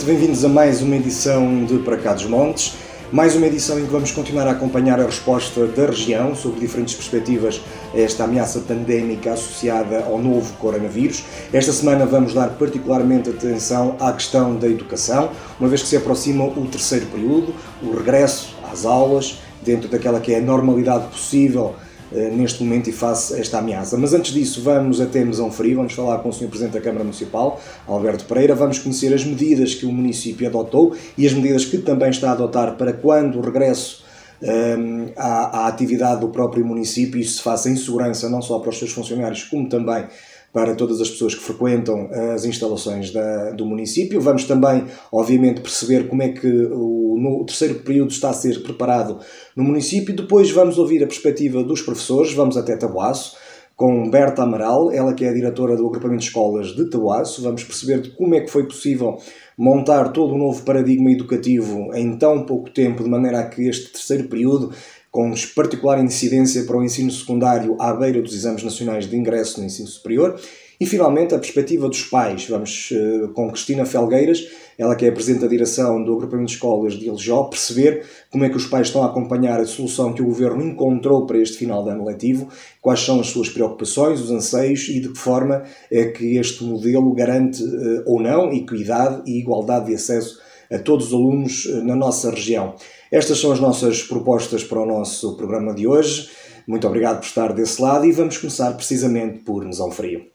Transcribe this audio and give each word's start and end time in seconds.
noite, 0.00 0.04
bem-vindos 0.06 0.44
a 0.44 0.48
mais 0.48 0.80
uma 0.82 0.96
edição 0.96 1.64
de 1.64 1.78
Para 1.78 1.96
Cá 1.96 2.14
dos 2.14 2.24
Montes. 2.24 2.74
Mais 3.12 3.34
uma 3.34 3.46
edição 3.46 3.78
em 3.78 3.84
que 3.84 3.90
vamos 3.90 4.10
continuar 4.12 4.46
a 4.46 4.52
acompanhar 4.52 5.00
a 5.00 5.04
resposta 5.04 5.66
da 5.66 5.86
região 5.86 6.34
sobre 6.34 6.60
diferentes 6.60 6.94
perspectivas 6.94 7.60
a 7.92 7.98
esta 7.98 8.24
ameaça 8.24 8.60
pandémica 8.60 9.32
associada 9.32 10.04
ao 10.04 10.18
novo 10.18 10.52
coronavírus. 10.54 11.24
Esta 11.52 11.72
semana 11.72 12.06
vamos 12.06 12.32
dar 12.32 12.50
particularmente 12.50 13.30
atenção 13.30 13.96
à 14.00 14.12
questão 14.12 14.56
da 14.56 14.68
educação, 14.68 15.30
uma 15.58 15.68
vez 15.68 15.82
que 15.82 15.88
se 15.88 15.96
aproxima 15.96 16.44
o 16.44 16.66
terceiro 16.66 17.06
período, 17.06 17.54
o 17.82 17.94
regresso 17.94 18.54
às 18.70 18.86
aulas, 18.86 19.40
dentro 19.62 19.88
daquela 19.88 20.20
que 20.20 20.32
é 20.32 20.38
a 20.38 20.42
normalidade 20.42 21.08
possível 21.08 21.74
neste 22.12 22.62
momento 22.62 22.88
e 22.88 22.92
face 22.92 23.34
a 23.34 23.38
esta 23.38 23.58
ameaça. 23.58 23.96
Mas 23.96 24.12
antes 24.12 24.32
disso, 24.32 24.62
vamos 24.62 25.00
até 25.00 25.24
Mesão 25.24 25.50
Frio, 25.50 25.76
vamos 25.76 25.92
falar 25.92 26.18
com 26.18 26.28
o 26.28 26.32
Sr. 26.32 26.48
Presidente 26.48 26.72
da 26.72 26.80
Câmara 26.80 27.04
Municipal, 27.04 27.60
Alberto 27.86 28.24
Pereira, 28.24 28.54
vamos 28.54 28.78
conhecer 28.78 29.12
as 29.14 29.24
medidas 29.24 29.74
que 29.74 29.86
o 29.86 29.92
município 29.92 30.46
adotou 30.46 30.94
e 31.16 31.26
as 31.26 31.32
medidas 31.32 31.64
que 31.64 31.78
também 31.78 32.10
está 32.10 32.30
a 32.30 32.32
adotar 32.32 32.76
para 32.76 32.92
quando 32.92 33.38
o 33.38 33.40
regresso 33.40 34.04
um, 34.42 34.46
ehm, 34.46 35.12
à, 35.16 35.64
à, 35.64 35.68
atividade 35.68 36.20
do 36.20 36.28
próprio 36.28 36.64
município 36.64 37.20
isso 37.20 37.36
se 37.36 37.42
faça 37.42 37.68
em 37.68 37.76
segurança, 37.76 38.28
não 38.28 38.40
só 38.40 38.58
para 38.58 38.70
os 38.70 38.78
seus 38.78 38.92
funcionários, 38.92 39.44
como 39.44 39.68
também 39.68 40.06
para 40.52 40.74
todas 40.74 41.00
as 41.00 41.08
pessoas 41.08 41.34
que 41.34 41.42
frequentam 41.42 42.08
as 42.34 42.44
instalações 42.44 43.12
da, 43.12 43.50
do 43.50 43.64
município. 43.64 44.20
Vamos 44.20 44.44
também, 44.44 44.84
obviamente, 45.12 45.60
perceber 45.60 46.08
como 46.08 46.22
é 46.22 46.30
que 46.30 46.46
o, 46.46 47.40
o, 47.40 47.44
terceiro 47.44 47.76
período 47.76 48.10
está 48.10 48.30
a 48.30 48.34
ser 48.34 48.62
preparado 48.62 49.18
no 49.54 49.62
município. 49.62 50.14
Depois 50.14 50.50
vamos 50.50 50.78
ouvir 50.78 51.02
a 51.04 51.06
perspectiva 51.06 51.62
dos 51.62 51.82
professores, 51.82 52.32
vamos 52.32 52.56
até 52.56 52.76
Tabuaço, 52.76 53.36
com 53.76 54.10
Berta 54.10 54.42
Amaral, 54.42 54.90
ela 54.92 55.14
que 55.14 55.24
é 55.24 55.28
a 55.30 55.32
diretora 55.32 55.76
do 55.76 55.86
agrupamento 55.86 56.20
de 56.20 56.26
escolas 56.26 56.74
de 56.74 56.90
Tabuaço. 56.90 57.42
Vamos 57.42 57.64
perceber 57.64 58.14
como 58.16 58.34
é 58.34 58.40
que 58.40 58.50
foi 58.50 58.66
possível 58.66 59.18
montar 59.56 60.08
todo 60.12 60.34
um 60.34 60.38
novo 60.38 60.62
paradigma 60.64 61.10
educativo 61.12 61.94
em 61.94 62.16
tão 62.18 62.44
pouco 62.44 62.70
tempo, 62.70 63.04
de 63.04 63.08
maneira 63.08 63.40
a 63.40 63.48
que 63.48 63.68
este 63.68 63.92
terceiro 63.92 64.28
período 64.28 64.72
com 65.10 65.32
particular 65.54 66.02
incidência 66.02 66.62
para 66.64 66.76
o 66.76 66.84
ensino 66.84 67.10
secundário 67.10 67.76
à 67.80 67.92
beira 67.92 68.22
dos 68.22 68.34
exames 68.34 68.62
nacionais 68.62 69.08
de 69.08 69.16
ingresso 69.16 69.58
no 69.58 69.66
ensino 69.66 69.88
superior. 69.88 70.40
E, 70.80 70.86
finalmente, 70.86 71.34
a 71.34 71.38
perspectiva 71.38 71.86
dos 71.90 72.04
pais. 72.04 72.46
Vamos 72.48 72.90
uh, 72.92 73.28
com 73.34 73.50
Cristina 73.50 73.84
Felgueiras, 73.84 74.46
ela 74.78 74.96
que 74.96 75.04
é 75.04 75.10
a 75.10 75.12
Presidente 75.12 75.42
da 75.42 75.46
Direção 75.46 76.02
do 76.02 76.14
Agrupamento 76.14 76.46
de 76.46 76.54
Escolas 76.54 76.94
de 76.94 77.06
Iljó, 77.06 77.44
perceber 77.44 78.06
como 78.30 78.44
é 78.46 78.48
que 78.48 78.56
os 78.56 78.64
pais 78.64 78.86
estão 78.86 79.02
a 79.02 79.06
acompanhar 79.08 79.60
a 79.60 79.66
solução 79.66 80.14
que 80.14 80.22
o 80.22 80.24
Governo 80.24 80.64
encontrou 80.64 81.26
para 81.26 81.36
este 81.36 81.58
final 81.58 81.84
de 81.84 81.90
ano 81.90 82.06
letivo, 82.06 82.48
quais 82.80 83.00
são 83.00 83.20
as 83.20 83.26
suas 83.26 83.50
preocupações, 83.50 84.22
os 84.22 84.30
anseios 84.30 84.88
e 84.88 85.00
de 85.00 85.10
que 85.10 85.18
forma 85.18 85.64
é 85.92 86.06
que 86.06 86.38
este 86.38 86.64
modelo 86.64 87.12
garante 87.12 87.62
uh, 87.62 88.02
ou 88.06 88.18
não 88.18 88.50
equidade 88.50 89.20
e 89.26 89.38
igualdade 89.38 89.88
de 89.88 89.96
acesso 89.96 90.38
a 90.72 90.78
todos 90.78 91.08
os 91.08 91.12
alunos 91.12 91.66
uh, 91.66 91.84
na 91.84 91.94
nossa 91.94 92.30
região. 92.30 92.74
Estas 93.10 93.40
são 93.40 93.50
as 93.50 93.58
nossas 93.58 94.04
propostas 94.04 94.62
para 94.62 94.80
o 94.80 94.86
nosso 94.86 95.36
programa 95.36 95.74
de 95.74 95.84
hoje. 95.84 96.30
Muito 96.64 96.86
obrigado 96.86 97.18
por 97.18 97.26
estar 97.26 97.52
desse 97.52 97.82
lado 97.82 98.04
e 98.04 98.12
vamos 98.12 98.38
começar 98.38 98.72
precisamente 98.74 99.40
por 99.40 99.64
Mesão 99.64 99.90
Frio. 99.90 100.30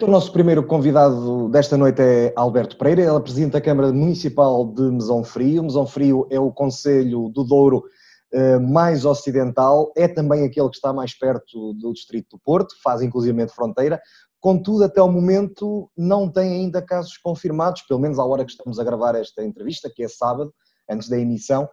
O 0.00 0.06
nosso 0.06 0.32
primeiro 0.32 0.62
convidado 0.62 1.50
desta 1.50 1.76
noite 1.76 2.00
é 2.00 2.32
Alberto 2.34 2.78
Pereira, 2.78 3.02
ele 3.02 3.14
é 3.14 3.20
Presidente 3.20 3.52
da 3.52 3.60
Câmara 3.60 3.92
Municipal 3.92 4.64
de 4.64 4.82
Mesão 4.82 5.22
Frio. 5.22 5.62
Mesão 5.62 5.86
Frio 5.86 6.26
é 6.30 6.40
o 6.40 6.50
Conselho 6.50 7.28
do 7.28 7.44
Douro 7.44 7.84
eh, 8.32 8.58
mais 8.58 9.04
ocidental, 9.04 9.92
é 9.94 10.08
também 10.08 10.46
aquele 10.46 10.70
que 10.70 10.76
está 10.76 10.94
mais 10.94 11.12
perto 11.12 11.74
do 11.74 11.92
Distrito 11.92 12.36
do 12.36 12.40
Porto, 12.42 12.74
faz 12.82 13.02
inclusivamente 13.02 13.52
fronteira. 13.52 14.00
Contudo, 14.40 14.84
até 14.84 15.02
o 15.02 15.12
momento 15.12 15.90
não 15.94 16.26
tem 16.26 16.52
ainda 16.52 16.80
casos 16.80 17.18
confirmados, 17.18 17.82
pelo 17.82 18.00
menos 18.00 18.18
à 18.18 18.24
hora 18.24 18.46
que 18.46 18.52
estamos 18.52 18.78
a 18.78 18.84
gravar 18.84 19.14
esta 19.14 19.44
entrevista, 19.44 19.90
que 19.94 20.02
é 20.02 20.08
sábado, 20.08 20.54
antes 20.90 21.08
da 21.08 21.18
emissão, 21.18 21.68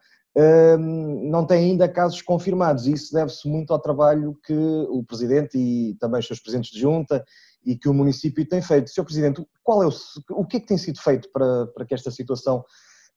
não 0.80 1.46
tem 1.46 1.72
ainda 1.72 1.90
casos 1.90 2.22
confirmados. 2.22 2.86
E 2.86 2.94
isso 2.94 3.14
deve-se 3.14 3.48
muito 3.48 3.74
ao 3.74 3.80
trabalho 3.80 4.38
que 4.46 4.54
o 4.54 5.04
Presidente 5.04 5.58
e 5.58 5.96
também 6.00 6.20
os 6.20 6.28
seus 6.28 6.40
Presidentes 6.40 6.72
de 6.72 6.80
Junta 6.80 7.26
e 7.66 7.76
que 7.76 7.90
o 7.90 7.94
município 7.94 8.48
tem 8.48 8.62
feito. 8.62 8.90
Sr. 8.90 9.04
Presidente, 9.04 9.46
qual 9.64 9.84
é 9.84 9.88
o, 9.88 9.92
o 10.32 10.46
que 10.46 10.58
é 10.58 10.60
que 10.60 10.68
tem 10.68 10.78
sido 10.78 11.02
feito 11.02 11.30
para, 11.32 11.68
para 11.68 11.86
que 11.86 11.94
esta 11.94 12.12
situação 12.12 12.64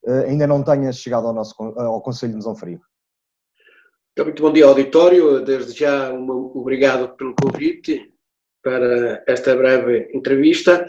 eh, 0.05 0.25
ainda 0.29 0.47
não 0.47 0.63
tenha 0.63 0.91
chegado 0.91 1.27
ao, 1.27 1.33
nosso, 1.33 1.55
ao 1.61 2.01
Conselho 2.01 2.31
de 2.31 2.37
Mesão 2.37 2.55
Frio? 2.55 2.81
Muito 4.19 4.43
bom 4.43 4.51
dia, 4.51 4.65
auditório. 4.65 5.43
Desde 5.43 5.71
já, 5.71 6.11
obrigado 6.11 7.15
pelo 7.15 7.33
convite 7.33 8.13
para 8.61 9.23
esta 9.27 9.55
breve 9.55 10.09
entrevista. 10.13 10.85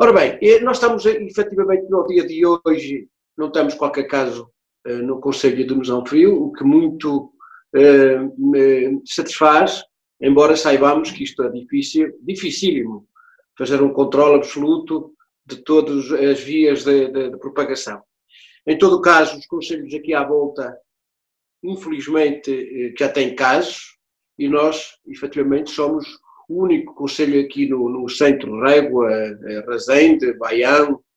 Ora 0.00 0.12
bem, 0.12 0.38
eh, 0.42 0.60
nós 0.60 0.78
estamos 0.78 1.06
efetivamente 1.06 1.88
no 1.88 2.06
dia 2.06 2.26
de 2.26 2.44
hoje 2.44 3.08
não 3.38 3.50
temos 3.50 3.74
qualquer 3.74 4.04
caso 4.04 4.50
uh, 4.86 4.98
no 4.98 5.20
Conselho 5.20 5.66
de 5.66 5.74
Mesão 5.74 6.04
Frio, 6.04 6.42
o 6.42 6.52
que 6.52 6.64
muito 6.64 7.32
uh, 7.74 8.50
me 8.52 9.00
satisfaz, 9.06 9.84
embora 10.20 10.56
saibamos 10.56 11.12
que 11.12 11.22
isto 11.22 11.42
é 11.44 11.50
difícil, 11.50 12.12
dificílimo, 12.22 13.06
fazer 13.56 13.80
um 13.80 13.92
controle 13.92 14.36
absoluto 14.36 15.14
de 15.46 15.56
todas 15.56 16.12
as 16.12 16.40
vias 16.40 16.84
de, 16.84 17.08
de, 17.08 17.30
de 17.30 17.38
propagação. 17.38 18.02
Em 18.66 18.76
todo 18.76 19.00
caso, 19.00 19.38
os 19.38 19.46
conselhos 19.46 19.94
aqui 19.94 20.12
à 20.12 20.22
volta, 20.22 20.76
infelizmente, 21.62 22.50
eh, 22.50 22.92
já 22.98 23.08
têm 23.08 23.34
casos, 23.34 23.96
e 24.38 24.46
nós, 24.46 24.98
efetivamente, 25.06 25.70
somos 25.70 26.06
o 26.48 26.64
único 26.64 26.94
conselho 26.94 27.40
aqui 27.40 27.66
no, 27.66 27.88
no 27.88 28.08
centro 28.08 28.60
Régua, 28.60 29.10
Razende, 29.66 30.34
Baião, 30.34 30.92
eh, 30.92 31.07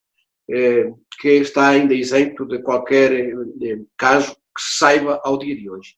que 1.19 1.29
está 1.29 1.69
ainda 1.69 1.93
isento 1.93 2.45
de 2.45 2.61
qualquer 2.61 3.11
eh, 3.13 3.79
caso 3.97 4.33
que 4.33 4.61
se 4.61 4.77
saiba 4.79 5.21
ao 5.23 5.37
dia 5.37 5.55
de 5.55 5.69
hoje. 5.69 5.95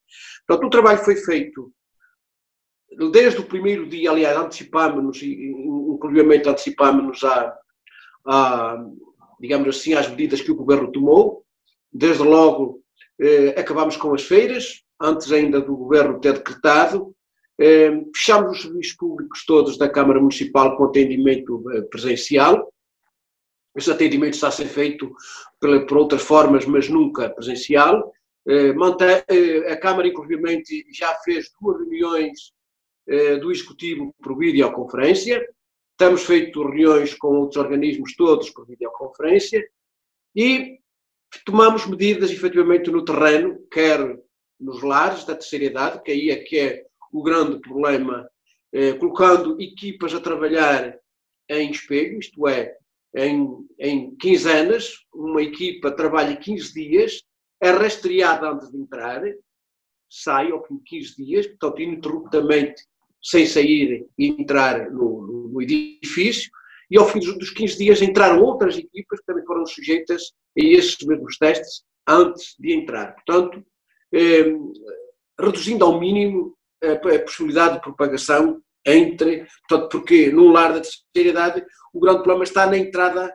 Portanto, 0.47 0.67
o 0.67 0.69
trabalho 0.69 0.99
foi 0.99 1.15
feito 1.15 1.71
desde 3.11 3.39
o 3.39 3.45
primeiro 3.45 3.87
dia, 3.87 4.11
aliás, 4.11 4.37
antecipámos-nos, 4.37 5.21
inclusive 5.23 6.49
antecipámos-nos 6.49 7.23
a, 7.23 7.57
a, 8.27 8.85
digamos 9.39 9.69
assim, 9.69 9.93
às 9.93 10.07
medidas 10.07 10.41
que 10.41 10.51
o 10.51 10.55
Governo 10.55 10.91
tomou. 10.91 11.43
Desde 11.91 12.23
logo, 12.23 12.81
eh, 13.19 13.59
acabámos 13.59 13.97
com 13.97 14.13
as 14.13 14.23
feiras, 14.23 14.83
antes 15.01 15.31
ainda 15.31 15.61
do 15.61 15.75
Governo 15.75 16.19
ter 16.19 16.33
decretado. 16.33 17.15
Eh, 17.59 18.03
fechámos 18.15 18.57
os 18.57 18.61
serviços 18.63 18.95
públicos 18.95 19.45
todos 19.45 19.77
da 19.77 19.89
Câmara 19.89 20.19
Municipal 20.19 20.75
com 20.75 20.85
atendimento 20.85 21.63
eh, 21.71 21.81
presencial. 21.83 22.71
Esse 23.75 23.91
atendimento 23.91 24.35
está 24.35 24.49
a 24.49 24.51
ser 24.51 24.67
feito 24.67 25.15
por, 25.59 25.97
outras 25.97 26.21
formas, 26.21 26.65
mas 26.65 26.87
nunca 26.87 27.29
presencial. 27.29 28.13
Eh, 28.47 28.73
eh, 29.29 29.71
a 29.71 29.77
Câmara, 29.77 30.07
inclusive, 30.07 30.85
já 30.91 31.13
fez 31.15 31.51
duas 31.59 31.79
reuniões 31.79 32.53
eh, 33.07 33.37
do 33.37 33.51
Executivo 33.51 34.13
por 34.21 34.37
videoconferência. 34.37 35.43
Estamos 35.91 36.23
feito 36.23 36.61
reuniões 36.61 37.15
com 37.15 37.27
outros 37.29 37.57
organismos 37.57 38.15
todos 38.15 38.49
por 38.51 38.67
videoconferência 38.67 39.65
e 40.35 40.79
tomamos 41.45 41.87
medidas 41.87 42.31
efetivamente 42.31 42.91
no 42.91 43.03
terreno, 43.03 43.59
quer 43.71 44.19
nos 44.59 44.83
lares 44.83 45.25
da 45.25 45.35
terceira 45.35 45.65
idade, 45.65 46.01
que 46.03 46.11
aí 46.11 46.29
é 46.29 46.35
que 46.37 46.59
é 46.59 46.85
o 47.11 47.23
grande 47.23 47.59
problema, 47.59 48.27
colocando 48.99 49.59
equipas 49.61 50.13
a 50.15 50.19
trabalhar 50.19 50.97
em 51.49 51.69
espelho, 51.69 52.17
isto 52.17 52.47
é, 52.47 52.75
em, 53.15 53.67
em 53.79 54.15
quinzenas, 54.15 54.99
uma 55.13 55.41
equipa 55.41 55.91
trabalha 55.91 56.35
15 56.35 56.73
dias, 56.73 57.21
é 57.61 57.69
rastreada 57.71 58.49
antes 58.49 58.71
de 58.71 58.77
entrar, 58.77 59.21
sai 60.09 60.51
ao 60.51 60.65
fim 60.65 60.77
de 60.77 60.83
15 60.83 61.15
dias, 61.15 61.47
portanto, 61.47 61.81
ininterruptamente, 61.81 62.83
sem 63.21 63.45
sair 63.45 64.05
e 64.17 64.27
entrar 64.27 64.91
no, 64.91 65.49
no, 65.51 65.61
edifício, 65.61 66.51
e 66.91 66.97
ao 66.97 67.07
fim 67.07 67.19
dos 67.19 67.49
15 67.51 67.77
dias 67.77 68.01
entraram 68.01 68.41
outras 68.41 68.77
equipas 68.77 69.19
que 69.19 69.25
também 69.25 69.45
foram 69.45 69.65
sujeitas 69.65 70.33
a 70.57 70.63
esses 70.63 70.97
mesmos 71.05 71.37
testes 71.37 71.83
antes 72.07 72.55
de 72.59 72.73
entrar. 72.73 73.15
Portanto, 73.15 73.65
eh, 74.13 74.53
reduzindo 75.39 75.85
ao 75.85 75.99
mínimo 75.99 76.55
a, 76.83 76.91
a 76.91 77.19
possibilidade 77.19 77.75
de 77.75 77.81
propagação 77.81 78.61
entre, 78.85 79.47
portanto, 79.67 79.89
porque 79.89 80.31
num 80.31 80.51
lar 80.51 80.73
da 80.73 80.81
terceira 80.81 81.29
idade 81.29 81.65
o 81.93 81.99
grande 81.99 82.23
problema 82.23 82.43
está 82.43 82.65
na 82.65 82.77
entrada 82.77 83.33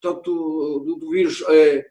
portanto, 0.00 0.82
do, 0.84 0.96
do 0.96 1.10
vírus, 1.10 1.42
eh, 1.48 1.84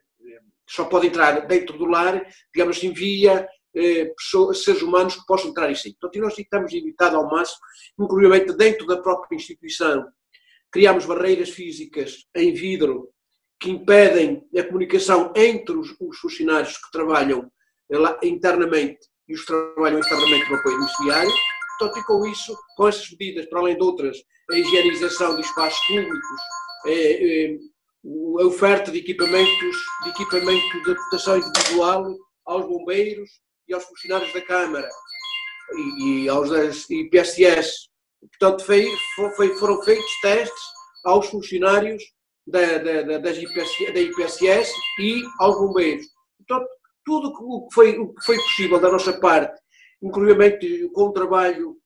só 0.68 0.84
pode 0.84 1.08
entrar 1.08 1.46
dentro 1.46 1.76
do 1.76 1.84
lar, 1.84 2.24
digamos 2.54 2.76
assim, 2.76 2.92
via 2.92 3.46
eh, 3.74 4.06
pessoas, 4.16 4.62
seres 4.62 4.82
humanos 4.82 5.16
que 5.16 5.26
possam 5.26 5.50
entrar 5.50 5.70
em 5.70 5.74
si. 5.74 5.96
Portanto, 6.00 6.22
nós 6.22 6.38
estamos 6.38 6.72
evitado 6.72 7.16
ao 7.16 7.28
máximo, 7.28 7.58
inclusive 7.98 8.52
dentro 8.56 8.86
da 8.86 9.02
própria 9.02 9.36
instituição, 9.36 10.06
criamos 10.70 11.04
barreiras 11.04 11.50
físicas 11.50 12.26
em 12.34 12.52
vidro 12.52 13.10
que 13.60 13.70
impedem 13.70 14.46
a 14.56 14.62
comunicação 14.62 15.32
entre 15.36 15.76
os, 15.76 15.94
os 16.00 16.18
funcionários 16.18 16.76
que 16.78 16.90
trabalham 16.92 17.50
eh, 17.90 17.98
lá, 17.98 18.18
internamente 18.22 19.08
e 19.28 19.34
os 19.34 19.40
que 19.40 19.46
trabalham 19.46 19.98
externamente 19.98 20.50
no 20.50 20.56
apoio 20.56 20.78
domiciliário 20.78 21.32
Portanto, 21.78 21.98
e 21.98 22.04
com 22.04 22.26
isso, 22.26 22.56
com 22.76 22.88
essas 22.88 23.10
medidas, 23.10 23.46
para 23.46 23.60
além 23.60 23.76
de 23.76 23.82
outras, 23.82 24.16
a 24.50 24.58
higienização 24.58 25.36
de 25.36 25.42
espaços 25.42 25.78
públicos, 25.86 26.40
a 28.40 28.44
oferta 28.44 28.90
de 28.90 28.98
equipamentos, 28.98 29.76
de 30.04 30.10
equipamento 30.10 30.82
de 30.84 30.94
proteção 30.94 31.38
individual 31.38 32.14
aos 32.46 32.66
bombeiros 32.66 33.30
e 33.66 33.74
aos 33.74 33.84
funcionários 33.84 34.32
da 34.32 34.42
Câmara 34.42 34.88
e, 35.98 36.28
aos 36.28 36.50
IPSS. 36.90 37.88
Portanto, 38.38 38.64
foi, 38.64 38.86
foi, 39.36 39.56
foram 39.56 39.82
feitos 39.82 40.20
testes 40.20 40.62
aos 41.04 41.26
funcionários 41.28 42.02
da, 42.46 42.78
da, 42.78 43.18
das 43.18 43.38
IPSS, 43.38 43.92
da 43.92 44.00
IPSS 44.00 44.72
e 45.00 45.22
aos 45.40 45.56
bombeiros. 45.56 46.06
Portanto, 46.38 46.68
tudo 47.04 47.28
o 47.28 47.68
que 47.68 47.74
foi, 47.74 47.98
o 47.98 48.14
que 48.14 48.24
foi 48.24 48.36
possível 48.36 48.80
da 48.80 48.90
nossa 48.90 49.18
parte, 49.20 49.58
inclusive 50.02 50.88
com 50.90 51.04
o 51.04 51.12
trabalho 51.12 51.76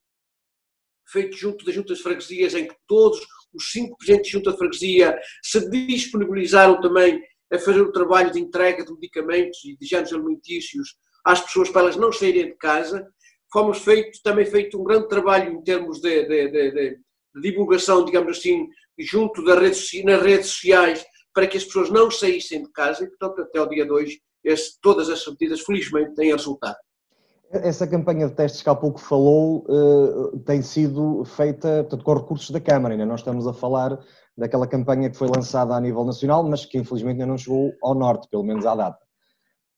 feito 1.10 1.37
junto 1.37 1.64
das 1.64 1.75
juntas 1.75 1.99
de 1.99 2.02
freguesias, 2.02 2.55
em 2.55 2.66
que 2.66 2.76
todos 2.87 3.19
os 3.52 3.70
cinco 3.70 3.96
presidentes 3.96 4.31
de 4.31 4.37
junta 4.37 4.52
de 4.52 4.58
freguesia 4.58 5.19
se 5.43 5.69
disponibilizaram 5.70 6.81
também 6.81 7.22
a 7.50 7.58
fazer 7.58 7.81
o 7.81 7.93
trabalho 7.93 8.31
de 8.31 8.40
entrega 8.40 8.84
de 8.84 8.93
medicamentos 8.93 9.64
e 9.64 9.76
de 9.76 9.87
géneros 9.87 10.12
alimentícios 10.12 10.96
às 11.25 11.40
pessoas 11.40 11.70
para 11.70 11.82
elas 11.82 11.96
não 11.96 12.12
saírem 12.12 12.46
de 12.46 12.56
casa. 12.56 13.06
Fomos 13.50 13.78
feito, 13.78 14.20
também 14.22 14.44
feito 14.44 14.78
um 14.78 14.84
grande 14.84 15.08
trabalho 15.08 15.52
em 15.52 15.62
termos 15.62 16.00
de, 16.00 16.25
de, 16.25 16.49
de, 16.50 16.70
de 16.72 17.40
divulgação, 17.40 18.04
digamos 18.04 18.37
assim, 18.37 18.69
junto 18.99 19.43
das 19.43 19.58
redes, 19.58 20.04
nas 20.04 20.22
redes 20.22 20.49
sociais, 20.49 21.04
para 21.32 21.46
que 21.46 21.56
as 21.56 21.64
pessoas 21.64 21.90
não 21.90 22.11
saíssem 22.11 22.62
de 22.62 22.72
casa 22.72 23.04
e, 23.04 23.08
portanto, 23.08 23.43
até 23.43 23.61
o 23.61 23.66
dia 23.66 23.87
2, 23.87 24.19
esse, 24.44 24.78
todas 24.82 25.08
essas 25.08 25.28
medidas, 25.28 25.61
felizmente, 25.61 26.14
têm 26.14 26.32
resultado. 26.32 26.76
Essa 27.50 27.87
campanha 27.87 28.29
de 28.29 28.35
testes 28.35 28.62
que 28.62 28.69
há 28.69 28.75
pouco 28.75 29.00
falou 29.00 29.65
uh, 29.69 30.39
tem 30.41 30.61
sido 30.61 31.25
feita 31.25 31.83
portanto, 31.85 32.05
com 32.05 32.15
recursos 32.15 32.50
da 32.50 32.61
Câmara, 32.61 32.93
ainda 32.93 33.06
não 33.06 33.15
estamos 33.15 33.47
a 33.47 33.55
falar 33.55 33.99
daquela 34.37 34.67
campanha 34.67 35.09
que 35.09 35.17
foi 35.17 35.29
lançada 35.29 35.75
a 35.75 35.81
nível 35.81 36.05
nacional, 36.05 36.45
mas 36.45 36.67
que 36.67 36.79
infelizmente 36.79 37.15
ainda 37.15 37.27
não 37.27 37.39
chegou 37.39 37.73
ao 37.83 37.95
Norte, 37.95 38.29
pelo 38.31 38.45
menos 38.45 38.67
à 38.67 38.75
data. 38.75 38.99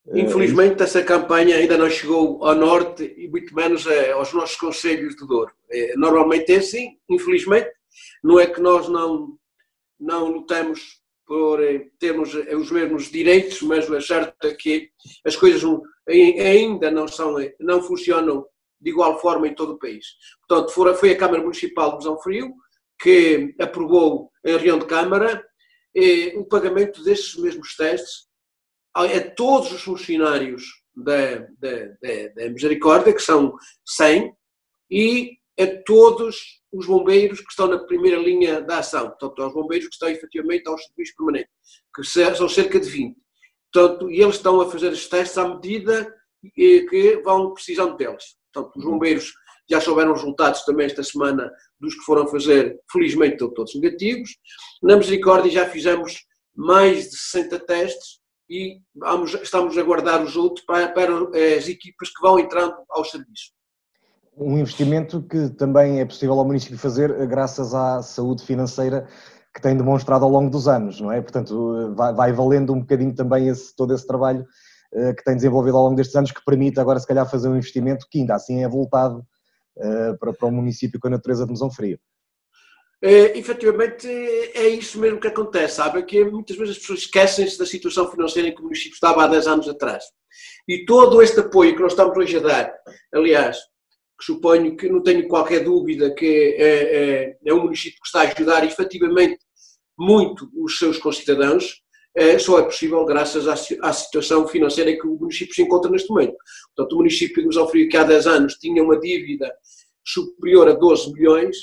Eh, 0.09 0.21
infelizmente 0.21 0.83
essa 0.83 1.03
campanha 1.03 1.57
ainda 1.57 1.79
não 1.79 1.89
chegou 1.89 2.45
ao 2.45 2.57
Norte 2.57 3.05
e 3.17 3.29
muito 3.29 3.55
menos 3.55 3.87
eh, 3.87 4.11
aos 4.13 4.33
nossos 4.33 4.57
conselhos 4.57 5.15
de 5.15 5.27
Douro. 5.27 5.53
Normalmente 5.97 6.53
é 6.53 6.57
assim, 6.57 6.99
infelizmente, 7.09 7.71
não 8.23 8.41
é 8.41 8.47
que 8.47 8.61
nós 8.61 8.89
não, 8.89 9.37
não 9.99 10.27
lutamos 10.27 11.00
por 11.31 11.61
termos 12.01 12.35
os 12.35 12.73
mesmos 12.73 13.05
direitos, 13.05 13.63
mas 13.63 13.89
é 13.89 14.01
certo 14.01 14.57
que 14.57 14.91
as 15.25 15.37
coisas 15.37 15.63
ainda 16.09 16.91
não, 16.91 17.07
são, 17.07 17.37
não 17.61 17.81
funcionam 17.81 18.45
de 18.81 18.91
igual 18.91 19.21
forma 19.21 19.47
em 19.47 19.55
todo 19.55 19.75
o 19.75 19.79
país. 19.79 20.07
Portanto, 20.49 20.97
foi 20.97 21.13
a 21.13 21.17
Câmara 21.17 21.41
Municipal 21.41 21.93
de 21.93 21.97
Busão 21.99 22.19
Frio 22.21 22.53
que 23.01 23.55
aprovou 23.61 24.33
em 24.45 24.57
reunião 24.57 24.81
de 24.81 24.87
Câmara 24.87 25.41
eh, 25.95 26.33
o 26.37 26.45
pagamento 26.45 27.01
destes 27.05 27.41
mesmos 27.41 27.77
testes 27.77 28.27
a 28.93 29.21
todos 29.37 29.71
os 29.71 29.83
funcionários 29.83 30.65
da, 30.97 31.37
da, 31.61 31.77
da, 32.03 32.29
da, 32.35 32.51
Misericórdia, 32.51 33.15
que 33.15 33.23
são 33.23 33.55
100, 33.87 34.35
e 34.91 35.39
a 35.61 35.83
todos 35.85 36.61
os 36.73 36.87
bombeiros 36.87 37.41
que 37.41 37.51
estão 37.51 37.67
na 37.67 37.79
primeira 37.79 38.19
linha 38.19 38.61
da 38.61 38.79
ação, 38.79 39.09
portanto, 39.09 39.43
aos 39.43 39.53
bombeiros 39.53 39.89
que 39.89 39.95
estão 39.95 40.09
efetivamente 40.09 40.69
aos 40.69 40.85
serviços 40.85 41.15
permanentes, 41.17 41.53
que 41.95 42.05
são 42.05 42.49
cerca 42.49 42.79
de 42.79 42.89
20. 42.89 43.17
Portanto, 43.73 44.11
e 44.11 44.21
eles 44.21 44.37
estão 44.37 44.61
a 44.61 44.71
fazer 44.71 44.91
os 44.91 45.09
testes 45.09 45.39
à 45.39 45.49
medida 45.49 46.13
que 46.55 47.21
vão 47.25 47.53
precisando 47.53 47.97
deles. 47.97 48.37
Portanto, 48.53 48.77
os 48.77 48.85
bombeiros 48.85 49.33
já 49.69 49.81
souberam 49.81 50.13
os 50.13 50.21
resultados 50.21 50.65
também 50.65 50.87
esta 50.87 51.03
semana 51.03 51.51
dos 51.79 51.95
que 51.95 52.05
foram 52.05 52.27
fazer, 52.27 52.79
felizmente 52.91 53.35
estão 53.35 53.55
todos 53.55 53.75
negativos. 53.77 54.31
Na 54.83 54.97
Misericórdia 54.97 55.53
já 55.53 55.69
fizemos 55.69 56.25
mais 56.57 57.11
de 57.11 57.17
60 57.17 57.59
testes 57.61 58.21
e 58.49 58.81
vamos, 58.95 59.33
estamos 59.35 59.79
a 59.79 59.83
guardar 59.83 60.25
os 60.25 60.37
outros 60.37 60.65
para, 60.67 60.89
para 60.89 61.13
as 61.57 61.69
equipas 61.69 62.09
que 62.09 62.21
vão 62.21 62.39
entrando 62.39 62.75
ao 62.91 63.05
serviço. 63.05 63.53
Um 64.41 64.59
investimento 64.59 65.23
que 65.23 65.51
também 65.51 66.01
é 66.01 66.05
possível 66.07 66.39
ao 66.39 66.47
município 66.47 66.79
fazer 66.79 67.27
graças 67.27 67.75
à 67.75 68.03
saúde 68.03 68.43
financeira 68.43 69.07
que 69.55 69.61
tem 69.61 69.77
demonstrado 69.77 70.25
ao 70.25 70.31
longo 70.31 70.49
dos 70.49 70.67
anos, 70.67 70.99
não 70.99 71.13
é? 71.13 71.21
Portanto, 71.21 71.95
vai, 71.95 72.15
vai 72.15 72.33
valendo 72.33 72.73
um 72.73 72.81
bocadinho 72.81 73.15
também 73.15 73.49
esse, 73.49 73.77
todo 73.77 73.93
esse 73.93 74.07
trabalho 74.07 74.47
uh, 74.95 75.15
que 75.15 75.23
tem 75.23 75.35
desenvolvido 75.35 75.77
ao 75.77 75.85
longo 75.85 75.97
destes 75.97 76.17
anos, 76.17 76.33
que 76.33 76.43
permite 76.43 76.81
agora, 76.81 76.99
se 76.99 77.07
calhar, 77.07 77.29
fazer 77.31 77.49
um 77.49 77.57
investimento 77.57 78.07
que 78.11 78.21
ainda 78.21 78.35
assim 78.35 78.65
é 78.65 78.69
voltado 78.69 79.19
uh, 79.77 80.19
para, 80.19 80.33
para 80.33 80.49
o 80.49 80.53
município 80.53 80.99
com 80.99 81.09
a 81.09 81.11
natureza 81.11 81.45
de 81.45 81.51
Mesão 81.51 81.71
Frio. 81.71 81.99
É, 83.03 83.39
efetivamente, 83.39 84.07
é 84.09 84.69
isso 84.69 84.99
mesmo 84.99 85.21
que 85.21 85.29
acontece, 85.29 85.77
sabe? 85.77 86.03
Que 86.03 86.25
muitas 86.25 86.57
vezes 86.57 86.77
as 86.77 86.81
pessoas 86.81 87.01
esquecem-se 87.01 87.59
da 87.59 87.67
situação 87.67 88.11
financeira 88.11 88.49
em 88.49 88.55
que 88.55 88.61
o 88.61 88.65
município 88.65 88.95
estava 88.95 89.25
há 89.25 89.27
10 89.27 89.47
anos 89.47 89.69
atrás. 89.69 90.05
E 90.67 90.85
todo 90.87 91.21
este 91.21 91.41
apoio 91.41 91.75
que 91.75 91.83
nós 91.83 91.93
estamos 91.93 92.17
hoje 92.17 92.37
a 92.39 92.41
dar, 92.41 92.73
aliás, 93.13 93.59
que 94.21 94.27
suponho 94.27 94.77
que 94.77 94.87
não 94.91 95.03
tenho 95.03 95.27
qualquer 95.27 95.65
dúvida 95.65 96.15
que 96.15 96.55
é, 96.59 96.67
é, 96.67 97.39
é 97.43 97.55
um 97.55 97.63
município 97.63 97.99
que 97.99 98.07
está 98.07 98.21
a 98.21 98.31
ajudar 98.31 98.67
efetivamente 98.67 99.39
muito 99.99 100.51
os 100.55 100.79
seus 100.79 100.99
concidadãos, 100.99 101.83
é, 102.15 102.39
só 102.39 102.59
é 102.59 102.63
possível 102.63 103.05
graças 103.07 103.49
à, 103.49 103.55
à, 103.83 103.93
situação 103.93 104.47
financeira 104.47 104.93
que 104.95 105.07
o 105.07 105.17
município 105.17 105.55
se 105.55 105.63
encontra 105.63 105.91
neste 105.91 106.11
momento. 106.11 106.37
Portanto, 106.75 106.93
o 106.93 106.97
município 106.97 107.41
de 107.41 107.49
Mesofrio, 107.49 107.89
que 107.89 107.97
há 107.97 108.05
10 108.05 108.27
anos 108.27 108.55
tinha 108.55 108.83
uma 108.83 108.99
dívida 108.99 109.51
superior 110.05 110.69
a 110.69 110.73
12 110.73 111.13
milhões, 111.13 111.57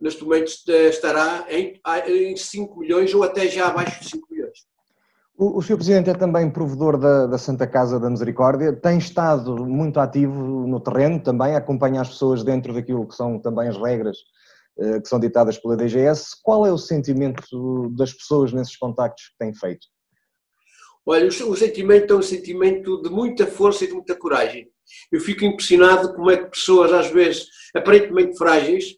neste 0.00 0.22
momento 0.22 0.52
estará 0.88 1.46
em, 1.48 1.80
em 2.06 2.36
5 2.36 2.78
milhões 2.78 3.14
ou 3.14 3.22
até 3.22 3.48
já 3.48 3.68
abaixo 3.68 4.00
de 4.00 4.10
5 4.10 4.26
milhões. 4.30 4.33
O, 5.44 5.58
o 5.58 5.62
Sr. 5.62 5.76
Presidente 5.76 6.08
é 6.08 6.14
também 6.14 6.48
provedor 6.48 6.96
da, 6.96 7.26
da, 7.26 7.36
Santa 7.36 7.66
Casa 7.66 8.00
da 8.00 8.08
Misericórdia, 8.08 8.72
tem 8.72 8.96
estado 8.96 9.66
muito 9.66 10.00
ativo 10.00 10.66
no 10.66 10.80
terreno 10.80 11.22
também, 11.22 11.54
acompanha 11.54 12.00
as 12.00 12.08
pessoas 12.08 12.42
dentro 12.42 12.72
daquilo 12.72 13.06
que 13.06 13.14
são 13.14 13.38
também 13.38 13.68
as 13.68 13.76
regras 13.76 14.16
eh, 14.78 15.00
que 15.02 15.06
são 15.06 15.20
ditadas 15.20 15.58
pela 15.58 15.76
DGS. 15.76 16.30
Qual 16.42 16.64
é 16.66 16.72
o 16.72 16.78
sentimento 16.78 17.90
das 17.90 18.10
pessoas 18.14 18.54
nesses 18.54 18.74
contactos 18.74 19.28
que 19.28 19.36
têm 19.38 19.54
feito? 19.54 19.86
Olha, 21.04 21.26
o, 21.26 21.50
o 21.50 21.56
sentimento 21.56 22.14
é 22.14 22.16
um 22.16 22.22
sentimento 22.22 23.02
de 23.02 23.10
muita 23.10 23.46
força 23.46 23.84
e 23.84 23.88
de 23.88 23.92
muita 23.92 24.14
coragem. 24.14 24.70
Eu 25.12 25.20
fico 25.20 25.44
impressionado 25.44 26.14
como 26.14 26.30
é 26.30 26.38
que 26.38 26.52
pessoas, 26.52 26.90
às 26.90 27.10
vezes, 27.10 27.48
aparentemente 27.76 28.38
frágeis, 28.38 28.96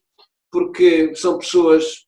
porque 0.53 1.13
são 1.17 1.39
pessoas 1.39 2.06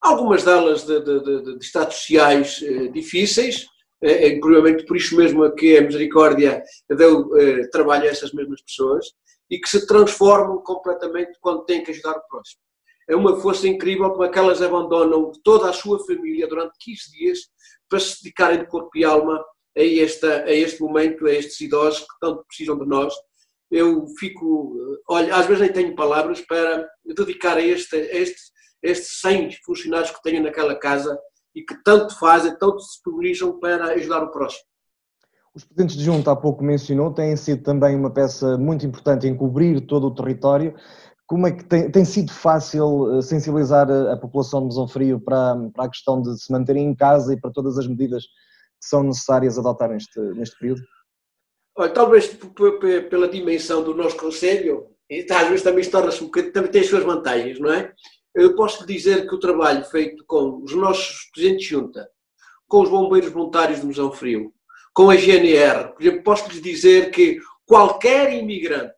algumas 0.00 0.44
delas 0.44 0.84
de, 0.84 1.00
de, 1.00 1.20
de, 1.20 1.58
de 1.58 1.64
estados 1.64 1.96
sociais 1.96 2.60
eh, 2.62 2.88
difíceis, 2.88 3.66
eh, 4.02 4.28
eh, 4.28 4.40
provavelmente 4.40 4.86
por 4.86 4.96
isso 4.96 5.16
mesmo 5.16 5.44
é 5.44 5.50
que 5.50 5.76
a 5.76 5.82
Misericórdia 5.82 6.62
deu 6.88 7.36
eh, 7.36 7.68
trabalho 7.68 8.04
a 8.04 8.12
essas 8.12 8.32
mesmas 8.32 8.62
pessoas, 8.62 9.06
e 9.50 9.58
que 9.58 9.68
se 9.68 9.86
transformam 9.86 10.62
completamente 10.62 11.32
quando 11.40 11.64
têm 11.64 11.82
que 11.82 11.90
ajudar 11.90 12.16
o 12.16 12.28
próximo. 12.28 12.60
É 13.08 13.16
uma 13.16 13.40
força 13.40 13.66
incrível 13.66 14.10
como 14.10 14.22
aquelas 14.22 14.62
abandonam 14.62 15.32
toda 15.42 15.68
a 15.68 15.72
sua 15.72 15.98
família 16.06 16.46
durante 16.46 16.78
15 16.78 17.10
dias 17.10 17.38
para 17.88 17.98
se 17.98 18.22
dedicarem 18.22 18.60
de 18.60 18.66
corpo 18.66 18.96
e 18.96 19.04
alma 19.04 19.44
a, 19.76 19.82
esta, 19.82 20.44
a 20.44 20.52
este 20.52 20.80
momento, 20.80 21.26
a 21.26 21.32
estes 21.32 21.60
idosos 21.60 22.00
que 22.00 22.20
tanto 22.20 22.44
precisam 22.46 22.78
de 22.78 22.86
nós. 22.86 23.12
Eu 23.68 24.06
fico, 24.18 24.76
olha, 25.08 25.34
às 25.34 25.46
vezes 25.46 25.62
nem 25.62 25.72
tenho 25.72 25.96
palavras 25.96 26.40
para 26.42 26.88
dedicar 27.04 27.56
a 27.56 27.62
este, 27.62 27.96
a 27.96 28.16
este 28.16 28.40
estes 28.82 29.20
100 29.20 29.52
funcionários 29.64 30.10
que 30.10 30.22
tenho 30.22 30.42
naquela 30.42 30.74
casa 30.74 31.18
e 31.54 31.62
que 31.62 31.74
tanto 31.82 32.18
fazem, 32.18 32.56
tanto 32.58 32.80
se 32.80 32.98
mobilizam 33.06 33.58
para 33.58 33.92
ajudar 33.92 34.22
o 34.22 34.30
próximo. 34.30 34.64
Os 35.54 35.64
presidentes 35.64 35.96
de 35.96 36.04
junta, 36.04 36.30
há 36.30 36.36
pouco 36.36 36.62
mencionou, 36.62 37.12
têm 37.12 37.34
sido 37.36 37.62
também 37.62 37.96
uma 37.96 38.10
peça 38.10 38.56
muito 38.56 38.86
importante 38.86 39.26
em 39.26 39.36
cobrir 39.36 39.80
todo 39.80 40.06
o 40.06 40.14
território. 40.14 40.74
Como 41.26 41.46
é 41.46 41.52
que 41.52 41.64
tem, 41.64 41.90
tem 41.90 42.04
sido 42.04 42.32
fácil 42.32 43.18
eh, 43.18 43.22
sensibilizar 43.22 43.90
a, 43.90 44.12
a 44.12 44.16
população 44.16 44.60
de 44.60 44.66
Mesão 44.66 44.86
Frio 44.86 45.20
para, 45.20 45.56
para, 45.74 45.84
a 45.84 45.88
questão 45.88 46.22
de 46.22 46.40
se 46.40 46.52
manterem 46.52 46.86
em 46.86 46.94
casa 46.94 47.34
e 47.34 47.40
para 47.40 47.50
todas 47.50 47.78
as 47.78 47.86
medidas 47.86 48.24
que 48.24 48.88
são 48.88 49.02
necessárias 49.02 49.58
adotar 49.58 49.90
neste, 49.90 50.20
neste 50.34 50.56
período? 50.58 50.82
Olha, 51.76 51.92
talvez 51.92 52.28
pela 53.08 53.28
dimensão 53.28 53.82
do 53.82 53.94
nosso 53.94 54.16
Conselho, 54.16 54.88
e 55.08 55.26
às 55.30 55.48
vezes 55.48 55.62
também 55.62 55.88
torna-se 55.88 56.22
um 56.22 56.26
bocadinho, 56.26 56.52
também 56.52 56.70
tem 56.70 56.80
as 56.82 56.88
suas 56.88 57.04
vantagens, 57.04 57.58
não 57.58 57.72
é? 57.72 57.92
Eu 58.34 58.54
posso 58.54 58.82
lhe 58.84 58.94
dizer 58.94 59.26
que 59.28 59.34
o 59.34 59.40
trabalho 59.40 59.84
feito 59.84 60.24
com 60.24 60.62
os 60.62 60.74
nossos 60.74 61.30
presidentes 61.32 61.66
de 61.66 61.74
junta, 61.74 62.08
com 62.68 62.82
os 62.82 62.88
bombeiros 62.88 63.30
voluntários 63.30 63.80
de 63.80 63.86
Musão 63.86 64.12
Frio, 64.12 64.52
com 64.92 65.10
a 65.10 65.16
GNR, 65.16 65.92
por 65.92 66.02
exemplo, 66.02 66.22
posso 66.22 66.50
lhe 66.50 66.60
dizer 66.60 67.10
que 67.10 67.40
qualquer 67.66 68.32
imigrante 68.32 68.94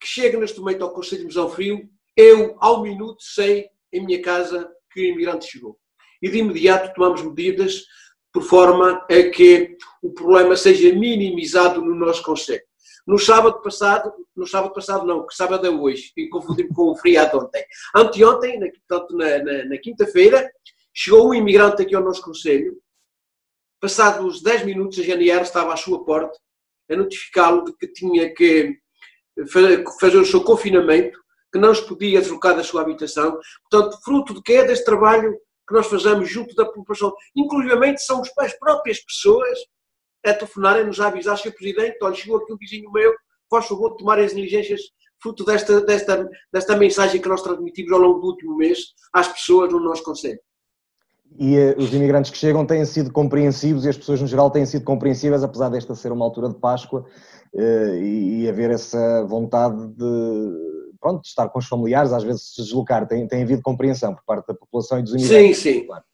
que 0.00 0.06
chega 0.06 0.38
neste 0.38 0.58
momento 0.58 0.82
ao 0.82 0.92
Conselho 0.92 1.20
de 1.20 1.26
Musão 1.26 1.48
Frio, 1.48 1.88
eu, 2.16 2.56
ao 2.58 2.82
minuto, 2.82 3.22
sei 3.22 3.68
em 3.92 4.04
minha 4.04 4.20
casa 4.20 4.70
que 4.90 5.00
o 5.00 5.04
imigrante 5.04 5.46
chegou. 5.46 5.78
E 6.20 6.28
de 6.28 6.38
imediato 6.38 6.92
tomamos 6.94 7.22
medidas 7.22 7.84
por 8.32 8.42
forma 8.42 9.04
a 9.08 9.30
que 9.30 9.76
o 10.02 10.10
problema 10.12 10.56
seja 10.56 10.92
minimizado 10.94 11.82
no 11.82 11.94
nosso 11.94 12.22
Conselho. 12.22 12.62
No 13.06 13.18
sábado 13.18 13.60
passado, 13.62 14.12
no 14.36 14.46
sábado 14.46 14.72
passado 14.72 15.04
não, 15.04 15.26
que 15.26 15.34
sábado 15.34 15.66
é 15.66 15.70
hoje, 15.70 16.12
e 16.16 16.28
confundi-me 16.28 16.72
com 16.72 16.90
o 16.90 16.96
feriado 16.96 17.38
ontem. 17.38 17.64
Anteontem, 17.94 18.60
na, 18.60 18.68
portanto, 18.68 19.16
na, 19.16 19.38
na, 19.38 19.64
na 19.64 19.78
quinta-feira, 19.78 20.50
chegou 20.94 21.28
um 21.28 21.34
imigrante 21.34 21.82
aqui 21.82 21.94
ao 21.94 22.02
nosso 22.02 22.22
Conselho, 22.22 22.76
passados 23.80 24.42
10 24.42 24.64
minutos 24.64 24.98
a 25.00 25.02
GNR 25.02 25.42
estava 25.42 25.72
à 25.72 25.76
sua 25.76 26.04
porta 26.04 26.38
a 26.90 26.96
notificá-lo 26.96 27.64
de 27.64 27.76
que 27.76 27.88
tinha 27.88 28.32
que 28.32 28.78
fazer 30.00 30.18
o 30.18 30.26
seu 30.26 30.42
confinamento, 30.44 31.18
que 31.52 31.58
não 31.58 31.74
se 31.74 31.86
podia 31.86 32.20
deslocar 32.20 32.54
da 32.54 32.62
sua 32.62 32.82
habitação. 32.82 33.38
Portanto, 33.70 33.98
fruto 34.04 34.34
de 34.34 34.42
que 34.42 34.52
é 34.52 34.64
deste 34.64 34.84
trabalho 34.84 35.36
que 35.66 35.74
nós 35.74 35.86
fazemos 35.86 36.28
junto 36.28 36.54
da 36.54 36.66
população. 36.66 37.12
Inclusive 37.36 37.98
são 37.98 38.22
as 38.38 38.58
próprias 38.58 39.00
pessoas 39.00 39.58
a 40.24 40.32
telefonarem-nos 40.32 41.00
a 41.00 41.08
avisar, 41.08 41.36
Sr. 41.36 41.52
Presidente, 41.52 41.98
olha, 42.02 42.14
chegou 42.14 42.38
aqui 42.38 42.52
um 42.52 42.56
vizinho 42.56 42.90
meu, 42.92 43.12
faz 43.50 43.66
favor 43.66 43.90
de 43.90 43.98
tomar 43.98 44.18
as 44.18 44.34
diligências 44.34 44.80
fruto 45.22 45.44
desta, 45.44 45.80
desta, 45.80 46.28
desta 46.52 46.76
mensagem 46.76 47.20
que 47.20 47.28
nós 47.28 47.42
transmitimos 47.42 47.92
ao 47.92 48.00
longo 48.00 48.20
do 48.20 48.26
último 48.26 48.56
mês 48.56 48.78
às 49.12 49.28
pessoas 49.28 49.72
no 49.72 49.80
nosso 49.80 50.02
Conselho. 50.02 50.40
E 51.38 51.56
uh, 51.56 51.78
os 51.78 51.94
imigrantes 51.94 52.30
que 52.30 52.36
chegam 52.36 52.66
têm 52.66 52.84
sido 52.84 53.12
compreensivos 53.12 53.84
e 53.84 53.88
as 53.88 53.96
pessoas 53.96 54.20
no 54.20 54.26
geral 54.26 54.50
têm 54.50 54.66
sido 54.66 54.84
compreensivas, 54.84 55.42
apesar 55.42 55.70
desta 55.70 55.94
ser 55.94 56.12
uma 56.12 56.24
altura 56.24 56.48
de 56.48 56.56
Páscoa 56.56 57.06
uh, 57.54 57.94
e, 57.94 58.42
e, 58.42 58.48
haver 58.48 58.70
essa 58.70 59.24
vontade 59.24 59.86
de, 59.94 60.96
pronto, 61.00 61.22
de 61.22 61.28
estar 61.28 61.48
com 61.48 61.58
os 61.58 61.66
familiares, 61.66 62.12
às 62.12 62.22
vezes 62.22 62.54
se 62.54 62.62
deslocar. 62.62 63.06
Tem, 63.06 63.26
tem 63.26 63.44
havido 63.44 63.62
compreensão 63.62 64.14
por 64.14 64.24
parte 64.26 64.48
da 64.48 64.54
população 64.54 64.98
e 64.98 65.02
dos 65.02 65.14
imigrantes. 65.14 65.58
Sim, 65.58 65.72
sim. 65.72 65.86
Claro. 65.86 66.04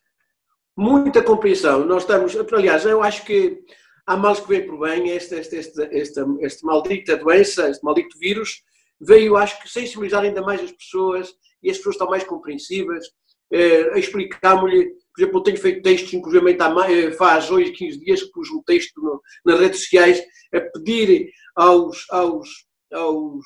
Muita 0.76 1.22
compreensão. 1.22 1.84
Nós 1.84 2.04
estamos, 2.04 2.36
aliás, 2.52 2.84
eu 2.84 3.02
acho 3.02 3.24
que 3.24 3.60
há 4.08 4.16
males 4.16 4.40
que 4.40 4.48
vêm 4.48 4.66
por 4.66 4.80
bem, 4.80 5.10
este, 5.10 5.34
este, 5.34 5.56
este, 5.56 5.82
este, 5.92 6.20
este 6.40 6.64
maldita 6.64 7.16
doença, 7.16 7.68
este 7.68 7.84
maldito 7.84 8.18
vírus, 8.18 8.62
veio, 8.98 9.36
acho 9.36 9.60
que, 9.62 9.70
sensibilizar 9.70 10.24
ainda 10.24 10.40
mais 10.40 10.62
as 10.62 10.72
pessoas 10.72 11.30
e 11.62 11.70
as 11.70 11.76
pessoas 11.76 11.94
estão 11.94 12.08
mais 12.08 12.24
compreensivas, 12.24 13.06
eh, 13.52 13.90
a 13.92 13.98
explicar-me-lhe 13.98 14.96
por 15.18 15.22
exemplo, 15.22 15.40
eu 15.40 15.42
tenho 15.42 15.56
feito 15.56 15.82
textos, 15.82 16.14
inclusive 16.14 16.52
eh, 16.52 17.10
faz 17.12 17.50
hoje 17.50 17.72
15 17.72 17.98
dias 17.98 18.22
que 18.22 18.30
pus 18.30 18.50
um 18.50 18.62
texto 18.62 19.00
no, 19.02 19.20
nas 19.44 19.58
redes 19.58 19.80
sociais 19.80 20.22
a 20.54 20.60
pedir 20.60 21.30
aos, 21.56 22.06
aos, 22.10 22.48
aos 22.92 23.44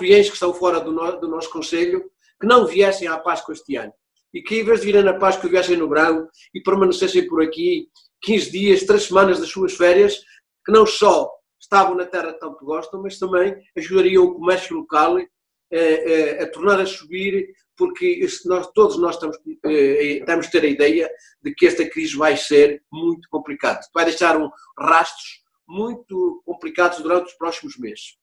que 0.00 0.14
estão 0.20 0.54
fora 0.54 0.80
do, 0.80 0.90
no, 0.90 1.20
do 1.20 1.28
nosso 1.28 1.50
Conselho 1.50 2.02
que 2.40 2.46
não 2.46 2.66
viessem 2.66 3.08
à 3.08 3.18
Páscoa 3.18 3.52
este 3.52 3.76
ano. 3.76 3.92
E 4.32 4.40
que 4.42 4.60
em 4.60 4.64
vez 4.64 4.80
de 4.80 4.86
virem 4.86 5.02
na 5.02 5.12
Páscoa 5.12 5.50
viessem 5.50 5.76
no 5.76 5.86
verão 5.86 6.26
e 6.54 6.62
permanecessem 6.62 7.28
por 7.28 7.42
aqui 7.42 7.88
15 8.22 8.50
dias, 8.50 8.84
3 8.84 9.02
semanas 9.02 9.40
das 9.40 9.48
suas 9.48 9.74
férias, 9.74 10.20
que 10.64 10.72
não 10.72 10.86
só 10.86 11.30
estavam 11.60 11.94
na 11.94 12.06
terra 12.06 12.32
que 12.32 12.40
tanto 12.40 12.64
gostam, 12.64 13.02
mas 13.02 13.18
também 13.18 13.54
ajudariam 13.76 14.24
o 14.24 14.34
comércio 14.34 14.76
local 14.76 15.16
a, 15.16 15.22
eh, 15.70 16.38
a, 16.40 16.44
a 16.44 16.50
tornar 16.50 16.80
a 16.80 16.86
subir 16.86 17.54
porque 17.76 18.24
nós, 18.46 18.70
todos 18.74 18.98
nós 18.98 19.14
estamos, 19.14 19.36
eh, 19.64 20.18
estamos 20.18 20.46
a 20.46 20.50
ter 20.50 20.62
a 20.62 20.68
ideia 20.68 21.10
de 21.42 21.54
que 21.54 21.66
esta 21.66 21.88
crise 21.88 22.16
vai 22.16 22.36
ser 22.36 22.82
muito 22.92 23.28
complicada, 23.30 23.80
vai 23.94 24.04
deixar 24.04 24.36
um, 24.36 24.50
rastros 24.78 25.42
muito 25.66 26.42
complicados 26.44 27.00
durante 27.00 27.28
os 27.28 27.34
próximos 27.34 27.78
meses. 27.78 28.16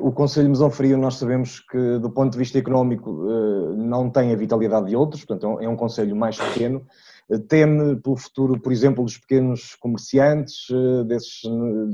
O 0.00 0.10
Conselho 0.10 0.48
Mesão 0.48 0.70
Frio, 0.70 0.98
nós 0.98 1.16
sabemos 1.16 1.60
que, 1.60 1.98
do 1.98 2.10
ponto 2.10 2.32
de 2.32 2.38
vista 2.38 2.58
económico, 2.58 3.10
eh, 3.30 3.76
não 3.76 4.10
tem 4.10 4.32
a 4.32 4.36
vitalidade 4.36 4.88
de 4.88 4.96
outros, 4.96 5.24
portanto, 5.24 5.60
é 5.60 5.68
um 5.68 5.74
é 5.74 5.76
Conselho 5.76 6.16
mais 6.16 6.36
pequeno. 6.36 6.84
Eh, 7.30 7.38
teme 7.38 7.96
pelo 7.96 8.16
futuro, 8.16 8.60
por 8.60 8.72
exemplo, 8.72 9.04
dos 9.04 9.18
pequenos 9.18 9.74
comerciantes, 9.76 10.66
desses, 11.06 11.40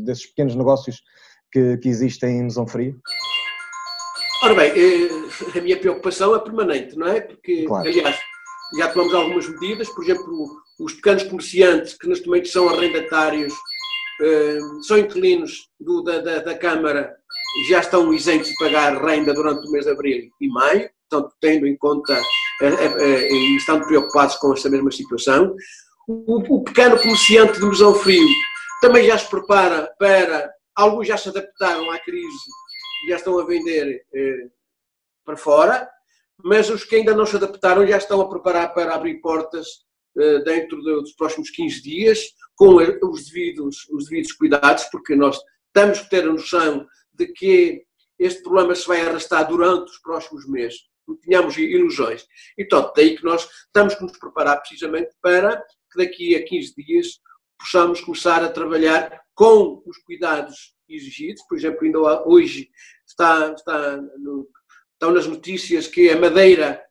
desses 0.04 0.26
pequenos 0.26 0.54
negócios 0.54 1.02
que, 1.52 1.76
que 1.78 1.88
existem 1.88 2.38
em 2.38 2.42
Mesão 2.44 2.66
Frio? 2.66 3.00
Ora 4.42 4.54
bem, 4.54 4.70
eh, 4.70 5.58
a 5.58 5.61
minha 5.61 5.78
preocupação 5.78 6.35
é 6.35 6.38
permanente, 6.38 6.97
não 6.97 7.08
é? 7.08 7.20
Porque, 7.20 7.64
claro. 7.64 7.88
aliás, 7.88 8.16
já 8.78 8.88
tomamos 8.88 9.14
algumas 9.14 9.49
medidas, 9.49 9.88
por 9.88 10.04
exemplo, 10.04 10.62
os 10.78 10.92
pequenos 10.94 11.25
comerciantes 11.25 11.94
que 11.94 12.08
neste 12.08 12.26
momento 12.26 12.49
são 12.49 12.68
arrendatários, 12.68 13.52
eh, 14.23 14.58
são 14.82 14.99
inquilinos 14.99 15.68
do, 15.80 16.02
da, 16.02 16.18
da, 16.20 16.38
da, 16.38 16.56
Câmara, 16.56 17.16
já 17.68 17.80
estão 17.80 18.12
isentos 18.12 18.49
de 18.49 18.54
pagar 18.58 19.02
renda 19.04 19.35
durante 19.35 19.66
o 19.66 19.73
mês 19.73 19.87
de 19.87 19.90
abril 19.90 20.30
e 20.40 20.49
maio, 20.49 20.88
portanto, 21.11 21.35
tendo 21.40 21.66
em 21.66 21.76
conta 21.76 22.14
eh, 22.14 22.23
e 22.60 23.56
estando 23.56 23.86
preocupados 23.86 24.36
com 24.36 24.52
esta 24.52 24.68
mesma 24.68 24.90
situação. 24.90 25.54
O, 26.06 26.56
o 26.56 26.64
pequeno 26.64 26.98
comerciante 26.98 27.60
de 27.60 27.66
Mesão 27.66 27.94
Frio 27.94 28.26
também 28.80 29.06
já 29.06 29.18
se 29.18 29.28
prepara 29.28 29.92
para, 29.98 30.50
alguns 30.74 31.06
já 31.06 31.16
se 31.16 31.28
adaptaram 31.28 31.90
à 31.90 31.98
crise 31.98 32.48
já 33.06 33.16
estão 33.16 33.38
a 33.38 33.44
vender 33.44 34.04
eh, 34.14 34.48
para 35.24 35.36
fora, 35.36 35.88
mas 36.42 36.70
os 36.70 36.84
que 36.84 36.96
ainda 36.96 37.14
não 37.14 37.26
se 37.26 37.36
adaptaram 37.36 37.86
já 37.86 37.98
estão 37.98 38.20
a 38.20 38.28
preparar 38.28 38.72
para 38.74 38.94
abrir 38.94 39.20
portas 39.20 39.66
eh, 40.18 40.40
dentro 40.40 40.82
de, 40.82 40.92
dos 41.00 41.12
próximos 41.12 41.50
15 41.50 41.82
dias, 41.82 42.20
com 42.56 42.76
os 42.76 43.24
devidos, 43.26 43.88
os 43.90 44.06
devidos 44.06 44.32
cuidados, 44.32 44.84
porque 44.84 45.14
nós 45.14 45.38
temos 45.72 46.00
que 46.00 46.10
ter 46.10 46.24
a 46.24 46.32
noção 46.32 46.86
de 47.12 47.28
que 47.28 47.84
este 48.18 48.42
problema 48.42 48.74
se 48.74 48.86
vai 48.86 49.00
arrastar 49.00 49.46
durante 49.46 49.90
os 49.90 49.98
próximos 49.98 50.48
meses. 50.48 50.80
Tínhamos 51.16 51.56
ilusões. 51.56 52.26
Então, 52.56 52.92
daí 52.94 53.16
que 53.16 53.24
nós 53.24 53.48
estamos 53.66 53.94
que 53.94 54.02
nos 54.02 54.18
preparar 54.18 54.60
precisamente 54.60 55.10
para 55.20 55.56
que 55.90 55.98
daqui 55.98 56.34
a 56.36 56.44
15 56.44 56.74
dias 56.76 57.20
possamos 57.58 58.00
começar 58.00 58.42
a 58.42 58.50
trabalhar 58.50 59.20
com 59.34 59.82
os 59.86 59.98
cuidados 59.98 60.74
exigidos. 60.88 61.42
Por 61.48 61.56
exemplo, 61.56 61.84
ainda 61.84 61.98
hoje 62.26 62.70
está, 63.06 63.52
está 63.52 63.96
no, 63.96 64.48
estão 64.92 65.12
nas 65.12 65.26
notícias 65.26 65.86
que 65.86 66.10
a 66.10 66.18
Madeira 66.18 66.82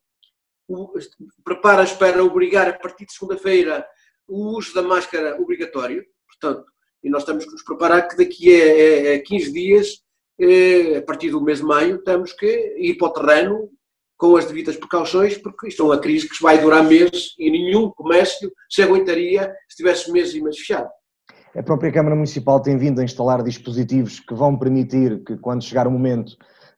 prepara-se 1.44 1.98
para 1.98 2.24
obrigar 2.24 2.68
a 2.68 2.78
partir 2.78 3.06
de 3.06 3.14
segunda-feira 3.14 3.88
o 4.28 4.58
uso 4.58 4.74
da 4.74 4.82
máscara 4.82 5.40
obrigatório. 5.42 6.06
Portanto, 6.26 6.66
e 7.04 7.10
nós 7.10 7.24
temos 7.24 7.46
que 7.46 7.52
nos 7.52 7.64
preparar 7.64 8.08
que 8.08 8.18
daqui 8.18 8.50
a, 8.62 9.16
a 9.16 9.20
15 9.20 9.54
dias, 9.54 10.04
eh, 10.40 10.98
a 10.98 11.02
partir 11.02 11.30
do 11.30 11.42
mês 11.42 11.60
de 11.60 11.66
maio, 11.66 12.04
temos 12.04 12.34
que 12.34 12.76
ir 12.78 12.96
para 12.98 13.08
o 13.08 13.14
terreno 13.14 13.72
com 14.18 14.36
as 14.36 14.46
devidas 14.46 14.76
precauções, 14.76 15.38
porque 15.38 15.68
isto 15.68 15.84
é 15.84 15.86
uma 15.86 16.00
crise 16.00 16.28
que 16.28 16.42
vai 16.42 16.60
durar 16.60 16.84
meses 16.84 17.36
e 17.38 17.52
nenhum 17.52 17.92
comércio 17.92 18.52
se 18.70 18.82
aguentaria 18.82 19.54
se 19.70 19.78
tivesse 19.78 20.12
meses 20.12 20.34
e 20.34 20.42
meses 20.42 20.60
fechado. 20.60 20.90
A 21.56 21.64
própria 21.64 21.92
Câmara 21.92 22.16
Municipal 22.16 22.60
tem 22.60 22.78
vindo 22.78 23.00
a 23.00 23.04
instalar 23.04 23.42
dispositivos 23.44 24.20
que 24.20 24.34
vão 24.34 24.58
permitir 24.58 25.24
que, 25.24 25.38
quando 25.38 25.64
chegar 25.64 25.88
o 25.88 25.92
momento, 25.92 26.34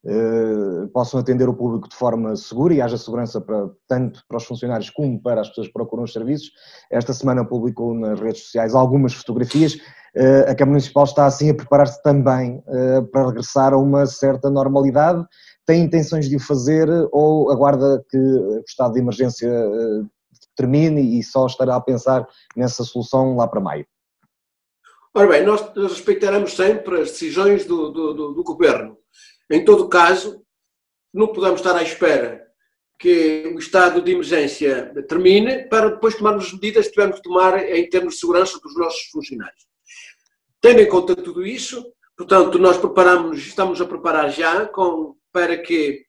eh, 0.06 0.88
possam 0.94 1.20
atender 1.20 1.50
o 1.50 1.54
público 1.54 1.90
de 1.90 1.96
forma 1.96 2.34
segura 2.38 2.74
e 2.74 2.82
haja 2.82 2.98
segurança 2.98 3.42
para, 3.42 3.70
tanto 3.86 4.24
para 4.30 4.38
os 4.38 4.46
funcionários 4.46 4.90
como 4.90 5.22
para 5.22 5.42
as 5.42 5.50
pessoas 5.50 5.68
que 5.68 5.74
procuram 5.74 6.04
os 6.04 6.14
serviços. 6.14 6.52
Esta 6.90 7.12
semana 7.12 7.44
publicou 7.44 7.94
nas 7.94 8.18
redes 8.20 8.44
sociais 8.44 8.74
algumas 8.74 9.14
fotografias. 9.14 9.78
Eh, 10.16 10.46
a 10.50 10.56
Câmara 10.56 10.72
Municipal 10.72 11.04
está 11.04 11.26
assim 11.26 11.50
a 11.50 11.54
preparar-se 11.54 12.02
também 12.02 12.64
eh, 12.66 13.02
para 13.12 13.28
regressar 13.28 13.74
a 13.74 13.78
uma 13.78 14.06
certa 14.06 14.50
normalidade. 14.50 15.26
Tem 15.70 15.84
intenções 15.84 16.28
de 16.28 16.36
o 16.36 16.40
fazer 16.40 16.90
ou 17.12 17.52
aguarda 17.52 18.04
que 18.10 18.18
o 18.18 18.64
estado 18.68 18.94
de 18.94 19.02
emergência 19.02 19.48
termine 20.56 21.20
e 21.20 21.24
só 21.24 21.46
estará 21.46 21.76
a 21.76 21.80
pensar 21.80 22.28
nessa 22.58 22.84
solução 22.84 23.36
lá 23.36 23.48
para 23.48 23.62
maio? 23.62 23.86
Ora 25.14 25.28
bem, 25.28 25.46
nós 25.46 25.62
respeitaremos 25.76 26.54
sempre 26.54 27.02
as 27.02 27.12
decisões 27.12 27.68
do, 27.68 27.92
do, 27.92 28.14
do, 28.16 28.34
do 28.34 28.44
governo. 28.44 28.98
Em 29.48 29.64
todo 29.64 29.88
caso, 29.88 30.42
não 31.14 31.28
podemos 31.28 31.60
estar 31.60 31.76
à 31.76 31.84
espera 31.84 32.48
que 32.98 33.54
o 33.56 33.60
estado 33.60 34.02
de 34.02 34.12
emergência 34.12 34.92
termine 35.08 35.66
para 35.66 35.90
depois 35.92 36.16
tomarmos 36.16 36.52
medidas 36.52 36.88
que 36.88 36.94
tivermos 36.94 37.18
que 37.18 37.30
tomar 37.30 37.64
em 37.70 37.88
termos 37.88 38.16
de 38.16 38.22
segurança 38.22 38.60
dos 38.60 38.76
nossos 38.76 39.04
funcionários. 39.12 39.68
Tendo 40.60 40.82
em 40.82 40.90
conta 40.90 41.16
tudo 41.16 41.46
isso, 41.46 41.94
portanto, 42.18 42.58
nós 42.58 42.76
preparamos, 42.76 43.38
estamos 43.38 43.80
a 43.80 43.86
preparar 43.86 44.32
já 44.32 44.66
com, 44.66 45.16
para 45.32 45.58
que, 45.58 46.06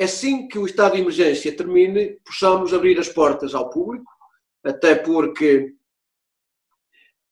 assim 0.00 0.48
que 0.48 0.58
o 0.58 0.66
estado 0.66 0.94
de 0.94 1.00
emergência 1.00 1.56
termine, 1.56 2.20
possamos 2.24 2.72
abrir 2.72 2.98
as 2.98 3.08
portas 3.08 3.54
ao 3.54 3.70
público, 3.70 4.10
até 4.62 4.94
porque 4.94 5.74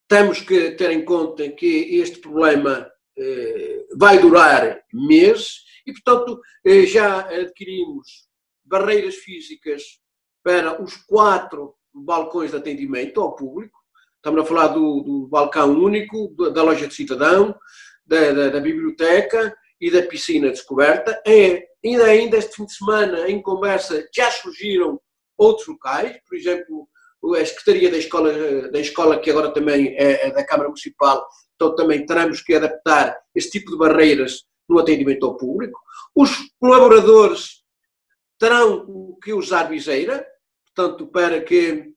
temos 0.07 0.41
que 0.41 0.71
ter 0.71 0.91
em 0.91 1.03
conta 1.03 1.49
que 1.49 1.95
este 1.95 2.19
problema 2.19 2.91
eh, 3.17 3.85
vai 3.95 4.19
durar 4.19 4.81
meses 4.93 5.63
e, 5.85 5.91
portanto, 5.91 6.39
eh, 6.65 6.85
já 6.85 7.21
adquirimos 7.21 8.27
barreiras 8.63 9.15
físicas 9.15 9.99
para 10.43 10.81
os 10.81 10.95
quatro 10.97 11.75
balcões 11.93 12.51
de 12.51 12.57
atendimento 12.57 13.21
ao 13.21 13.35
público. 13.35 13.77
Estamos 14.15 14.41
a 14.41 14.45
falar 14.45 14.67
do, 14.67 15.01
do 15.01 15.27
balcão 15.27 15.71
único, 15.77 16.29
da 16.51 16.63
loja 16.63 16.87
de 16.87 16.93
cidadão, 16.93 17.55
da, 18.05 18.31
da, 18.31 18.49
da, 18.49 18.59
biblioteca 18.59 19.55
e 19.79 19.91
da 19.91 20.01
piscina 20.03 20.49
descoberta. 20.49 21.21
É, 21.25 21.65
ainda, 21.83 22.05
ainda 22.05 22.37
este 22.37 22.55
fim 22.55 22.65
de 22.65 22.73
semana, 22.73 23.29
em 23.29 23.41
conversa, 23.41 24.07
já 24.15 24.29
surgiram 24.31 24.99
outros 25.37 25.67
locais, 25.67 26.17
por 26.27 26.37
exemplo, 26.37 26.87
a 27.39 27.45
Secretaria 27.45 27.89
da 27.89 27.97
Escola, 27.97 28.69
da 28.69 28.79
escola 28.79 29.19
que 29.19 29.29
agora 29.29 29.53
também 29.53 29.95
é, 29.97 30.27
é 30.27 30.31
da 30.31 30.45
Câmara 30.45 30.69
Municipal, 30.69 31.25
então 31.55 31.75
também 31.75 32.05
teremos 32.05 32.41
que 32.41 32.53
adaptar 32.53 33.17
esse 33.33 33.49
tipo 33.49 33.71
de 33.71 33.77
barreiras 33.77 34.43
no 34.67 34.79
atendimento 34.79 35.25
ao 35.25 35.37
público. 35.37 35.79
Os 36.15 36.29
colaboradores 36.59 37.63
terão 38.37 39.17
que 39.23 39.33
usar 39.33 39.63
viseira, 39.63 40.25
portanto, 40.75 41.07
para 41.07 41.41
que 41.41 41.93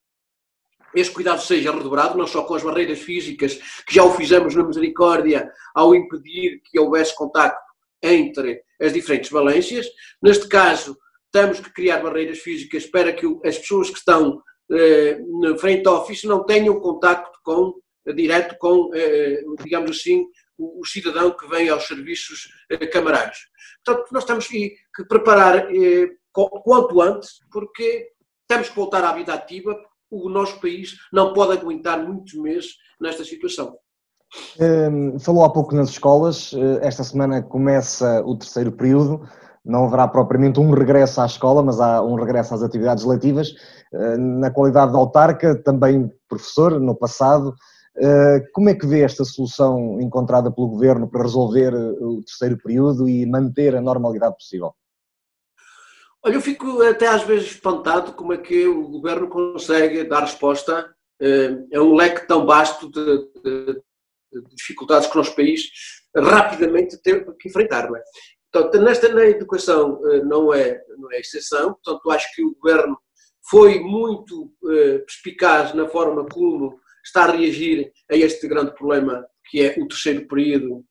esse 0.95 1.11
cuidado 1.11 1.42
seja 1.42 1.73
redobrado, 1.73 2.16
não 2.16 2.26
só 2.26 2.45
com 2.45 2.54
as 2.54 2.62
barreiras 2.62 3.00
físicas, 3.00 3.54
que 3.87 3.95
já 3.95 4.04
o 4.04 4.14
fizemos 4.14 4.54
na 4.54 4.64
Misericórdia 4.64 5.50
ao 5.75 5.95
impedir 5.95 6.62
que 6.64 6.78
houvesse 6.78 7.14
contacto 7.14 7.65
entre 8.06 8.62
as 8.80 8.92
diferentes 8.92 9.30
valências. 9.30 9.86
Neste 10.22 10.48
caso, 10.48 10.96
temos 11.32 11.60
que 11.60 11.72
criar 11.72 12.02
barreiras 12.02 12.38
físicas 12.38 12.86
para 12.86 13.12
que 13.12 13.26
as 13.44 13.58
pessoas 13.58 13.90
que 13.90 13.98
estão 13.98 14.42
eh, 14.72 15.18
no 15.20 15.58
frente 15.58 15.88
office 15.88 16.25
não 16.25 16.44
tenham 16.44 16.80
contacto 16.80 17.38
com, 17.42 17.75
direto 18.14 18.56
com, 18.58 18.90
eh, 18.94 19.42
digamos 19.62 19.90
assim, 19.90 20.25
o, 20.58 20.80
o, 20.80 20.84
cidadão 20.86 21.30
que 21.36 21.46
vem 21.48 21.68
aos 21.68 21.86
serviços 21.86 22.48
eh, 22.70 22.86
camarários. 22.86 23.38
Portanto, 23.84 24.08
nós 24.12 24.25
temos 24.25 24.46
que, 24.46 24.75
que 24.94 25.04
preparar 25.04 25.75
eh, 25.75 26.08
quanto 26.32 27.00
antes, 27.00 27.40
porque 27.50 28.10
temos 28.46 28.68
que 28.68 28.76
voltar 28.76 29.04
à 29.04 29.12
vida 29.12 29.34
ativa, 29.34 29.76
o 30.10 30.28
nosso 30.28 30.60
país 30.60 30.96
não 31.12 31.32
pode 31.32 31.52
aguentar 31.52 31.98
muitos 31.98 32.34
meses 32.34 32.76
nesta 33.00 33.25
situação. 33.25 33.76
Um, 34.59 35.19
falou 35.19 35.45
há 35.45 35.50
pouco 35.50 35.75
nas 35.75 35.90
escolas, 35.90 36.52
eh, 36.55 36.87
esta 36.87 37.05
semana 37.05 37.43
começa 37.43 38.23
o 38.25 38.37
terceiro 38.37 38.73
período, 38.73 39.28
não 39.62 39.85
haverá 39.85 40.09
propriamente 40.09 40.59
um 40.59 40.71
regresso 40.71 41.21
à 41.21 41.26
escola, 41.26 41.62
mas 41.62 41.78
há 41.78 42.02
um 42.02 42.14
regresso 42.14 42.55
às 42.55 42.62
atividades 42.62 43.05
letivas. 43.05 43.52
Eh, 43.93 44.16
na 44.16 44.50
qualidade 44.50 44.93
de 44.93 44.97
autarca, 44.97 45.55
também 45.62 46.11
professor 46.28 46.81
no 46.81 46.95
passado, 46.95 47.55
eh, 47.99 48.40
como 48.55 48.71
é 48.71 48.75
que 48.75 48.87
vê 48.87 49.00
esta 49.02 49.25
solução 49.25 50.00
encontrada 50.00 50.50
pelo 50.50 50.69
Governo 50.69 51.09
para 51.09 51.23
resolver 51.23 51.75
o 51.75 52.23
terceiro 52.23 52.57
período 52.57 53.09
e 53.09 53.26
manter 53.26 53.76
a 53.76 53.81
normalidade 53.83 54.37
possível? 54.37 54.73
Olha, 56.25 56.35
eu 56.35 56.40
fico 56.40 56.81
até 56.83 57.09
às 57.09 57.23
vezes 57.23 57.50
espantado 57.50 58.12
como 58.12 58.33
é 58.33 58.38
que 58.38 58.66
o 58.66 58.88
Governo 58.88 59.28
consegue 59.28 60.05
dar 60.05 60.21
resposta 60.21 60.90
a 61.75 61.81
um 61.81 61.95
leque 61.95 62.26
tão 62.26 62.45
vasto 62.45 62.90
de, 62.90 63.19
de, 63.43 63.83
dificuldades 64.54 65.09
que 65.09 65.14
o 65.14 65.18
nosso 65.18 65.35
país 65.35 65.71
rapidamente 66.16 67.00
teve 67.02 67.33
que 67.38 67.49
enfrentar. 67.49 67.88
Não 67.88 67.97
é? 67.97 68.02
Portanto, 68.52 68.83
nesta 68.83 69.09
na 69.09 69.25
educação 69.26 70.00
eh, 70.09 70.23
não 70.25 70.52
é, 70.52 70.80
não 70.97 71.12
é 71.12 71.21
exceção, 71.21 71.75
portanto, 71.75 72.11
acho 72.11 72.35
que 72.35 72.42
o 72.42 72.54
governo 72.54 72.97
foi 73.50 73.80
muito 73.80 74.52
eh, 74.71 74.99
perspicaz 74.99 75.75
na 75.75 75.87
forma 75.88 76.26
como 76.26 76.78
está 77.04 77.25
a 77.25 77.33
reagir 77.33 77.92
a 78.11 78.16
este 78.16 78.49
grande 78.49 78.75
problema 78.75 79.26
que 79.49 79.62
é 79.62 79.76
o 79.78 79.87
terceiro 79.87 80.26
período. 80.26 80.85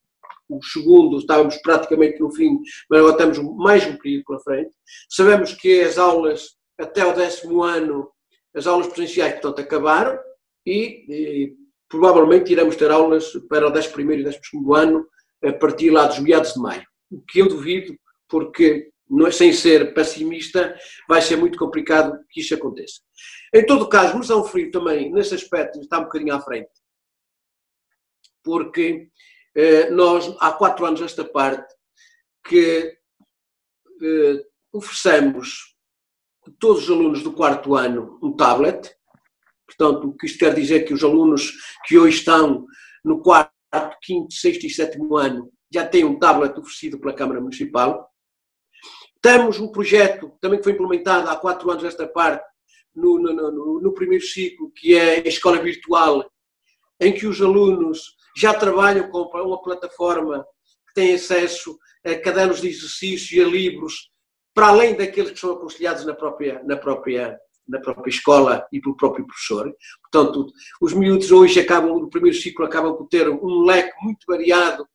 O 0.48 0.64
segundo, 0.64 1.18
estávamos 1.18 1.58
praticamente 1.58 2.20
no 2.20 2.32
fim, 2.32 2.60
mas 2.88 3.00
agora 3.00 3.18
temos 3.18 3.40
mais 3.58 3.86
um 3.88 3.98
período 3.98 4.26
pela 4.26 4.40
frente. 4.42 4.76
Sabemos 5.10 5.54
que 5.54 5.82
as 5.82 5.98
aulas, 5.98 6.50
até 6.80 7.04
o 7.04 7.16
décimo 7.16 7.64
ano, 7.64 8.10
as 8.56 8.68
aulas 8.68 8.88
presenciais, 8.88 9.34
portanto, 9.34 9.60
acabaram 9.60 10.20
e, 10.66 11.06
e 11.10 11.56
provavelmente 11.96 12.52
iremos 12.52 12.76
ter 12.76 12.92
aulas 12.92 13.32
para 13.48 13.66
o 13.66 13.72
11 13.72 13.88
e 13.88 14.24
12 14.24 14.40
ano 14.76 15.08
a 15.42 15.54
partir 15.54 15.92
lá 15.92 16.06
dos 16.06 16.20
meados 16.20 16.54
de 16.54 16.60
maio. 16.60 16.86
O 17.10 17.22
que 17.22 17.40
eu 17.40 17.48
duvido, 17.48 17.98
porque 18.28 18.92
é, 19.26 19.32
sem 19.32 19.54
ser 19.54 19.94
pessimista, 19.94 20.78
vai 21.08 21.22
ser 21.22 21.38
muito 21.38 21.58
complicado 21.58 22.20
que 22.30 22.42
isso 22.42 22.54
aconteça. 22.54 23.00
Em 23.54 23.66
todo 23.66 23.88
caso, 23.88 24.18
Moção 24.18 24.44
Frio 24.44 24.72
também, 24.72 25.10
nesse 25.10 25.36
aspecto, 25.36 25.80
está 25.80 26.00
um 26.00 26.04
bocadinho 26.04 26.36
à 26.36 26.42
frente. 26.42 26.70
Porque 28.44 29.08
eh, 29.56 29.90
nós, 29.92 30.36
há 30.40 30.52
quatro 30.52 30.86
anos 30.86 31.02
esta 31.02 31.24
parte, 31.24 31.74
que 32.46 32.98
eh, 34.04 34.46
oferecemos 34.74 35.76
a 36.46 36.52
todos 36.60 36.84
os 36.84 36.90
alunos 36.90 37.24
do 37.24 37.32
quarto 37.32 37.74
ano 37.74 38.20
um 38.22 38.36
tablet, 38.36 38.94
Portanto, 39.66 40.10
o 40.10 40.16
que 40.16 40.26
isto 40.26 40.40
quer 40.40 40.54
dizer 40.54 40.82
é 40.82 40.84
que 40.84 40.94
os 40.94 41.04
alunos 41.04 41.54
que 41.86 41.98
hoje 41.98 42.20
estão 42.20 42.66
no 43.04 43.22
quarto, 43.22 43.52
quinto, 44.02 44.34
sexto 44.34 44.66
e 44.66 44.70
sétimo 44.70 45.18
ano 45.18 45.52
já 45.72 45.86
têm 45.86 46.06
um 46.06 46.18
tablet 46.18 46.58
oferecido 46.58 47.00
pela 47.00 47.14
Câmara 47.14 47.42
Municipal. 47.42 48.10
Temos 49.22 49.60
um 49.60 49.72
projeto 49.72 50.32
também 50.40 50.60
que 50.60 50.64
foi 50.64 50.74
implementado 50.74 51.30
há 51.30 51.36
quatro 51.36 51.70
anos 51.70 51.84
esta 51.84 52.08
parte, 52.08 52.46
no, 52.96 53.20
no, 53.20 53.34
no, 53.34 53.82
no 53.82 53.94
primeiro 53.94 54.24
ciclo, 54.24 54.72
que 54.72 54.96
é 54.96 55.18
a 55.18 55.28
escola 55.28 55.62
virtual, 55.62 56.24
em 57.00 57.14
que 57.14 57.28
os 57.28 57.42
alunos 57.42 58.16
já 58.38 58.54
trabalham 58.54 59.10
com 59.10 59.20
uma 59.20 59.62
plataforma 59.62 60.46
que 60.88 60.94
tem 60.94 61.14
acesso 61.14 61.78
a 62.06 62.16
cadernos 62.16 62.62
de 62.62 62.70
exercício 62.70 63.38
e 63.38 63.44
a 63.44 63.48
livros, 63.48 64.12
para 64.54 64.68
além 64.68 64.96
daqueles 64.96 65.32
que 65.32 65.40
são 65.40 65.54
aconselhados 65.54 66.06
na 66.06 66.14
própria, 66.14 66.64
na 66.64 66.78
própria 66.78 67.38
na 67.68 67.80
própria 67.80 68.10
escola 68.10 68.66
e 68.72 68.80
pelo 68.80 68.96
próprio 68.96 69.26
professor. 69.26 69.74
Portanto, 70.02 70.52
os 70.82 70.94
miúdos 70.94 71.32
hoje 71.32 71.60
acabam, 71.60 72.00
no 72.00 72.10
primeiro 72.10 72.38
ciclo, 72.38 72.66
acabam 72.66 72.96
por 72.96 73.08
ter 73.08 73.30
um 73.30 73.64
leque 73.66 73.94
muito 74.04 74.26
variado 74.28 74.88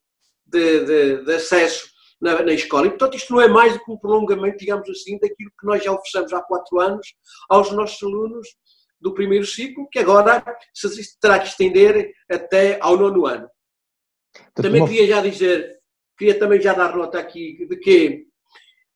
de, 0.46 0.84
de, 0.84 1.24
de 1.24 1.34
acesso 1.34 1.88
na, 2.20 2.42
na, 2.42 2.52
escola. 2.52 2.86
E, 2.86 2.90
portanto, 2.90 3.16
isto 3.16 3.32
não 3.32 3.40
é 3.40 3.48
mais 3.48 3.72
do 3.72 3.84
que 3.84 3.90
um 3.90 3.96
prolongamento, 3.96 4.58
digamos 4.58 4.88
assim, 4.88 5.18
daquilo 5.18 5.50
que 5.58 5.66
nós 5.66 5.82
já 5.82 5.92
oferecemos 5.92 6.32
há 6.32 6.42
quatro 6.42 6.78
anos 6.78 7.06
aos 7.48 7.72
nossos 7.72 8.02
alunos 8.02 8.48
do 9.00 9.14
primeiro 9.14 9.46
ciclo, 9.46 9.88
que 9.90 9.98
agora 9.98 10.44
se 10.74 11.18
terá 11.18 11.38
que 11.38 11.48
estender 11.48 12.12
até 12.30 12.78
ao 12.80 12.96
nono 12.96 13.26
ano. 13.26 13.48
Também 14.54 14.84
queria 14.86 15.06
já 15.06 15.22
dizer, 15.22 15.78
queria 16.16 16.38
também 16.38 16.60
já 16.60 16.74
dar 16.74 16.94
nota 16.94 17.18
aqui 17.18 17.66
de 17.66 17.76
que, 17.76 18.26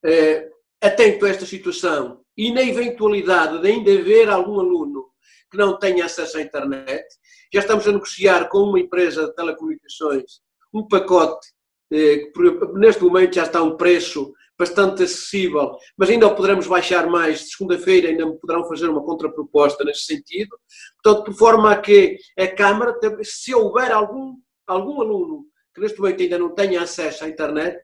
eh, 0.05 0.51
atento 0.81 1.25
a 1.25 1.31
esta 1.31 1.47
situação, 1.47 2.24
e 2.37 2.53
na 2.53 2.63
eventualidade 2.63 3.61
de 3.61 3.69
ainda 3.69 3.93
haver 3.93 4.29
algum 4.29 4.61
aluno 4.61 5.07
que 5.51 5.57
não 5.57 5.79
tenha 5.79 6.05
acesso 6.05 6.39
à 6.39 6.43
internet, 6.43 7.05
já 7.53 7.61
estamos 7.61 7.87
a 7.87 7.93
negociar 7.93 8.49
com 8.49 8.59
uma 8.59 8.81
empresa 8.81 9.27
de 9.27 9.35
telecomunicações 9.35 10.43
um 10.73 10.87
pacote 10.89 11.47
eh, 11.93 12.31
que 12.35 12.41
neste 12.75 13.03
momento 13.05 13.37
já 13.37 13.45
está 13.45 13.61
a 13.61 13.63
um 13.63 13.77
preço 13.77 14.35
bastante 14.59 15.03
acessível, 15.03 15.77
mas 15.97 16.11
ainda 16.11 16.27
o 16.27 16.35
poderemos 16.35 16.67
baixar 16.67 17.07
mais. 17.07 17.41
De 17.41 17.51
segunda-feira 17.51 18.09
ainda 18.09 18.31
poderão 18.35 18.67
fazer 18.69 18.89
uma 18.89 19.05
contraproposta 19.05 19.85
nesse 19.85 20.05
sentido. 20.05 20.57
Portanto, 21.03 21.25
por 21.25 21.35
forma 21.35 21.71
a 21.71 21.77
que 21.77 22.17
a 22.39 22.47
Câmara, 22.49 22.95
se 23.23 23.55
houver 23.55 23.93
algum, 23.93 24.37
algum 24.67 25.01
aluno 25.01 25.47
que 25.75 25.81
neste 25.81 25.99
momento 25.99 26.23
ainda 26.23 26.39
não 26.39 26.55
tenha 26.55 26.83
acesso 26.83 27.25
à 27.25 27.29
internet, 27.29 27.81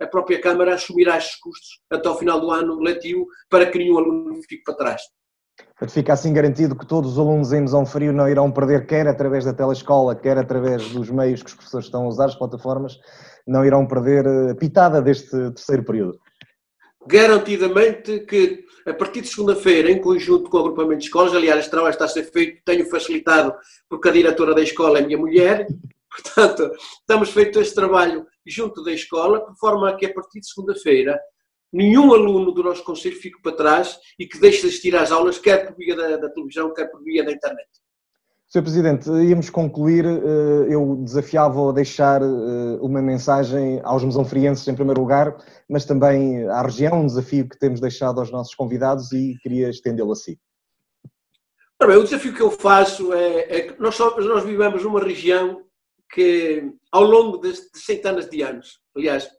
a 0.00 0.06
própria 0.06 0.40
Câmara 0.40 0.74
assumirá 0.74 1.18
estes 1.18 1.38
custos 1.38 1.80
até 1.90 2.08
ao 2.08 2.18
final 2.18 2.40
do 2.40 2.50
ano 2.50 2.80
letivo 2.80 3.26
para 3.48 3.66
que 3.66 3.78
nenhum 3.78 3.98
aluno 3.98 4.34
fique 4.48 4.62
para 4.64 4.74
trás. 4.74 5.02
Portanto, 5.58 5.92
fica 5.92 6.12
assim 6.12 6.32
garantido 6.32 6.76
que 6.76 6.86
todos 6.86 7.12
os 7.12 7.18
alunos 7.18 7.52
em 7.52 7.60
Mesão 7.60 7.84
Frio 7.84 8.12
não 8.12 8.28
irão 8.28 8.50
perder, 8.50 8.86
quer 8.86 9.06
através 9.06 9.44
da 9.44 9.52
telescola, 9.52 10.16
quer 10.16 10.38
através 10.38 10.88
dos 10.90 11.10
meios 11.10 11.42
que 11.42 11.48
os 11.48 11.54
professores 11.54 11.86
estão 11.86 12.04
a 12.04 12.08
usar, 12.08 12.26
as 12.26 12.34
plataformas, 12.34 12.98
não 13.46 13.64
irão 13.64 13.86
perder 13.86 14.26
a 14.26 14.54
pitada 14.54 15.02
deste 15.02 15.30
terceiro 15.30 15.84
período. 15.84 16.18
Garantidamente 17.06 18.20
que 18.20 18.64
a 18.86 18.94
partir 18.94 19.22
de 19.22 19.28
segunda-feira, 19.28 19.90
em 19.90 20.00
conjunto 20.00 20.50
com 20.50 20.58
o 20.58 20.60
agrupamento 20.60 20.98
de 20.98 21.04
escolas, 21.06 21.34
aliás, 21.34 21.60
este 21.60 21.70
trabalho 21.70 21.92
está 21.92 22.04
a 22.04 22.08
ser 22.08 22.24
feito, 22.24 22.62
tenho 22.64 22.88
facilitado 22.88 23.54
porque 23.88 24.08
a 24.08 24.12
diretora 24.12 24.54
da 24.54 24.62
escola 24.62 24.98
é 24.98 25.02
minha 25.02 25.18
mulher, 25.18 25.66
portanto, 26.10 26.70
estamos 27.00 27.30
feito 27.30 27.60
este 27.60 27.74
trabalho 27.74 28.26
junto 28.46 28.82
da 28.82 28.92
escola, 28.92 29.46
de 29.50 29.58
forma 29.58 29.90
a 29.90 29.96
que 29.96 30.06
a 30.06 30.12
partir 30.12 30.40
de 30.40 30.48
segunda-feira 30.48 31.18
nenhum 31.72 32.12
aluno 32.12 32.52
do 32.52 32.62
nosso 32.62 32.84
Conselho 32.84 33.16
fique 33.16 33.40
para 33.42 33.56
trás 33.56 33.98
e 34.18 34.26
que 34.26 34.40
deixe 34.40 34.62
de 34.62 34.68
assistir 34.68 34.96
às 34.96 35.12
aulas, 35.12 35.38
quer 35.38 35.66
por 35.66 35.76
via 35.76 35.96
da, 35.96 36.16
da 36.16 36.28
televisão, 36.30 36.74
quer 36.74 36.86
por 36.86 37.02
via 37.02 37.24
da 37.24 37.32
internet. 37.32 37.68
Sr. 38.48 38.62
Presidente, 38.62 39.08
íamos 39.08 39.48
concluir, 39.48 40.04
eh, 40.04 40.74
eu 40.74 40.96
desafiava 41.04 41.70
a 41.70 41.72
deixar 41.72 42.20
eh, 42.20 42.78
uma 42.80 43.00
mensagem 43.00 43.80
aos 43.84 44.02
mesonfrienses 44.02 44.66
em 44.66 44.74
primeiro 44.74 45.00
lugar, 45.00 45.36
mas 45.68 45.84
também 45.84 46.48
à 46.48 46.60
região, 46.60 47.02
um 47.02 47.06
desafio 47.06 47.48
que 47.48 47.56
temos 47.56 47.80
deixado 47.80 48.18
aos 48.18 48.32
nossos 48.32 48.52
convidados 48.56 49.12
e 49.12 49.36
queria 49.40 49.70
estendê-lo 49.70 50.10
a 50.10 50.16
si. 50.16 50.36
Bem, 51.80 51.96
o 51.96 52.02
desafio 52.02 52.34
que 52.34 52.42
eu 52.42 52.50
faço 52.50 53.12
é, 53.12 53.58
é 53.58 53.60
que 53.62 53.80
nós, 53.80 53.96
nós 53.96 54.42
vivemos 54.42 54.82
numa 54.82 55.00
região 55.00 55.62
que 56.12 56.72
ao 56.90 57.04
longo 57.04 57.38
de, 57.38 57.54
centenas 57.74 58.28
de 58.28 58.42
anos, 58.42 58.80
aliás, 58.96 59.30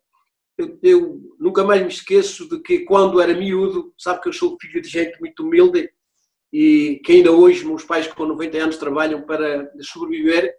eu, 0.58 0.80
eu, 0.82 1.36
nunca 1.40 1.64
mais 1.64 1.82
me 1.82 1.90
esqueço 1.90 2.48
de 2.48 2.60
que 2.62 2.80
quando 2.80 3.20
era 3.20 3.34
miúdo, 3.34 3.94
sabe 3.98 4.22
que 4.22 4.30
eu 4.30 4.34
sou 4.34 4.58
filho 4.60 4.82
de 4.82 4.88
gente 4.88 5.20
muito 5.20 5.44
humilde 5.44 5.92
e 6.52 7.02
que 7.04 7.14
ainda 7.14 7.32
hoje 7.32 7.66
meus 7.66 7.84
pais 7.84 8.08
com 8.08 8.26
90 8.26 8.58
anos 8.58 8.78
trabalham 8.78 9.22
para 9.22 9.72
sobreviver. 9.82 10.54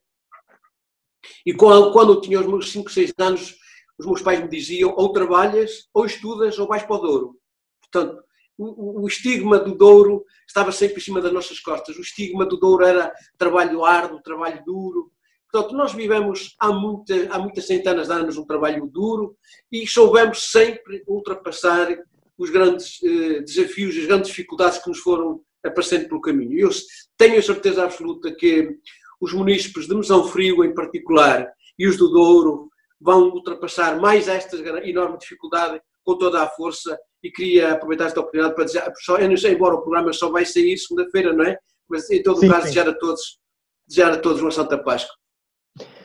E 1.47 1.53
quando, 1.55 1.93
quando 1.93 2.15
eu 2.15 2.21
tinha 2.21 2.41
os 2.41 2.47
meus 2.47 2.73
5, 2.73 2.91
6 2.91 3.13
anos, 3.19 3.57
os 3.99 4.07
meus 4.07 4.23
pais 4.23 4.41
me 4.41 4.49
diziam 4.49 4.95
ou 4.97 5.13
trabalhas, 5.13 5.89
ou 5.95 6.05
estudas, 6.05 6.59
ou 6.59 6.67
vais 6.67 6.83
para 6.83 6.97
o 6.97 6.99
Douro. 6.99 7.41
Portanto, 7.81 8.23
o, 8.57 9.03
o, 9.03 9.07
estigma 9.07 9.59
do 9.59 9.75
Douro 9.75 10.25
estava 10.47 10.73
sempre 10.73 10.99
em 10.99 11.01
cima 11.01 11.21
das 11.21 11.33
nossas 11.33 11.61
costas. 11.61 11.97
O 11.97 12.01
estigma 12.01 12.45
do 12.45 12.57
Douro 12.57 12.85
era 12.85 13.13
trabalho 13.39 13.85
árduo, 13.85 14.23
trabalho 14.23 14.63
duro, 14.65 15.13
Portanto, 15.53 15.77
nós 15.77 15.93
vivemos 15.93 16.57
há, 16.59 16.73
muita, 16.73 17.15
há 17.31 17.39
muitas 17.39 17.67
centenas 17.67 18.07
de 18.07 18.15
anos 18.15 18.39
um 18.39 18.47
trabalho 18.47 18.87
duro 18.87 19.37
e 19.71 19.87
soubemos 19.87 20.51
sempre 20.51 21.05
ultrapassar 21.07 21.95
os 22.39 22.49
grandes 22.49 22.99
eh, 23.05 23.41
desafios, 23.41 23.95
as 23.99 24.07
grandes 24.07 24.31
dificuldades 24.31 24.79
que 24.79 24.89
nos 24.89 25.01
foram 25.01 25.43
aparecendo 25.63 26.09
pelo 26.09 26.23
caminho. 26.23 26.59
Eu 26.59 26.71
tenho 27.19 27.39
a 27.39 27.43
certeza 27.43 27.85
absoluta 27.85 28.35
que 28.35 28.79
os 29.21 29.35
munícipes 29.35 29.87
de 29.87 29.95
Mesão 29.95 30.25
Frio, 30.25 30.65
em 30.65 30.75
particular, 30.75 31.47
e 31.79 31.87
os 31.87 31.99
do 31.99 32.09
Douro, 32.09 32.71
vão 32.99 33.29
ultrapassar 33.29 34.01
mais 34.01 34.29
esta 34.29 34.57
enorme 34.89 35.19
dificuldade 35.19 35.81
com 36.03 36.17
toda 36.17 36.43
a 36.43 36.49
força 36.49 36.99
e 37.23 37.31
queria 37.31 37.73
aproveitar 37.73 38.07
esta 38.07 38.21
oportunidade 38.21 38.55
para 38.55 38.65
dizer, 38.65 38.83
só, 39.05 39.19
eu 39.19 39.29
não 39.29 39.37
sei, 39.37 39.53
embora 39.53 39.75
o 39.75 39.83
programa 39.83 40.13
só 40.15 40.31
vai 40.31 40.47
sair 40.47 40.79
segunda-feira, 40.79 41.33
não 41.35 41.45
é? 41.45 41.59
Mas 41.89 42.11
em 42.11 42.23
todo 42.23 42.41
sim, 42.41 42.49
caso, 42.49 42.63
desejar 42.63 42.89
a, 42.89 42.95
todos, 42.95 43.39
desejar 43.87 44.13
a 44.13 44.17
todos 44.17 44.41
uma 44.41 44.51
Santa 44.51 44.79
Páscoa. 44.79 45.22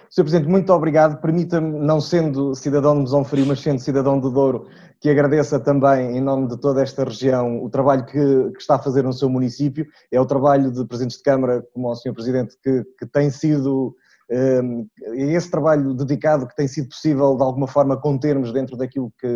Sr. 0.09 0.23
Presidente, 0.23 0.49
muito 0.49 0.71
obrigado. 0.73 1.19
Permita-me, 1.21 1.79
não 1.79 1.99
sendo 1.99 2.55
cidadão 2.55 2.95
de 2.95 3.01
Mesão 3.01 3.23
Frio, 3.23 3.45
mas 3.45 3.59
sendo 3.59 3.79
cidadão 3.79 4.19
do 4.19 4.29
Douro, 4.29 4.67
que 4.99 5.09
agradeça 5.09 5.59
também, 5.59 6.17
em 6.17 6.21
nome 6.21 6.47
de 6.47 6.59
toda 6.59 6.81
esta 6.81 7.03
região, 7.03 7.63
o 7.63 7.69
trabalho 7.69 8.05
que, 8.05 8.51
que, 8.51 8.59
está 8.59 8.75
a 8.75 8.79
fazer 8.79 9.03
no 9.03 9.13
seu 9.13 9.29
município. 9.29 9.85
É 10.11 10.19
o 10.19 10.25
trabalho 10.25 10.71
de 10.71 10.85
Presidentes 10.85 11.17
de 11.17 11.23
Câmara, 11.23 11.63
como 11.73 11.89
o 11.89 11.95
Sr. 11.95 12.13
Presidente, 12.13 12.55
que, 12.63 12.83
que 12.99 13.05
tem 13.05 13.29
sido 13.29 13.95
é 14.29 14.59
esse 15.33 15.49
trabalho 15.49 15.93
dedicado 15.93 16.47
que 16.47 16.55
tem 16.55 16.67
sido 16.67 16.89
possível 16.89 17.35
de 17.35 17.43
alguma 17.43 17.67
forma 17.67 17.95
contermos 17.95 18.51
dentro 18.51 18.75
daquilo 18.75 19.11
que, 19.17 19.27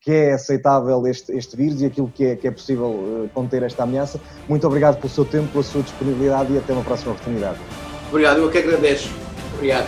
que 0.00 0.10
é 0.10 0.32
aceitável 0.32 1.06
este, 1.06 1.32
este 1.32 1.56
vírus 1.56 1.82
e 1.82 1.86
aquilo 1.86 2.10
que 2.10 2.24
é, 2.24 2.36
que 2.36 2.48
é 2.48 2.50
possível 2.50 3.24
eh, 3.24 3.30
conter 3.34 3.62
esta 3.62 3.82
ameaça. 3.82 4.20
Muito 4.48 4.66
obrigado 4.66 4.96
pelo 4.96 5.10
seu 5.10 5.24
tempo, 5.24 5.48
pela 5.52 5.64
sua 5.64 5.82
disponibilidade 5.82 6.52
e 6.52 6.58
até 6.58 6.72
uma 6.72 6.84
próxima 6.84 7.12
oportunidade. 7.12 7.58
Obrigado, 8.08 8.38
eu 8.38 8.50
que 8.50 8.58
agradeço. 8.58 9.25
Obrigado. 9.56 9.86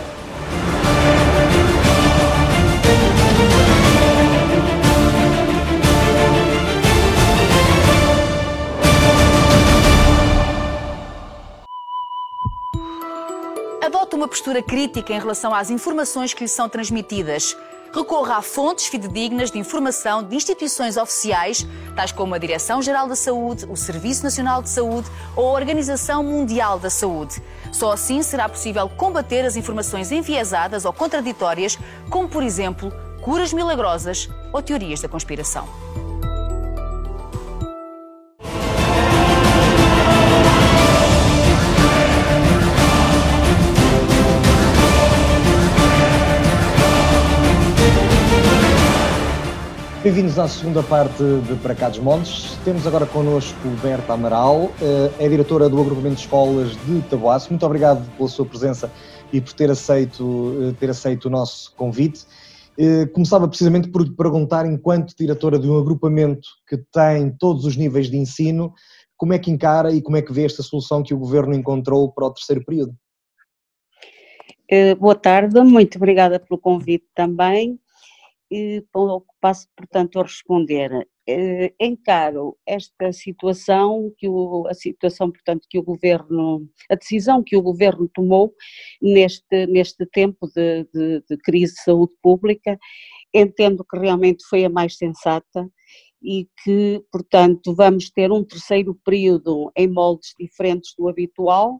Adote 13.81 14.15
uma 14.15 14.27
postura 14.27 14.61
crítica 14.63 15.13
em 15.13 15.19
relação 15.19 15.53
às 15.53 15.69
informações 15.69 16.33
que 16.33 16.43
lhe 16.43 16.47
são 16.47 16.67
transmitidas. 16.67 17.55
Recorra 17.91 18.37
a 18.37 18.41
fontes 18.41 18.85
fidedignas 18.85 19.49
de 19.49 19.57
informação 19.57 20.21
de 20.21 20.35
instituições 20.35 20.95
oficiais, 20.95 21.65
tais 21.95 22.11
como 22.11 22.35
a 22.35 22.37
Direção-Geral 22.37 23.07
da 23.07 23.15
Saúde, 23.15 23.65
o 23.67 23.75
Serviço 23.75 24.23
Nacional 24.23 24.61
de 24.61 24.69
Saúde 24.69 25.09
ou 25.35 25.49
a 25.49 25.53
Organização 25.53 26.23
Mundial 26.23 26.77
da 26.77 26.89
Saúde. 26.89 27.41
Só 27.71 27.91
assim 27.91 28.21
será 28.21 28.47
possível 28.47 28.87
combater 28.89 29.43
as 29.43 29.55
informações 29.55 30.11
enviesadas 30.11 30.85
ou 30.85 30.93
contraditórias, 30.93 31.79
como, 32.09 32.29
por 32.29 32.43
exemplo, 32.43 32.93
curas 33.21 33.51
milagrosas 33.51 34.29
ou 34.53 34.61
teorias 34.61 35.01
da 35.01 35.09
conspiração. 35.09 35.67
Bem-vindos 50.09 50.39
à 50.39 50.47
segunda 50.47 50.81
parte 50.81 51.21
de 51.47 51.55
Para 51.61 51.75
Cá 51.75 51.87
dos 51.87 51.99
Montes. 51.99 52.57
Temos 52.65 52.87
agora 52.87 53.05
connosco 53.05 53.59
Berta 53.79 54.13
Amaral, 54.13 54.71
é 55.19 55.29
diretora 55.29 55.69
do 55.69 55.79
Agrupamento 55.79 56.15
de 56.15 56.21
Escolas 56.21 56.71
de 56.83 57.03
Taboaço. 57.03 57.51
Muito 57.51 57.63
obrigado 57.63 58.09
pela 58.17 58.27
sua 58.27 58.43
presença 58.43 58.91
e 59.31 59.39
por 59.39 59.53
ter 59.53 59.69
aceito, 59.69 60.55
eh, 60.63 60.73
ter 60.79 60.89
aceito 60.89 61.25
o 61.25 61.29
nosso 61.29 61.75
convite. 61.75 62.25
Eh, 62.75 63.05
começava 63.13 63.47
precisamente 63.47 63.87
por 63.89 64.03
perguntar, 64.15 64.65
enquanto 64.65 65.15
diretora 65.15 65.59
de 65.59 65.69
um 65.69 65.77
agrupamento 65.77 66.47
que 66.67 66.77
tem 66.91 67.29
todos 67.37 67.63
os 67.63 67.77
níveis 67.77 68.09
de 68.09 68.17
ensino, 68.17 68.73
como 69.15 69.33
é 69.33 69.37
que 69.37 69.51
encara 69.51 69.93
e 69.93 70.01
como 70.01 70.17
é 70.17 70.23
que 70.23 70.33
vê 70.33 70.43
esta 70.43 70.63
solução 70.63 71.03
que 71.03 71.13
o 71.13 71.19
Governo 71.19 71.53
encontrou 71.53 72.11
para 72.11 72.25
o 72.25 72.33
terceiro 72.33 72.65
período? 72.65 72.95
Boa 74.99 75.15
tarde, 75.15 75.61
muito 75.61 75.97
obrigada 75.97 76.39
pelo 76.39 76.59
convite 76.59 77.05
também 77.13 77.79
e 78.51 78.83
passo, 79.39 79.67
portanto, 79.75 80.19
a 80.19 80.23
responder. 80.23 81.07
Eh, 81.27 81.73
encaro 81.79 82.57
esta 82.65 83.13
situação, 83.13 84.11
que 84.17 84.27
o, 84.27 84.65
a 84.67 84.73
situação, 84.73 85.31
portanto, 85.31 85.67
que 85.69 85.77
o 85.77 85.83
governo, 85.83 86.67
a 86.89 86.95
decisão 86.95 87.43
que 87.43 87.55
o 87.55 87.61
governo 87.61 88.09
tomou 88.11 88.51
neste, 88.99 89.67
neste 89.67 90.07
tempo 90.07 90.47
de, 90.55 90.85
de, 90.91 91.23
de 91.29 91.37
crise 91.37 91.75
de 91.75 91.83
saúde 91.83 92.15
pública, 92.23 92.79
entendo 93.31 93.85
que 93.85 93.99
realmente 93.99 94.43
foi 94.49 94.65
a 94.65 94.69
mais 94.69 94.97
sensata 94.97 95.69
e 96.21 96.47
que, 96.63 97.03
portanto, 97.11 97.75
vamos 97.75 98.09
ter 98.09 98.31
um 98.31 98.43
terceiro 98.43 98.95
período 99.05 99.71
em 99.75 99.87
moldes 99.87 100.33
diferentes 100.39 100.95
do 100.97 101.07
habitual, 101.07 101.79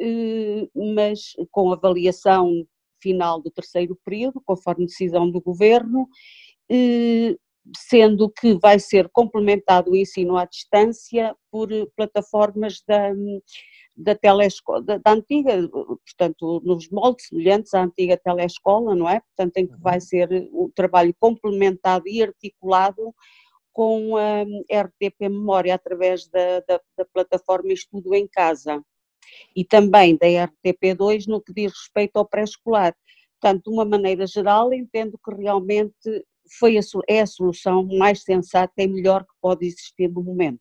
eh, 0.00 0.66
mas 0.74 1.34
com 1.50 1.72
avaliação 1.72 2.66
final 3.00 3.40
do 3.40 3.50
terceiro 3.50 3.98
período, 4.04 4.40
conforme 4.44 4.86
decisão 4.86 5.30
do 5.30 5.40
Governo, 5.40 6.08
eh, 6.70 7.36
sendo 7.76 8.30
que 8.30 8.54
vai 8.54 8.78
ser 8.78 9.08
complementado 9.10 9.90
o 9.90 9.96
ensino 9.96 10.36
à 10.36 10.44
distância 10.44 11.34
por 11.50 11.68
plataformas 11.96 12.82
da, 12.86 13.12
da 13.96 14.14
telescola, 14.14 14.82
da, 14.82 14.98
da, 14.98 15.12
antiga, 15.12 15.68
portanto, 15.68 16.62
nos 16.64 16.88
moldes 16.90 17.26
semelhantes 17.26 17.74
à 17.74 17.82
antiga 17.82 18.16
telescola, 18.16 18.94
não 18.94 19.08
é? 19.08 19.20
Portanto, 19.20 19.56
em 19.58 19.66
que 19.66 19.76
vai 19.80 19.96
uhum. 19.96 20.00
ser 20.00 20.48
o 20.52 20.70
trabalho 20.74 21.14
complementado 21.18 22.06
e 22.06 22.22
articulado 22.22 23.14
com 23.72 24.16
a 24.16 24.42
RTP 24.42 25.28
Memória 25.28 25.74
através 25.74 26.28
da, 26.28 26.60
da, 26.60 26.80
da 26.96 27.04
plataforma 27.12 27.72
Estudo 27.72 28.14
em 28.14 28.26
Casa 28.26 28.82
e 29.54 29.64
também 29.64 30.16
da 30.16 30.26
RTP2 30.26 31.26
no 31.26 31.40
que 31.40 31.52
diz 31.52 31.72
respeito 31.72 32.16
ao 32.16 32.26
pré-escolar. 32.26 32.94
Portanto, 33.40 33.64
de 33.64 33.70
uma 33.70 33.84
maneira 33.84 34.26
geral, 34.26 34.72
entendo 34.72 35.18
que 35.24 35.34
realmente 35.34 36.24
foi 36.58 36.78
a, 36.78 36.80
é 37.06 37.20
a 37.20 37.26
solução 37.26 37.84
mais 37.84 38.22
sensata 38.22 38.72
e 38.78 38.88
melhor 38.88 39.22
que 39.22 39.34
pode 39.40 39.66
existir 39.66 40.08
no 40.08 40.22
momento. 40.22 40.60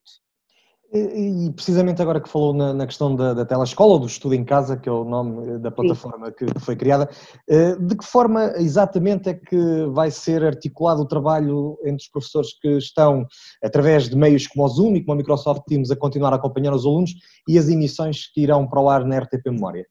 E, 0.94 1.52
precisamente 1.52 2.02
agora 2.02 2.22
que 2.22 2.30
falou 2.30 2.54
na, 2.54 2.74
na 2.74 2.88
questão 2.88 3.14
da, 3.14 3.34
da 3.34 3.46
telescola, 3.46 3.94
ou 3.94 4.00
do 4.00 4.08
estudo 4.08 4.36
em 4.36 4.46
casa, 4.46 4.78
que 4.78 4.88
é 4.88 4.92
o 4.92 5.04
nome 5.04 5.56
eh, 5.56 5.58
da 5.58 5.70
plataforma 5.70 6.32
que, 6.32 6.46
que, 6.46 6.60
foi 6.62 6.78
criada, 6.78 7.10
eh, 7.50 7.76
de 7.76 7.98
que 7.98 8.06
forma 8.06 8.54
exatamente 8.56 9.28
é 9.28 9.34
que 9.34 9.86
vai 9.92 10.10
ser 10.10 10.46
articulado 10.46 11.02
o 11.02 11.08
trabalho 11.08 11.78
entre 11.84 12.04
os 12.04 12.10
professores 12.10 12.58
que 12.62 12.78
estão, 12.78 13.28
através 13.62 14.08
de 14.08 14.16
meios 14.16 14.48
como 14.48 14.64
o 14.64 14.70
Zoom 14.70 14.96
e 14.96 15.02
como 15.04 15.14
a 15.14 15.18
Microsoft 15.18 15.64
Teams, 15.68 15.92
a 15.92 15.96
continuar 15.96 16.32
a 16.32 16.38
acompanhar 16.38 16.74
os 16.74 16.86
alunos 16.86 17.12
e 17.50 17.58
as 17.58 17.68
emissões 17.68 18.32
que 18.32 18.42
irão 18.42 18.66
para 18.66 18.82
o 18.82 18.90
ar 18.90 19.04
na 19.04 19.20
RTP 19.20 19.46
Memória? 19.48 19.86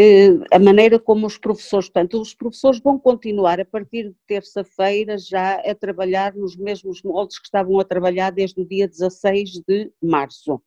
Eh, 0.00 0.28
a 0.52 0.60
maneira 0.60 0.96
como 0.96 1.26
os 1.26 1.36
professores, 1.36 1.88
portanto, 1.88 2.20
os 2.20 2.32
professores 2.32 2.78
vão 2.80 2.96
continuar 3.00 3.58
a 3.60 3.64
partir 3.64 4.10
de 4.10 4.14
terça-feira 4.28 5.18
já 5.18 5.54
a 5.56 5.74
trabalhar 5.74 6.36
nos 6.36 6.56
mesmos 6.56 7.02
moldes 7.02 7.36
que 7.40 7.46
estavam 7.46 7.80
a 7.80 7.84
trabalhar 7.84 8.30
desde 8.30 8.60
o 8.60 8.64
dia 8.64 8.86
16 8.86 9.60
de 9.66 9.90
março. 10.00 10.62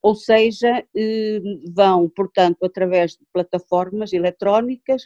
Ou 0.00 0.14
seja, 0.14 0.84
eh, 0.96 1.40
vão, 1.74 2.08
portanto, 2.08 2.64
através 2.64 3.12
de 3.12 3.24
plataformas 3.32 4.12
eletrónicas, 4.12 5.02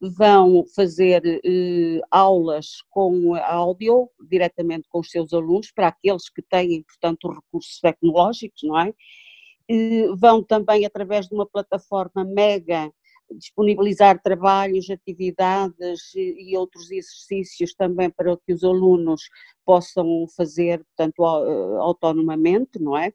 vão 0.00 0.64
fazer 0.76 1.22
eh, 1.44 2.00
aulas 2.12 2.76
com 2.90 3.34
áudio 3.34 4.08
diretamente 4.30 4.86
com 4.88 5.00
os 5.00 5.10
seus 5.10 5.32
alunos, 5.32 5.72
para 5.72 5.88
aqueles 5.88 6.28
que 6.30 6.42
têm, 6.42 6.84
portanto, 6.84 7.28
recursos 7.28 7.80
tecnológicos, 7.80 8.62
não 8.62 8.78
é? 8.78 8.94
Vão 10.16 10.44
também, 10.44 10.86
através 10.86 11.26
de 11.28 11.34
uma 11.34 11.44
plataforma 11.46 12.24
mega, 12.24 12.88
disponibilizar 13.34 14.20
trabalhos, 14.22 14.88
atividades 14.90 16.14
e 16.14 16.56
outros 16.56 16.90
exercícios 16.90 17.74
também 17.74 18.10
para 18.10 18.36
que 18.36 18.52
os 18.52 18.62
alunos 18.62 19.22
possam 19.64 20.26
fazer, 20.36 20.84
portanto, 20.84 21.24
eh, 21.24 21.78
autonomamente, 21.80 22.78
não 22.80 22.96
é? 22.96 23.12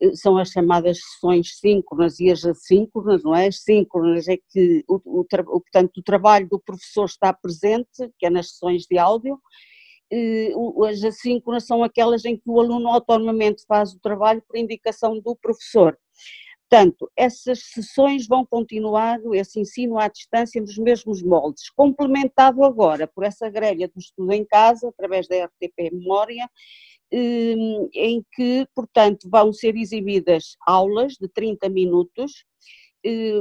Eh, 0.00 0.14
são 0.14 0.36
as 0.36 0.50
chamadas 0.50 0.98
sessões 1.00 1.58
síncronas 1.58 2.20
e 2.20 2.30
as 2.30 2.44
assíncronas, 2.44 3.24
não 3.24 3.34
é? 3.34 3.46
As 3.46 3.62
síncronas 3.62 4.28
é 4.28 4.36
que, 4.36 4.84
o, 4.86 4.96
o, 5.20 5.24
portanto, 5.24 5.98
o 5.98 6.02
trabalho 6.02 6.48
do 6.48 6.60
professor 6.60 7.06
está 7.06 7.32
presente, 7.32 8.10
que 8.18 8.26
é 8.26 8.30
nas 8.30 8.50
sessões 8.50 8.84
de 8.84 8.98
áudio, 8.98 9.40
as 10.88 11.04
assíncronas 11.04 11.66
são 11.66 11.82
aquelas 11.84 12.24
em 12.24 12.36
que 12.36 12.42
o 12.46 12.60
aluno 12.60 12.88
autonomamente 12.88 13.64
faz 13.66 13.92
o 13.92 14.00
trabalho 14.00 14.42
por 14.46 14.56
indicação 14.56 15.20
do 15.20 15.36
professor. 15.36 15.98
Portanto, 16.70 17.10
essas 17.16 17.60
sessões 17.60 18.26
vão 18.26 18.44
continuar, 18.44 19.18
esse 19.32 19.58
ensino 19.58 19.98
à 19.98 20.06
distância, 20.06 20.60
nos 20.60 20.76
mesmos 20.76 21.22
moldes, 21.22 21.70
complementado 21.70 22.62
agora 22.62 23.06
por 23.06 23.24
essa 23.24 23.48
grelha 23.48 23.88
do 23.88 23.98
estudo 23.98 24.30
em 24.32 24.44
casa, 24.44 24.88
através 24.88 25.26
da 25.26 25.46
RTP 25.46 25.90
Memória, 25.92 26.46
hum, 27.10 27.88
em 27.94 28.22
que, 28.32 28.66
portanto, 28.74 29.30
vão 29.30 29.50
ser 29.50 29.76
exibidas 29.76 30.56
aulas 30.66 31.14
de 31.14 31.26
30 31.28 31.70
minutos 31.70 32.44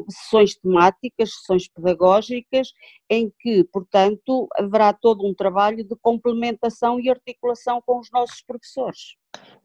sessões 0.09 0.55
temáticas, 0.55 1.33
sessões 1.35 1.67
pedagógicas, 1.67 2.71
em 3.09 3.31
que, 3.39 3.63
portanto, 3.65 4.47
haverá 4.55 4.93
todo 4.93 5.25
um 5.25 5.33
trabalho 5.33 5.83
de 5.83 5.95
complementação 6.01 6.99
e 6.99 7.09
articulação 7.09 7.81
com 7.85 7.99
os 7.99 8.09
nossos 8.11 8.41
professores. 8.41 9.15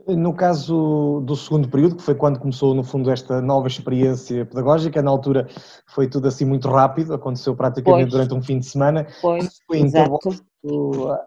No 0.07 0.35
caso 0.35 1.23
do 1.25 1.37
segundo 1.37 1.69
período, 1.69 1.97
que 1.97 2.03
foi 2.03 2.15
quando 2.15 2.39
começou, 2.39 2.75
no 2.75 2.83
fundo, 2.83 3.11
esta 3.11 3.41
nova 3.41 3.69
experiência 3.69 4.45
pedagógica, 4.45 5.01
na 5.01 5.11
altura 5.11 5.49
foi 5.87 6.09
tudo 6.09 6.29
assim 6.29 6.45
muito 6.45 6.69
rápido, 6.69 7.15
aconteceu 7.15 7.55
praticamente 7.55 8.11
pois. 8.11 8.13
durante 8.13 8.35
um 8.35 8.43
fim 8.43 8.59
de 8.59 8.67
semana. 8.67 9.07
Pois, 9.21 9.61
foi 9.67 9.79
então 9.79 10.19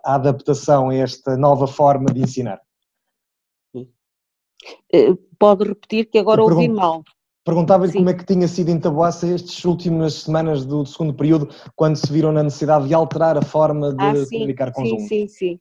a 0.03 0.15
adaptação 0.15 0.89
a 0.89 0.95
esta 0.95 1.37
nova 1.37 1.67
forma 1.67 2.07
de 2.13 2.21
ensinar? 2.21 2.59
Eh, 4.91 5.13
pode 5.37 5.65
repetir 5.65 6.05
que 6.09 6.17
agora 6.17 6.43
ouvi 6.43 6.67
mal. 6.67 7.03
Perguntava-lhe 7.45 7.93
como 7.93 8.09
é 8.09 8.13
que 8.15 8.25
tinha 8.25 8.47
sido 8.47 8.69
em 8.69 8.79
Taboaça 8.79 9.27
estas 9.27 9.63
últimas 9.65 10.15
semanas 10.15 10.65
do 10.65 10.83
segundo 10.83 11.13
período, 11.13 11.47
quando 11.75 11.95
se 11.95 12.11
viram 12.11 12.31
na 12.31 12.41
necessidade 12.41 12.87
de 12.87 12.93
alterar 12.95 13.37
a 13.37 13.41
forma 13.43 13.93
de 13.93 14.03
ah, 14.03 14.15
sim, 14.15 14.39
comunicar 14.39 14.71
com 14.71 14.83
sim. 14.83 14.99
Sim, 15.01 15.27
sim, 15.27 15.59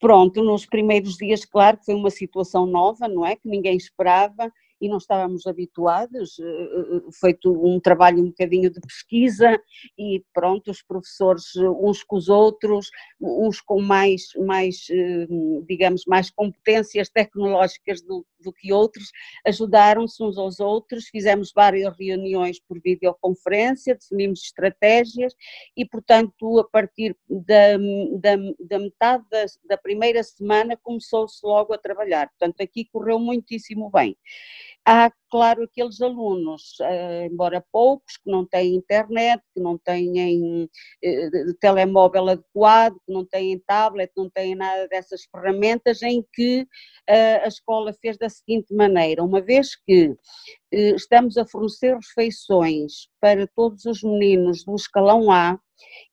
Pronto, 0.00 0.42
nos 0.42 0.64
primeiros 0.64 1.16
dias, 1.18 1.44
claro 1.44 1.76
que 1.76 1.84
foi 1.84 1.94
uma 1.94 2.08
situação 2.08 2.64
nova, 2.64 3.06
não 3.06 3.24
é? 3.24 3.36
Que 3.36 3.46
ninguém 3.46 3.76
esperava 3.76 4.50
e 4.80 4.88
não 4.88 4.98
estávamos 4.98 5.46
habituados, 5.46 6.38
eh, 6.38 6.44
eh, 6.44 7.00
feito 7.20 7.52
um 7.52 7.80
trabalho 7.80 8.22
um 8.22 8.26
bocadinho 8.26 8.70
de 8.70 8.80
pesquisa 8.80 9.60
e 9.98 10.22
pronto, 10.32 10.70
os 10.70 10.82
professores 10.82 11.56
uns 11.56 12.02
com 12.02 12.16
os 12.16 12.28
outros, 12.28 12.90
uns 13.20 13.60
com 13.60 13.80
mais, 13.80 14.22
mais 14.46 14.86
eh, 14.90 15.26
digamos, 15.66 16.04
mais 16.06 16.30
competências 16.30 17.08
tecnológicas 17.08 18.02
do, 18.02 18.24
do 18.40 18.52
que 18.52 18.72
outros, 18.72 19.10
ajudaram-se 19.44 20.22
uns 20.22 20.38
aos 20.38 20.60
outros, 20.60 21.08
fizemos 21.08 21.52
várias 21.54 21.96
reuniões 21.96 22.60
por 22.60 22.80
videoconferência, 22.80 23.94
definimos 23.94 24.42
estratégias 24.42 25.34
e, 25.76 25.84
portanto, 25.84 26.58
a 26.58 26.64
partir 26.64 27.16
da, 27.28 27.76
da, 28.20 28.36
da 28.60 28.78
metade 28.78 29.24
da, 29.30 29.44
da 29.64 29.78
primeira 29.78 30.22
semana 30.22 30.76
começou-se 30.76 31.44
logo 31.44 31.72
a 31.72 31.78
trabalhar. 31.78 32.28
Portanto, 32.28 32.60
aqui 32.60 32.84
correu 32.84 33.18
muitíssimo 33.18 33.90
bem. 33.90 34.16
Há, 34.88 35.10
claro, 35.28 35.64
aqueles 35.64 36.00
alunos, 36.00 36.76
eh, 36.80 37.26
embora 37.26 37.60
poucos, 37.72 38.16
que 38.18 38.30
não 38.30 38.46
têm 38.46 38.76
internet, 38.76 39.42
que 39.52 39.60
não 39.60 39.76
têm 39.76 40.70
eh, 41.02 41.28
telemóvel 41.60 42.28
adequado, 42.28 42.94
que 43.04 43.12
não 43.12 43.24
têm 43.26 43.58
tablet, 43.66 44.12
não 44.16 44.30
têm 44.30 44.54
nada 44.54 44.86
dessas 44.86 45.24
ferramentas, 45.24 46.02
em 46.02 46.24
que 46.32 46.68
eh, 47.08 47.38
a 47.44 47.48
escola 47.48 47.92
fez 48.00 48.16
da 48.16 48.28
seguinte 48.28 48.72
maneira: 48.72 49.24
uma 49.24 49.40
vez 49.40 49.74
que 49.74 50.14
estamos 50.72 51.36
a 51.36 51.44
fornecer 51.46 51.96
refeições 51.96 53.08
para 53.20 53.46
todos 53.56 53.84
os 53.86 54.02
meninos 54.04 54.64
do 54.64 54.76
escalão 54.76 55.32
A, 55.32 55.58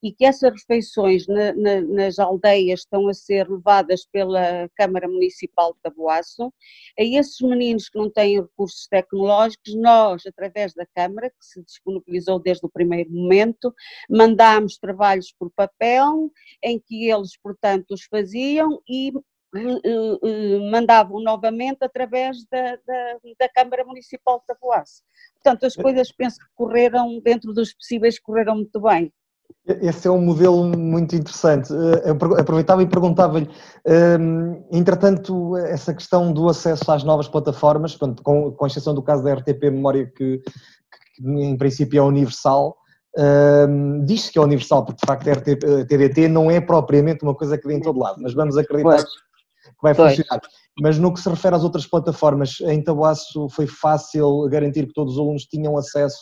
e 0.01 0.11
que 0.11 0.25
essas 0.25 0.51
refeições 0.51 1.27
na, 1.27 1.53
na, 1.53 1.81
nas 1.81 2.19
aldeias 2.19 2.81
estão 2.81 3.07
a 3.07 3.13
ser 3.13 3.49
levadas 3.49 4.05
pela 4.05 4.69
Câmara 4.75 5.07
Municipal 5.07 5.73
de 5.73 5.79
Taboaço, 5.81 6.53
a 6.99 7.03
esses 7.03 7.39
meninos 7.41 7.89
que 7.89 7.97
não 7.97 8.09
têm 8.09 8.41
recursos 8.41 8.87
tecnológicos, 8.87 9.75
nós, 9.75 10.25
através 10.25 10.73
da 10.73 10.85
Câmara, 10.85 11.29
que 11.29 11.45
se 11.45 11.63
disponibilizou 11.63 12.39
desde 12.39 12.65
o 12.65 12.69
primeiro 12.69 13.11
momento, 13.11 13.73
mandámos 14.09 14.77
trabalhos 14.77 15.33
por 15.37 15.51
papel, 15.51 16.31
em 16.61 16.79
que 16.79 17.09
eles, 17.09 17.37
portanto, 17.37 17.91
os 17.91 18.03
faziam 18.03 18.81
e 18.87 19.11
eh, 19.55 19.59
eh, 20.23 20.71
mandavam 20.71 21.21
novamente 21.21 21.83
através 21.83 22.43
da, 22.45 22.75
da, 22.77 23.19
da 23.39 23.49
Câmara 23.49 23.85
Municipal 23.85 24.39
de 24.39 24.47
Taboaço. 24.47 25.03
Portanto, 25.35 25.65
as 25.65 25.75
coisas 25.75 26.11
penso 26.11 26.39
que 26.39 26.45
correram, 26.55 27.19
dentro 27.19 27.53
dos 27.53 27.73
possíveis, 27.73 28.19
correram 28.19 28.55
muito 28.55 28.81
bem. 28.81 29.13
Esse 29.65 30.09
é 30.09 30.11
um 30.11 30.19
modelo 30.19 30.65
muito 30.65 31.15
interessante. 31.15 31.71
Eh, 31.71 32.09
eu 32.09 32.17
aproveitava 32.37 32.83
e 32.83 32.87
perguntava-lhe, 32.87 33.49
ehm, 33.85 34.61
entretanto, 34.69 35.55
essa 35.55 35.93
questão 35.93 36.33
do 36.33 36.49
acesso 36.49 36.91
às 36.91 37.03
novas 37.03 37.29
plataformas, 37.29 37.95
com, 37.95 38.51
com 38.51 38.67
exceção 38.67 38.93
do 38.93 39.01
caso 39.01 39.23
da 39.23 39.33
RTP 39.33 39.69
Memória, 39.71 40.05
que, 40.05 40.39
que 40.39 41.23
em 41.25 41.55
princípio 41.55 41.99
é 41.99 42.01
universal, 42.01 42.75
ehm, 43.17 44.03
diz-se 44.05 44.33
que 44.33 44.37
é 44.37 44.41
universal, 44.41 44.83
porque 44.83 44.99
de 45.01 45.07
facto 45.07 45.29
a 45.29 45.85
TDT 45.85 46.27
não 46.27 46.51
é 46.51 46.59
propriamente 46.59 47.23
uma 47.23 47.33
coisa 47.33 47.57
que 47.57 47.65
vem 47.65 47.77
em 47.77 47.81
todo 47.81 47.99
lado, 47.99 48.21
mas 48.21 48.33
vamos 48.33 48.57
acreditar 48.57 48.97
pois. 48.97 49.03
que 49.03 49.81
vai 49.81 49.93
funcionar. 49.93 50.41
Mas 50.81 50.99
no 50.99 51.13
que 51.13 51.21
se 51.21 51.29
refere 51.29 51.55
às 51.55 51.63
outras 51.63 51.87
plataformas, 51.87 52.59
em 52.61 52.83
Tabuaço 52.83 53.47
foi 53.47 53.67
fácil 53.67 54.49
garantir 54.49 54.87
que 54.87 54.93
todos 54.93 55.13
os 55.13 55.19
alunos 55.19 55.45
tinham 55.45 55.77
acesso 55.77 56.19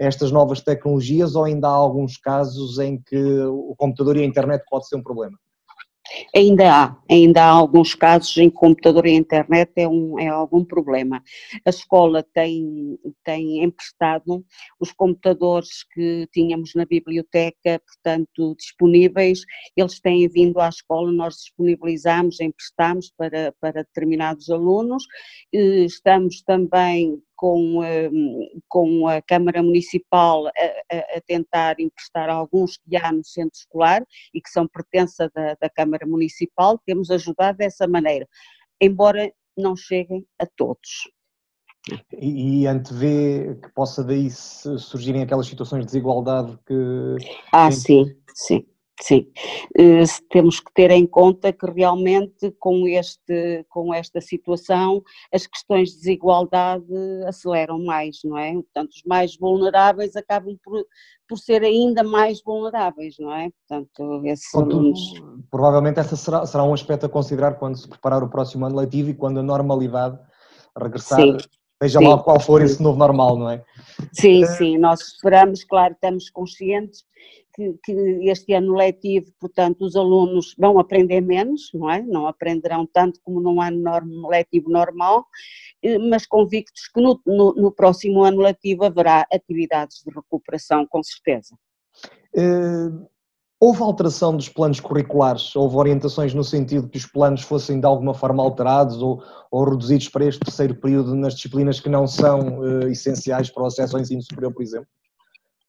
estas 0.00 0.32
novas 0.32 0.62
tecnologias 0.62 1.36
ou 1.36 1.44
ainda 1.44 1.68
há 1.68 1.72
alguns 1.72 2.16
casos 2.16 2.78
em 2.78 2.98
que 2.98 3.22
o 3.44 3.74
computador 3.76 4.16
e 4.16 4.22
a 4.22 4.24
internet 4.24 4.64
pode 4.70 4.88
ser 4.88 4.96
um 4.96 5.02
problema? 5.02 5.38
Ainda 6.34 6.72
há, 6.72 6.96
ainda 7.08 7.42
há 7.42 7.48
alguns 7.48 7.94
casos 7.94 8.36
em 8.38 8.50
que 8.50 8.56
o 8.56 8.60
computador 8.60 9.06
e 9.06 9.10
a 9.10 9.14
internet 9.14 9.70
é, 9.76 9.86
um, 9.86 10.18
é 10.18 10.26
algum 10.26 10.64
problema. 10.64 11.22
A 11.64 11.70
escola 11.70 12.24
tem, 12.34 12.98
tem 13.22 13.62
emprestado 13.62 14.44
os 14.80 14.90
computadores 14.90 15.84
que 15.92 16.26
tínhamos 16.32 16.74
na 16.74 16.84
biblioteca, 16.84 17.80
portanto, 17.86 18.56
disponíveis, 18.56 19.42
eles 19.76 20.00
têm 20.00 20.26
vindo 20.28 20.58
à 20.58 20.68
escola, 20.68 21.12
nós 21.12 21.36
disponibilizamos, 21.36 22.40
emprestamos 22.40 23.12
para, 23.16 23.54
para 23.60 23.84
determinados 23.84 24.50
alunos, 24.50 25.04
estamos 25.52 26.42
também 26.42 27.22
com, 27.40 27.80
hum, 27.80 28.48
com 28.68 29.08
a 29.08 29.22
Câmara 29.22 29.62
Municipal 29.62 30.46
a, 30.48 30.50
a, 30.50 30.98
a, 31.16 31.20
tentar 31.26 31.80
emprestar 31.80 32.28
alguns 32.28 32.76
que 32.76 32.94
há 32.98 33.10
no 33.10 33.24
centro 33.24 33.58
escolar 33.58 34.04
e 34.34 34.42
que 34.42 34.50
são 34.50 34.68
pertença 34.68 35.30
da, 35.34 35.56
da 35.58 35.70
Câmara 35.70 36.06
Municipal, 36.06 36.78
temos 36.84 37.10
ajudado 37.10 37.56
dessa 37.56 37.88
maneira, 37.88 38.28
embora 38.78 39.32
não 39.56 39.74
cheguem 39.74 40.22
a 40.38 40.44
todos. 40.54 41.10
E, 42.12 42.60
e 42.60 42.66
antevê 42.66 43.58
que 43.62 43.70
possa 43.70 44.04
daí 44.04 44.28
surgirem 44.30 45.22
aquelas 45.22 45.46
situações 45.46 45.80
de 45.80 45.86
desigualdade 45.86 46.58
que. 46.66 47.16
Ah, 47.50 47.72
sim, 47.72 48.04
sim. 48.34 48.66
Sim, 49.02 49.26
uh, 49.78 50.04
temos 50.28 50.60
que 50.60 50.70
ter 50.74 50.90
em 50.90 51.06
conta 51.06 51.52
que 51.52 51.66
realmente 51.66 52.50
com, 52.58 52.86
este, 52.86 53.64
com 53.68 53.94
esta 53.94 54.20
situação 54.20 55.02
as 55.32 55.46
questões 55.46 55.90
de 55.90 55.96
desigualdade 55.96 56.84
aceleram 57.26 57.82
mais, 57.82 58.18
não 58.22 58.36
é? 58.36 58.52
Portanto, 58.52 58.90
os 58.90 59.02
mais 59.06 59.36
vulneráveis 59.36 60.14
acabam 60.16 60.54
por, 60.62 60.84
por 61.26 61.38
ser 61.38 61.62
ainda 61.62 62.04
mais 62.04 62.42
vulneráveis, 62.42 63.14
não 63.18 63.32
é? 63.32 63.48
Portanto, 63.66 64.26
esse 64.26 64.52
Contudo, 64.52 64.92
provavelmente 65.50 65.98
essa 65.98 66.16
será, 66.16 66.44
será 66.44 66.62
um 66.62 66.74
aspecto 66.74 67.06
a 67.06 67.08
considerar 67.08 67.54
quando 67.54 67.76
se 67.76 67.88
preparar 67.88 68.22
o 68.22 68.28
próximo 68.28 68.66
ano 68.66 68.76
letivo 68.76 69.08
e 69.08 69.14
quando 69.14 69.40
a 69.40 69.42
normalidade 69.42 70.18
regressar, 70.78 71.20
sim. 71.20 71.36
seja 71.82 71.98
sim. 71.98 72.06
lá 72.06 72.18
qual 72.18 72.38
for 72.38 72.60
esse 72.60 72.82
novo 72.82 72.98
normal, 72.98 73.38
não 73.38 73.48
é? 73.48 73.64
Sim, 74.12 74.44
sim, 74.44 74.76
nós 74.76 75.00
esperamos, 75.00 75.64
claro, 75.64 75.94
estamos 75.94 76.28
conscientes 76.28 77.08
que, 77.54 77.74
que, 77.84 77.92
este 78.30 78.52
ano 78.54 78.74
letivo, 78.74 79.32
portanto, 79.38 79.84
os 79.84 79.96
alunos 79.96 80.54
vão 80.58 80.78
aprender 80.78 81.20
menos, 81.20 81.70
não 81.74 81.90
é? 81.90 82.02
Não 82.02 82.26
aprenderão 82.26 82.86
tanto 82.86 83.20
como 83.22 83.40
num 83.40 83.60
ano 83.60 83.80
norm, 83.80 84.26
letivo 84.28 84.70
normal, 84.70 85.26
eh, 85.82 85.98
mas 85.98 86.26
convictos 86.26 86.88
que 86.88 87.00
no, 87.00 87.20
no, 87.26 87.54
no, 87.54 87.72
próximo 87.72 88.22
ano 88.22 88.40
letivo 88.40 88.84
haverá 88.84 89.26
atividades 89.32 90.02
de 90.04 90.12
recuperação, 90.12 90.86
com 90.86 91.02
certeza. 91.02 91.56
Uh, 92.34 93.06
houve 93.58 93.82
alteração 93.82 94.36
dos 94.36 94.48
planos 94.48 94.80
curriculares? 94.80 95.54
Houve 95.56 95.76
orientações 95.76 96.32
no 96.32 96.44
sentido 96.44 96.88
que 96.88 96.98
os 96.98 97.06
planos 97.06 97.42
fossem 97.42 97.80
de 97.80 97.86
alguma 97.86 98.14
forma 98.14 98.42
alterados 98.42 99.02
ou, 99.02 99.22
ou 99.50 99.64
reduzidos 99.64 100.08
para 100.08 100.24
este 100.24 100.40
terceiro 100.40 100.74
período 100.74 101.14
nas 101.14 101.34
disciplinas 101.34 101.80
que 101.80 101.88
não 101.88 102.06
são 102.06 102.60
uh, 102.60 102.88
essenciais 102.88 103.50
para 103.50 103.64
o 103.64 103.66
acesso 103.66 103.96
ao 103.96 104.02
ensino 104.02 104.22
superior, 104.22 104.52
por 104.52 104.62
exemplo? 104.62 104.88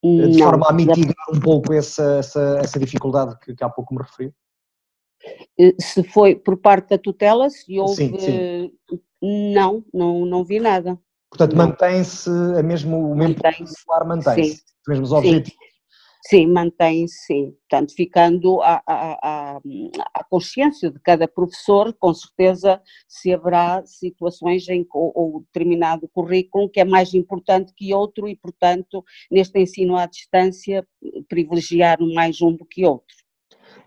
De 0.04 0.40
não, 0.40 0.46
forma 0.46 0.68
a 0.68 0.74
mitigar 0.74 1.26
um 1.32 1.40
pouco 1.40 1.74
essa, 1.74 2.18
essa, 2.18 2.60
essa 2.60 2.80
dificuldade 2.80 3.38
que, 3.40 3.56
que 3.56 3.64
há 3.64 3.70
pouco 3.70 3.94
me 3.94 4.02
referi? 4.02 4.34
Eh, 5.60 5.76
se 5.80 6.04
foi 6.04 6.36
por 6.36 6.58
parte 6.58 6.90
da 6.90 6.98
tutela, 6.98 7.50
se 7.50 7.80
houve. 7.80 7.96
Sim, 7.96 8.20
sim. 8.20 8.74
Não, 9.54 9.86
não, 9.94 10.26
não 10.26 10.44
vi 10.44 10.60
nada. 10.60 11.00
Portanto, 11.30 11.56
mantém-se 11.56 12.30
mesmo, 12.64 13.12
o 13.12 13.16
mesmo 13.16 13.36
mantém 13.36 13.66
mantém-se, 14.06 14.64
os 14.64 14.88
mesmos 14.88 15.12
objetivos. 15.12 15.71
Sim, 16.24 16.48
mantém-se. 16.48 17.56
Portanto, 17.68 17.96
ficando 17.96 18.62
à, 18.62 18.82
à, 18.86 19.58
à, 20.14 20.24
consciência 20.30 20.92
de 20.92 21.00
cada 21.00 21.28
professor, 21.28 21.94
com 21.94 22.14
certeza 22.14 22.82
se 23.08 23.34
haverá 23.34 23.84
situações 23.86 24.68
em 24.70 24.84
que 24.84 24.90
ou, 24.94 25.12
ou 25.16 25.40
determinado 25.42 26.08
currículo 26.10 26.70
que 26.70 26.80
é 26.80 26.86
mais 26.86 27.14
importante 27.16 27.74
que 27.76 27.94
outro 27.94 28.28
e, 28.30 28.36
portanto, 28.36 29.04
neste 29.32 29.60
ensino 29.60 29.96
à 29.96 30.06
distância, 30.06 30.88
privilegiar 31.28 31.98
mais 32.14 32.42
um 32.42 32.56
do 32.56 32.66
que 32.66 32.86
outro. 32.86 33.16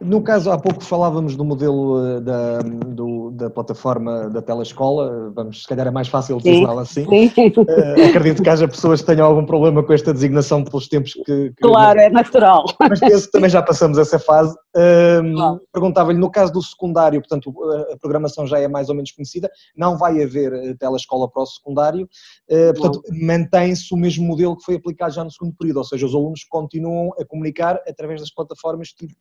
No 0.01 0.23
caso, 0.23 0.51
há 0.51 0.59
pouco 0.59 0.83
falávamos 0.83 1.37
do 1.37 1.45
modelo 1.45 2.05
eh, 2.05 2.21
da, 2.21 2.59
do, 2.59 3.31
da 3.31 3.51
plataforma 3.51 4.29
da 4.29 4.43
telescola, 4.43 5.31
vamos, 5.35 5.63
se 5.63 5.69
calhar 5.69 5.87
é 5.87 5.91
mais 5.91 6.09
fácil 6.09 6.39
designá-la 6.39 6.83
assim. 6.83 7.07
Sim. 7.09 7.53
Uh, 7.57 8.09
acredito 8.09 8.43
que 8.43 8.49
haja 8.49 8.69
pessoas 8.69 9.01
que 9.01 9.07
tenham 9.07 9.27
algum 9.27 9.47
problema 9.47 9.83
com 9.83 9.93
esta 9.93 10.13
designação 10.13 10.65
pelos 10.65 10.89
tempos 10.89 11.15
que. 11.15 11.23
que 11.25 11.55
claro, 11.63 11.99
é 12.01 12.11
natural. 12.11 12.65
Mas 12.81 13.01
penso 13.01 13.27
que 13.27 13.33
também 13.33 13.51
já 13.51 13.63
passamos 13.63 13.99
essa 13.99 14.19
fase. 14.19 14.55
Uh, 14.77 15.61
Perguntava-lhe, 15.73 16.19
no 16.19 16.31
caso 16.31 16.53
do 16.53 16.63
secundário, 16.63 17.21
portanto, 17.21 17.53
a 17.93 17.97
programação 17.97 18.47
já 18.47 18.59
é 18.59 18.69
mais 18.69 18.89
ou 18.89 18.95
menos 18.95 19.13
conhecida, 19.13 19.51
não 19.77 19.97
vai 19.97 20.23
haver 20.23 20.53
eh, 20.53 20.75
telescola 20.75 21.29
para 21.31 21.43
o 21.43 21.47
secundário, 21.47 22.09
uh, 22.51 22.75
portanto, 22.75 23.03
mantém-se 23.13 23.95
o 23.95 23.97
mesmo 23.97 24.27
modelo 24.27 24.57
que 24.57 24.65
foi 24.65 24.77
aplicado 24.77 25.15
já 25.15 25.23
no 25.23 25.31
segundo 25.31 25.55
período, 25.57 25.79
ou 25.79 25.85
seja, 25.85 26.07
os 26.07 26.15
alunos 26.15 26.45
continuam 26.45 27.13
a 27.19 27.25
comunicar 27.25 27.81
através 27.89 28.21
das 28.21 28.33
plataformas 28.33 28.89
tipo 28.89 29.15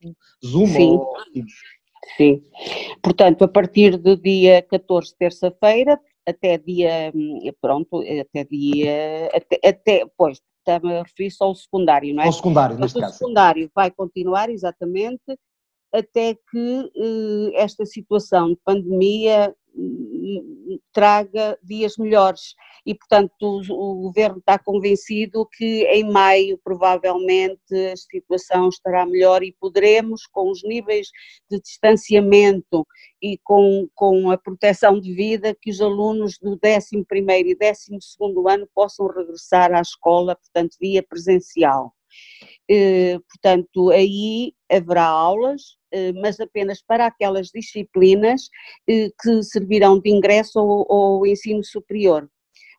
Zoom 0.45 0.62
Sim. 0.67 0.99
Sim. 2.17 2.43
Portanto, 3.01 3.43
a 3.43 3.47
partir 3.47 3.97
do 3.97 4.17
dia 4.17 4.61
14, 4.61 5.15
terça-feira, 5.17 5.99
até 6.27 6.57
dia, 6.57 7.11
hum, 7.13 7.39
pronto, 7.61 8.03
até 8.21 8.43
dia, 8.43 9.29
até, 9.33 9.59
até 9.67 10.05
pois, 10.17 10.41
estava 10.59 10.99
a 10.99 11.03
referir 11.03 11.31
só 11.31 11.45
ao 11.45 11.55
secundário, 11.55 12.13
não 12.13 12.23
é? 12.23 12.27
Ao 12.27 12.31
secundário, 12.31 12.77
neste 12.77 12.99
caso. 12.99 13.13
O 13.13 13.17
secundário 13.17 13.71
vai 13.75 13.91
continuar, 13.91 14.49
exatamente, 14.49 15.21
até 15.93 16.33
que 16.33 16.91
eh, 16.95 17.61
esta 17.61 17.85
situação 17.85 18.49
de 18.49 18.59
pandemia 18.65 19.55
hum, 19.75 20.79
traga 20.91 21.57
dias 21.61 21.97
melhores 21.97 22.55
e, 22.83 22.95
portanto, 22.95 23.31
o, 23.41 23.59
o, 23.59 23.95
governo 24.01 24.39
está 24.39 24.57
convencido 24.57 25.47
que 25.55 25.85
em 25.85 26.03
maio 26.03 26.59
provavelmente 26.63 27.91
a 27.91 27.95
situação 27.95 28.69
estará 28.69 29.05
melhor 29.05 29.43
e 29.43 29.53
poderemos, 29.53 30.25
com 30.25 30.49
os 30.49 30.63
níveis 30.63 31.07
de 31.49 31.61
distanciamento 31.61 32.85
e 33.21 33.37
com, 33.43 33.87
com 33.93 34.31
a 34.31 34.37
proteção 34.37 34.99
de 34.99 35.13
vida, 35.13 35.55
que 35.61 35.69
os 35.69 35.79
alunos 35.79 36.37
do 36.39 36.59
11 36.63 36.89
e 36.91 37.55
12 37.55 38.49
ano 38.49 38.67
possam 38.73 39.07
regressar 39.07 39.71
à 39.71 39.81
escola, 39.81 40.35
portanto, 40.35 40.75
via 40.81 41.03
presencial. 41.03 41.93
Eh, 42.69 43.19
portanto, 43.29 43.89
aí 43.91 44.53
haverá 44.71 45.05
aulas, 45.05 45.77
eh, 45.91 46.13
mas 46.13 46.39
apenas 46.39 46.81
para 46.81 47.05
aquelas 47.05 47.49
disciplinas 47.53 48.49
eh, 48.87 49.09
que 49.21 49.43
servirão 49.43 49.99
de 49.99 50.09
ingresso 50.09 50.59
ao, 50.59 50.91
ao 50.91 51.25
ensino 51.27 51.63
superior. 51.63 52.29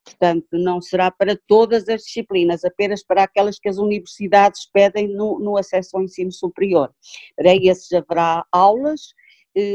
Portanto, 0.05 0.47
não 0.53 0.81
será 0.81 1.11
para 1.11 1.39
todas 1.47 1.89
as 1.89 2.03
disciplinas, 2.03 2.65
apenas 2.65 3.03
para 3.05 3.25
aquelas 3.25 3.59
que 3.59 3.69
as 3.69 3.79
universidades 3.79 4.69
pedem 4.73 5.09
no, 5.09 5.39
no 5.39 5.57
acesso 5.57 5.97
ao 5.97 6.03
ensino 6.03 6.33
superior. 6.33 6.91
Para 7.37 7.55
esses 7.55 7.91
haverá 7.93 8.45
aulas 8.53 9.15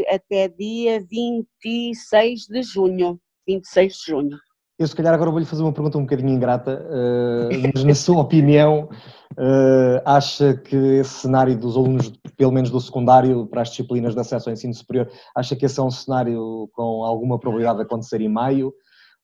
até 0.09 0.47
dia 0.49 1.03
26 1.09 2.47
de 2.47 2.61
junho. 2.61 3.19
26 3.47 3.93
de 3.93 4.05
junho. 4.11 4.48
Eu, 4.79 4.87
se 4.87 4.95
calhar, 4.95 5.13
agora 5.13 5.29
vou-lhe 5.29 5.45
fazer 5.45 5.61
uma 5.61 5.73
pergunta 5.73 5.97
um 5.97 6.03
bocadinho 6.03 6.29
ingrata, 6.29 6.81
uh, 6.89 7.71
mas 7.73 7.83
na 7.83 7.93
sua 7.93 8.21
opinião, 8.23 8.87
uh, 9.33 10.01
acha 10.05 10.53
que 10.53 10.73
esse 10.73 11.15
cenário 11.15 11.57
dos 11.57 11.75
alunos, 11.75 12.13
pelo 12.37 12.53
menos 12.53 12.69
do 12.69 12.79
secundário, 12.79 13.45
para 13.45 13.61
as 13.61 13.71
disciplinas 13.71 14.13
de 14.13 14.21
acesso 14.21 14.47
ao 14.47 14.53
ensino 14.53 14.73
superior, 14.73 15.09
acha 15.35 15.53
que 15.53 15.65
esse 15.65 15.77
é 15.81 15.83
um 15.83 15.91
cenário 15.91 16.69
com 16.71 17.03
alguma 17.03 17.37
probabilidade 17.37 17.79
de 17.79 17.83
acontecer 17.83 18.21
em 18.21 18.29
maio? 18.29 18.73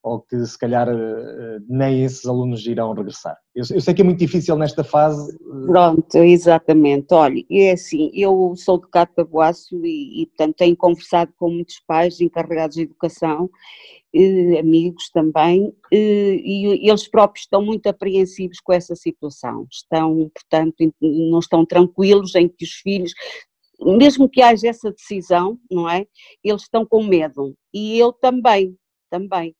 Ou 0.06 0.20
que, 0.20 0.36
se 0.46 0.56
calhar, 0.56 0.88
uh, 0.88 1.60
nem 1.68 2.04
esses 2.04 2.24
alunos 2.26 2.64
irão 2.64 2.92
regressar? 2.92 3.36
Eu, 3.52 3.64
eu, 3.74 3.80
sei 3.80 3.92
que 3.92 4.02
é 4.02 4.04
muito 4.04 4.20
difícil 4.20 4.54
nesta 4.54 4.84
fase. 4.84 5.36
Pronto, 5.66 6.18
exatamente. 6.18 7.12
Olha, 7.12 7.44
é 7.50 7.72
assim, 7.72 8.12
eu 8.14 8.54
sou 8.54 8.80
de 8.80 8.88
Cataboaço 8.88 9.84
e, 9.84 10.22
e, 10.22 10.26
portanto, 10.26 10.54
tenho 10.58 10.76
conversado 10.76 11.32
com 11.36 11.50
muitos 11.50 11.80
pais 11.80 12.20
encarregados 12.20 12.76
de 12.76 12.82
educação 12.82 13.50
eh, 14.14 14.60
amigos 14.60 15.10
também, 15.10 15.74
eh, 15.92 16.36
e 16.40 16.88
eles 16.88 17.08
próprios 17.08 17.42
estão 17.42 17.60
muito 17.60 17.88
apreensivos 17.88 18.60
com 18.60 18.72
essa 18.72 18.94
situação. 18.94 19.66
Estão, 19.72 20.30
portanto, 20.32 20.94
não 21.00 21.40
estão 21.40 21.66
tranquilos 21.66 22.32
em 22.36 22.48
que 22.48 22.64
os 22.64 22.74
filhos, 22.74 23.12
mesmo 23.80 24.28
que 24.28 24.40
haja 24.40 24.68
essa 24.68 24.92
decisão, 24.92 25.58
não 25.68 25.90
é? 25.90 26.06
Eles 26.44 26.62
estão 26.62 26.86
com 26.86 27.02
medo. 27.02 27.56
E 27.74 27.98
eu 27.98 28.12
também, 28.12 28.76
também 29.10 29.52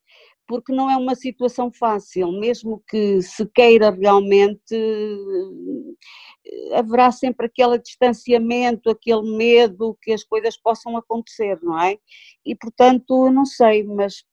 porque 0.47 0.73
não 0.73 0.91
é 0.91 0.97
uma 0.97 1.15
situação 1.15 1.71
fácil, 1.73 2.33
mesmo 2.33 2.83
que 2.89 3.21
se 3.23 3.47
queira 3.47 3.91
realmente, 3.91 4.75
eh, 4.75 6.79
haverá 6.79 7.11
sempre 7.11 7.47
aquele 7.47 7.79
distanciamento, 7.79 8.91
aquele 8.91 9.37
medo 9.37 9.97
que 10.03 10.13
as 10.13 10.25
coisas 10.25 10.57
possam 10.57 10.97
acontecer, 10.97 11.59
não 11.63 11.81
é? 11.81 11.99
E 12.45 12.55
portanto, 12.55 13.31
não 13.31 13.45
sei, 13.45 13.83
mas 13.85 14.25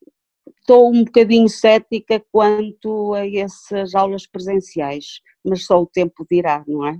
estou 0.59 0.93
um 0.93 1.03
bocadinho 1.03 1.49
cética 1.49 2.23
quanto 2.31 3.13
a 3.13 3.27
essas 3.27 3.95
aulas 3.95 4.27
presenciais, 4.27 5.21
mas 5.43 5.65
só 5.65 5.81
o 5.81 5.87
tempo 5.87 6.25
dirá, 6.29 6.63
não 6.67 6.85
é? 6.87 6.99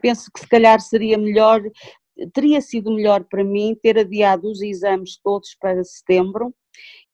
Penso 0.00 0.30
que 0.32 0.40
se 0.40 0.48
calhar 0.48 0.80
seria 0.80 1.16
melhor, 1.16 1.62
teria 2.32 2.60
sido 2.60 2.90
melhor 2.90 3.24
para 3.24 3.44
mim 3.44 3.76
ter 3.80 3.98
adiado 3.98 4.50
os 4.50 4.60
exames 4.60 5.18
todos 5.22 5.56
para 5.60 5.82
setembro 5.84 6.54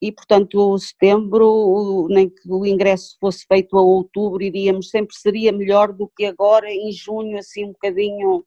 e, 0.01 0.11
portanto, 0.11 0.77
setembro, 0.77 2.07
nem 2.09 2.29
que 2.29 2.49
o 2.49 2.65
ingresso 2.65 3.17
fosse 3.19 3.45
feito 3.45 3.77
a 3.77 3.81
outubro, 3.81 4.41
iríamos, 4.41 4.89
sempre 4.89 5.15
seria 5.15 5.51
melhor 5.51 5.91
do 5.91 6.09
que 6.15 6.25
agora 6.25 6.71
em 6.71 6.91
junho, 6.91 7.37
assim 7.37 7.65
um 7.65 7.71
bocadinho 7.73 8.45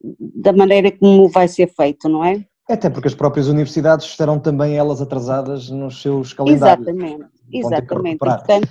da 0.00 0.52
maneira 0.52 0.92
como 0.96 1.28
vai 1.28 1.48
ser 1.48 1.68
feito, 1.68 2.08
não 2.08 2.24
é? 2.24 2.44
Até 2.68 2.90
porque 2.90 3.08
as 3.08 3.14
próprias 3.14 3.48
universidades 3.48 4.06
estarão 4.06 4.38
também 4.38 4.76
elas 4.76 5.00
atrasadas 5.00 5.70
nos 5.70 6.02
seus 6.02 6.32
calendários. 6.32 6.86
Exatamente, 6.86 7.26
exatamente. 7.52 8.18
Portanto, 8.18 8.68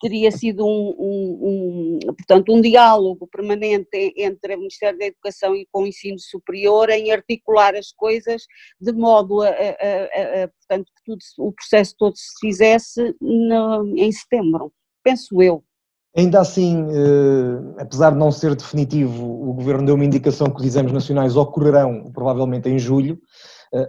teria 0.00 0.30
sido 0.30 0.64
um, 0.66 0.94
um, 0.98 1.98
um, 2.08 2.14
portanto, 2.14 2.52
um 2.52 2.60
diálogo 2.60 3.26
permanente 3.26 4.14
entre 4.16 4.54
o 4.54 4.58
Ministério 4.58 4.98
da 4.98 5.06
Educação 5.06 5.54
e 5.54 5.66
com 5.70 5.82
o 5.82 5.86
ensino 5.86 6.18
superior 6.18 6.90
em 6.90 7.12
articular 7.12 7.74
as 7.74 7.92
coisas 7.92 8.42
de 8.80 8.92
modo 8.92 9.42
a, 9.42 9.48
a, 9.48 9.50
a, 9.50 10.44
a 10.44 10.48
portanto, 10.48 10.92
que 10.96 11.02
tudo, 11.04 11.18
o 11.38 11.52
processo 11.52 11.94
todo 11.98 12.16
se 12.16 12.38
fizesse 12.40 13.14
no, 13.20 13.96
em 13.96 14.10
setembro, 14.12 14.72
penso 15.02 15.42
eu. 15.42 15.62
Ainda 16.16 16.40
assim, 16.40 16.84
eh, 16.90 17.82
apesar 17.82 18.10
de 18.10 18.18
não 18.18 18.32
ser 18.32 18.54
definitivo, 18.56 19.24
o 19.24 19.52
Governo 19.52 19.86
deu 19.86 19.94
uma 19.94 20.04
indicação 20.04 20.50
que 20.50 20.60
os 20.60 20.66
exames 20.66 20.92
nacionais 20.92 21.36
ocorrerão 21.36 22.10
provavelmente 22.12 22.68
em 22.68 22.78
julho, 22.78 23.20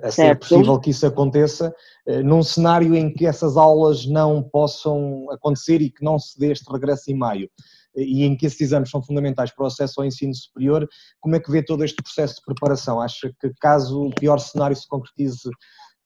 a 0.04 0.12
ser 0.12 0.38
possível 0.38 0.80
que 0.80 0.90
isso 0.90 1.06
aconteça, 1.06 1.74
eh, 2.06 2.22
num 2.22 2.44
cenário 2.44 2.96
em 2.96 3.14
que 3.14 3.26
essas 3.26 3.58
aulas 3.58 4.06
não 4.06 4.44
possam 4.44 5.26
acontecer 5.32 5.82
e 5.82 5.90
que 5.90 6.04
não 6.04 6.20
se 6.20 6.38
dê 6.40 6.52
este 6.52 6.72
regresso 6.72 7.12
em 7.12 7.16
maio 7.16 7.50
e 7.96 8.24
em 8.24 8.36
que 8.36 8.46
esses 8.46 8.62
exames 8.62 8.90
são 8.90 9.02
fundamentais 9.02 9.52
para 9.52 9.64
o 9.64 9.68
acesso 9.68 10.00
ao 10.00 10.06
ensino 10.06 10.34
superior, 10.34 10.88
como 11.20 11.36
é 11.36 11.40
que 11.40 11.52
vê 11.52 11.64
todo 11.64 11.84
este 11.84 12.02
processo 12.02 12.36
de 12.36 12.42
preparação? 12.46 13.02
Acha 13.02 13.32
que 13.40 13.52
caso 13.60 14.08
o 14.08 14.16
pior 14.16 14.40
cenário 14.40 14.76
se 14.76 14.88
concretize 14.88 15.50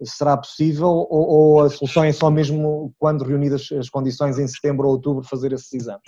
será 0.02 0.36
possível 0.36 0.88
ou, 0.88 1.08
ou, 1.10 1.62
a 1.62 1.70
solução 1.70 2.04
é 2.04 2.12
só 2.12 2.30
mesmo 2.30 2.94
quando 3.00 3.24
reunidas 3.24 3.70
as 3.72 3.90
condições 3.90 4.38
em 4.38 4.48
setembro 4.48 4.88
ou 4.88 4.94
outubro 4.94 5.24
fazer 5.24 5.54
esses 5.54 5.72
exames? 5.74 6.02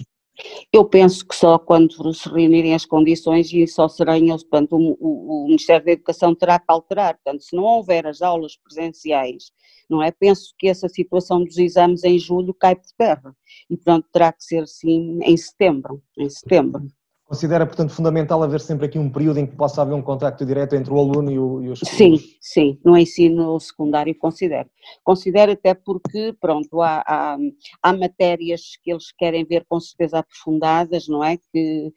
Eu 0.72 0.84
penso 0.86 1.26
que 1.26 1.36
só 1.36 1.58
quando 1.58 2.14
se 2.14 2.28
reunirem 2.28 2.74
as 2.74 2.86
condições 2.86 3.52
e 3.54 3.66
só 3.68 3.88
eles, 4.32 4.44
portanto, 4.44 4.76
o, 4.76 5.44
o, 5.44 5.48
Ministério 5.48 5.86
da 5.86 5.92
Educação 5.94 6.36
terá 6.36 6.60
que 6.60 6.66
alterar, 6.68 7.16
portanto, 7.16 7.44
se 7.44 7.56
não 7.56 7.64
houver 7.64 8.06
as 8.06 8.22
aulas 8.22 8.58
presenciais, 8.58 9.52
não 9.90 10.04
é? 10.04 10.12
Penso 10.12 10.54
que 10.58 10.68
essa 10.68 10.90
situação 10.90 11.44
dos 11.44 11.58
exames 11.58 12.04
em 12.04 12.20
julho 12.20 12.54
cai 12.54 12.76
por 12.76 12.92
terra 12.98 13.36
e, 13.70 13.76
portanto, 13.78 14.08
terá 14.12 14.34
que 14.34 14.44
ser 14.44 14.68
sim 14.68 15.20
em 15.24 15.38
setembro, 15.38 16.02
em 16.18 16.30
setembro. 16.30 16.88
Considera, 17.28 17.66
portanto, 17.66 17.92
fundamental 17.92 18.44
haver 18.44 18.62
sempre 18.62 18.86
aqui 18.86 19.00
um 19.00 19.10
período 19.10 19.40
em 19.40 19.48
que 19.48 19.56
possa 19.56 19.82
haver 19.82 19.96
um 19.96 20.02
contacto 20.02 20.46
direto 20.46 20.76
entre 20.76 20.94
o 20.94 21.00
aluno 21.00 21.32
e, 21.32 21.40
o, 21.40 21.64
e 21.64 21.70
os 21.70 21.80
Sim, 21.80 22.20
sim, 22.40 22.80
no 22.86 22.96
ensino 22.96 23.60
secundário 23.60 24.14
considero. 24.16 24.70
Considero 25.04 25.54
até 25.54 25.74
porque, 25.74 26.36
pronto, 26.40 26.84
há, 26.84 27.04
há, 27.08 27.38
há, 27.82 27.94
matérias 27.94 28.78
que 28.84 28.92
eles 28.92 29.12
querem 29.12 29.44
ver 29.44 29.66
com 29.68 29.80
certeza 29.80 30.20
aprofundadas, 30.20 31.08
não 31.08 31.24
é? 31.24 31.38
Que, 31.52 31.92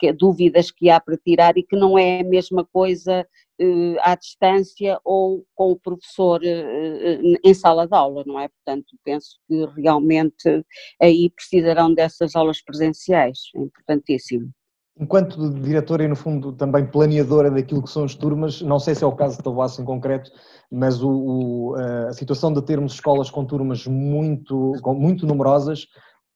que 0.00 0.12
dúvidas 0.12 0.72
que 0.72 0.90
há 0.90 0.98
para 0.98 1.16
tirar 1.16 1.56
e 1.56 1.62
que 1.62 1.76
não 1.76 1.96
é 1.96 2.20
a 2.20 2.24
mesma 2.24 2.64
coisa 2.64 3.24
eh, 3.60 3.96
à 4.00 4.16
distância 4.16 4.98
ou 5.04 5.46
com 5.54 5.70
o 5.70 5.78
professor 5.78 6.42
eh, 6.42 7.20
eh, 7.22 7.38
em 7.44 7.54
sala 7.54 7.86
de 7.86 7.94
aula, 7.94 8.24
não 8.26 8.40
é? 8.40 8.48
Portanto, 8.48 8.96
penso 9.04 9.38
que 9.46 9.64
realmente 9.80 10.64
aí 11.00 11.30
precisarão 11.30 11.94
dessas 11.94 12.34
aulas 12.34 12.60
presenciais, 12.60 13.38
é 13.54 13.60
importantíssimo. 13.60 14.52
Enquanto 14.98 15.50
diretora 15.60 16.04
e, 16.04 16.08
no 16.08 16.14
fundo, 16.14 16.52
também 16.52 16.86
planeadora 16.86 17.50
daquilo 17.50 17.82
que 17.82 17.90
são 17.90 18.04
as 18.04 18.14
turmas, 18.14 18.60
não 18.60 18.78
sei 18.78 18.94
se 18.94 19.02
é 19.02 19.06
o 19.06 19.16
caso 19.16 19.38
de 19.38 19.42
Tabuaço 19.42 19.80
em 19.80 19.84
concreto, 19.84 20.30
mas 20.70 21.02
o, 21.02 21.10
o, 21.10 21.74
a 22.08 22.12
situação 22.12 22.52
de 22.52 22.60
termos 22.62 22.94
escolas 22.94 23.30
com 23.30 23.44
turmas 23.44 23.86
muito, 23.86 24.74
muito 24.94 25.26
numerosas 25.26 25.86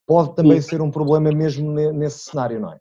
pode 0.07 0.35
também 0.35 0.59
Sim. 0.59 0.69
ser 0.69 0.81
um 0.81 0.89
problema 0.89 1.31
mesmo 1.31 1.71
nesse 1.71 2.19
cenário, 2.19 2.59
não 2.59 2.73
é? 2.73 2.79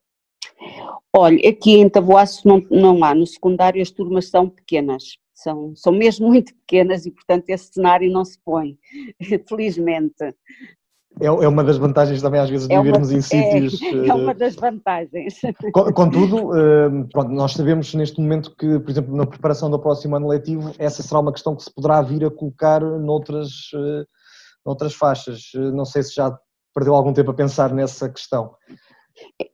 Olha, 1.14 1.48
aqui 1.48 1.72
em 1.72 1.88
Tabuaço 1.88 2.46
não, 2.46 2.62
não 2.70 3.02
há, 3.04 3.14
no 3.14 3.26
secundário 3.26 3.80
as 3.82 3.90
turmas 3.90 4.28
são 4.28 4.48
pequenas, 4.48 5.16
são, 5.34 5.74
são 5.74 5.92
mesmo 5.92 6.26
muito 6.28 6.54
pequenas 6.54 7.04
e, 7.06 7.10
portanto, 7.10 7.48
esse 7.48 7.72
cenário 7.72 8.10
não 8.10 8.24
se 8.24 8.38
põe, 8.44 8.78
felizmente. 9.48 10.34
É, 11.20 11.26
é 11.26 11.48
uma 11.48 11.64
das 11.64 11.78
vantagens 11.78 12.20
também, 12.20 12.40
às 12.40 12.50
vezes, 12.50 12.68
de 12.68 12.74
é 12.74 12.82
vivermos 12.82 13.10
em 13.10 13.18
é, 13.18 13.22
sítios. 13.22 13.80
É, 13.80 13.86
é 14.08 14.14
uma 14.14 14.34
das 14.34 14.54
vantagens. 14.54 15.40
Contudo, 15.94 16.54
eh, 16.54 16.88
pronto, 17.10 17.30
nós 17.30 17.52
sabemos 17.52 17.94
neste 17.94 18.20
momento 18.20 18.54
que, 18.54 18.78
por 18.78 18.90
exemplo, 18.90 19.16
na 19.16 19.26
preparação 19.26 19.70
do 19.70 19.78
próximo 19.78 20.16
ano 20.16 20.28
letivo, 20.28 20.72
essa 20.78 21.02
será 21.02 21.20
uma 21.20 21.32
questão 21.32 21.56
que 21.56 21.62
se 21.62 21.72
poderá 21.72 22.02
vir 22.02 22.24
a 22.24 22.30
colocar 22.30 22.82
noutras, 22.82 23.70
eh, 23.74 24.04
noutras 24.64 24.94
faixas. 24.94 25.50
Não 25.54 25.86
sei 25.86 26.02
se 26.02 26.14
já 26.14 26.36
perdeu 26.74 26.94
algum 26.94 27.14
tempo 27.14 27.30
a 27.30 27.34
pensar 27.34 27.72
nessa 27.72 28.08
questão. 28.10 28.54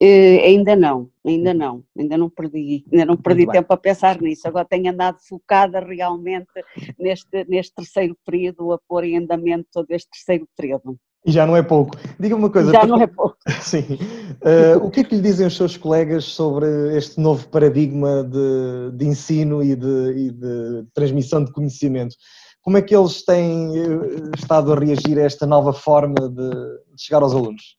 Uh, 0.03 0.43
ainda 0.45 0.75
não, 0.75 1.09
ainda 1.25 1.55
não, 1.55 1.85
ainda 1.97 2.19
não 2.19 2.29
perdi, 2.29 2.85
ainda 2.91 3.05
não 3.05 3.17
perdi 3.17 3.47
tempo 3.47 3.73
a 3.73 3.77
pensar 3.77 4.21
nisso. 4.21 4.49
Agora 4.49 4.65
tenho 4.65 4.91
andado 4.91 5.19
focada 5.21 5.79
realmente 5.79 6.51
neste, 6.99 7.45
neste 7.45 7.73
terceiro 7.73 8.17
período, 8.27 8.73
a 8.73 8.79
pôr 8.89 9.05
em 9.05 9.19
andamento 9.19 9.69
todo 9.73 9.87
este 9.91 10.11
terceiro 10.11 10.49
período. 10.57 10.99
E 11.25 11.31
já 11.31 11.47
não 11.47 11.57
é 11.57 11.63
pouco. 11.63 11.97
Diga-me 12.19 12.43
uma 12.43 12.51
coisa. 12.51 12.73
Já 12.73 12.85
não 12.85 13.01
é 13.01 13.07
pouco. 13.07 13.37
Sim. 13.63 13.99
Uh, 14.43 14.85
o 14.85 14.91
que 14.91 15.01
é 15.01 15.05
que 15.05 15.15
lhe 15.15 15.23
dizem 15.23 15.47
os 15.47 15.57
seus 15.57 15.77
colegas 15.77 16.25
sobre 16.25 16.97
este 16.97 17.21
novo 17.21 17.49
paradigma 17.49 18.25
de, 18.25 18.97
de 18.97 19.07
ensino 19.07 19.63
e 19.63 19.77
de, 19.77 20.13
e 20.17 20.31
de 20.33 20.85
transmissão 20.93 21.45
de 21.45 21.53
conhecimento? 21.53 22.17
Como 22.63 22.77
é 22.77 22.83
que 22.83 22.95
eles 22.95 23.25
têm 23.25 23.77
eh, 23.77 24.31
estado 24.39 24.73
a 24.73 24.79
reagir 24.79 25.19
a 25.19 25.23
esta 25.23 25.45
nova 25.45 25.73
forma 25.73 26.29
de, 26.29 26.51
de 26.51 27.03
chegar 27.03 27.21
aos 27.21 27.35
alunos? 27.35 27.77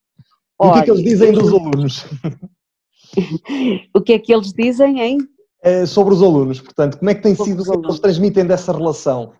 E 0.62 0.66
o 0.66 0.74
que 0.74 0.80
é 0.80 0.82
que 0.84 0.92
eles 0.92 1.04
dizem 1.04 1.32
dos 1.32 1.48
alunos? 1.54 2.06
o 3.96 4.02
que 4.02 4.14
é 4.14 4.20
que 4.20 4.34
eles 4.34 4.52
dizem, 4.52 5.00
hein? 5.00 5.18
É 5.62 5.86
sobre 5.86 6.14
os 6.14 6.22
alunos, 6.22 6.60
portanto, 6.60 6.98
como 6.98 7.10
é 7.10 7.16
que 7.16 7.22
tem 7.22 7.34
sobre 7.34 7.52
sido, 7.52 7.64
o 7.64 7.82
que 7.82 7.88
eles 7.88 8.00
transmitem 8.00 8.46
dessa 8.46 8.74
relação? 8.74 9.32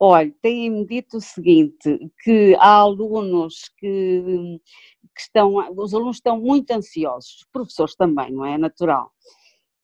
Olha, 0.00 0.32
têm-me 0.40 0.86
dito 0.86 1.16
o 1.16 1.20
seguinte, 1.20 2.10
que 2.22 2.54
há 2.60 2.76
alunos 2.76 3.68
que, 3.78 4.60
que, 5.14 5.20
estão, 5.20 5.56
os 5.76 5.92
alunos 5.92 6.16
estão 6.16 6.40
muito 6.40 6.70
ansiosos, 6.70 7.38
os 7.38 7.46
professores 7.52 7.96
também, 7.96 8.30
não 8.32 8.44
é? 8.44 8.54
é 8.54 8.58
natural. 8.58 9.10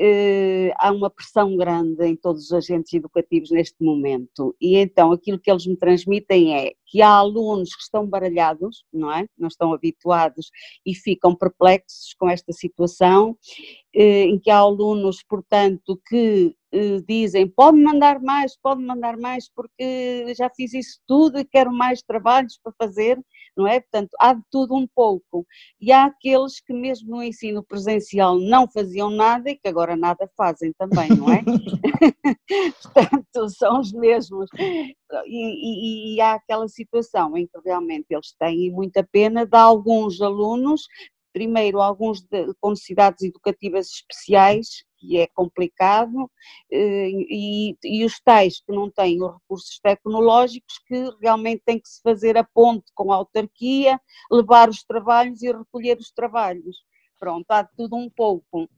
Uh, 0.00 0.70
há 0.76 0.92
uma 0.92 1.10
pressão 1.10 1.56
grande 1.56 2.04
em 2.04 2.16
todos 2.16 2.46
os 2.46 2.52
agentes 2.52 2.92
educativos 2.92 3.50
neste 3.52 3.76
momento 3.80 4.52
e 4.60 4.76
então 4.76 5.12
aquilo 5.12 5.38
que 5.38 5.48
eles 5.48 5.64
me 5.68 5.76
transmitem 5.76 6.52
é 6.52 6.72
que 6.86 7.02
há 7.02 7.08
alunos 7.08 7.74
que 7.74 7.82
estão 7.82 8.06
baralhados, 8.06 8.84
não 8.92 9.12
é? 9.12 9.26
Não 9.38 9.48
estão 9.48 9.72
habituados 9.72 10.50
e 10.84 10.94
ficam 10.94 11.34
perplexos 11.34 12.14
com 12.18 12.28
esta 12.28 12.52
situação, 12.52 13.30
uh, 13.30 14.00
em 14.00 14.38
que 14.38 14.50
há 14.50 14.58
alunos, 14.58 15.22
portanto, 15.22 16.00
que 16.06 16.54
uh, 16.74 17.02
dizem 17.06 17.48
pode 17.48 17.78
mandar 17.80 18.20
mais, 18.20 18.56
pode 18.60 18.82
mandar 18.82 19.16
mais 19.16 19.48
porque 19.48 20.34
já 20.36 20.50
fiz 20.50 20.74
isso 20.74 21.00
tudo 21.06 21.38
e 21.38 21.44
quero 21.44 21.72
mais 21.72 22.02
trabalhos 22.02 22.58
para 22.62 22.72
fazer 22.78 23.18
não 23.56 23.66
é? 23.66 23.80
Portanto, 23.80 24.10
há 24.20 24.34
de 24.34 24.42
tudo 24.50 24.74
um 24.74 24.86
pouco. 24.86 25.46
E 25.80 25.92
há 25.92 26.04
aqueles 26.04 26.60
que 26.60 26.72
mesmo 26.72 27.16
no 27.16 27.22
ensino 27.22 27.62
presencial 27.62 28.38
não 28.38 28.68
faziam 28.68 29.10
nada 29.10 29.50
e 29.50 29.56
que 29.56 29.68
agora 29.68 29.96
nada 29.96 30.28
fazem 30.36 30.72
também, 30.72 31.08
não 31.10 31.28
é? 31.30 31.42
Portanto, 32.82 33.48
são 33.50 33.80
os 33.80 33.92
mesmos. 33.92 34.48
E, 34.58 34.94
e, 35.26 36.16
e, 36.16 36.20
há 36.20 36.34
aquela 36.34 36.66
situação 36.74 37.36
em 37.36 37.46
que 37.46 37.58
realmente 37.64 38.06
eles 38.10 38.34
têm 38.38 38.70
muita 38.70 39.02
pena 39.04 39.46
de 39.46 39.56
alguns 39.56 40.20
alunos, 40.20 40.86
primeiro 41.32 41.80
alguns 41.80 42.22
de, 42.22 42.54
com 42.60 42.70
necessidades 42.70 43.22
educativas 43.22 43.88
especiais 43.88 44.84
que 44.98 45.18
é 45.18 45.26
complicado, 45.26 46.30
eh, 46.70 47.10
e, 47.10 47.76
e, 47.84 48.04
os 48.04 48.18
tais 48.20 48.60
que 48.60 48.72
não 48.72 48.90
têm 48.90 49.22
os 49.22 49.34
recursos 49.34 49.78
tecnológicos, 49.80 50.78
que 50.86 51.10
realmente 51.20 51.62
tem 51.64 51.78
que 51.78 51.88
se 51.88 52.00
fazer 52.00 52.38
a 52.38 52.44
ponte 52.44 52.86
com 52.94 53.12
a 53.12 53.16
autarquia, 53.16 54.00
levar 54.30 54.68
os 54.68 54.82
trabalhos 54.82 55.42
e 55.42 55.52
recolher 55.52 55.98
os 55.98 56.10
trabalhos. 56.10 56.76
Pronto, 57.18 57.46
há 57.50 57.64
tudo 57.64 57.96
um 57.96 58.08
pouco. 58.08 58.68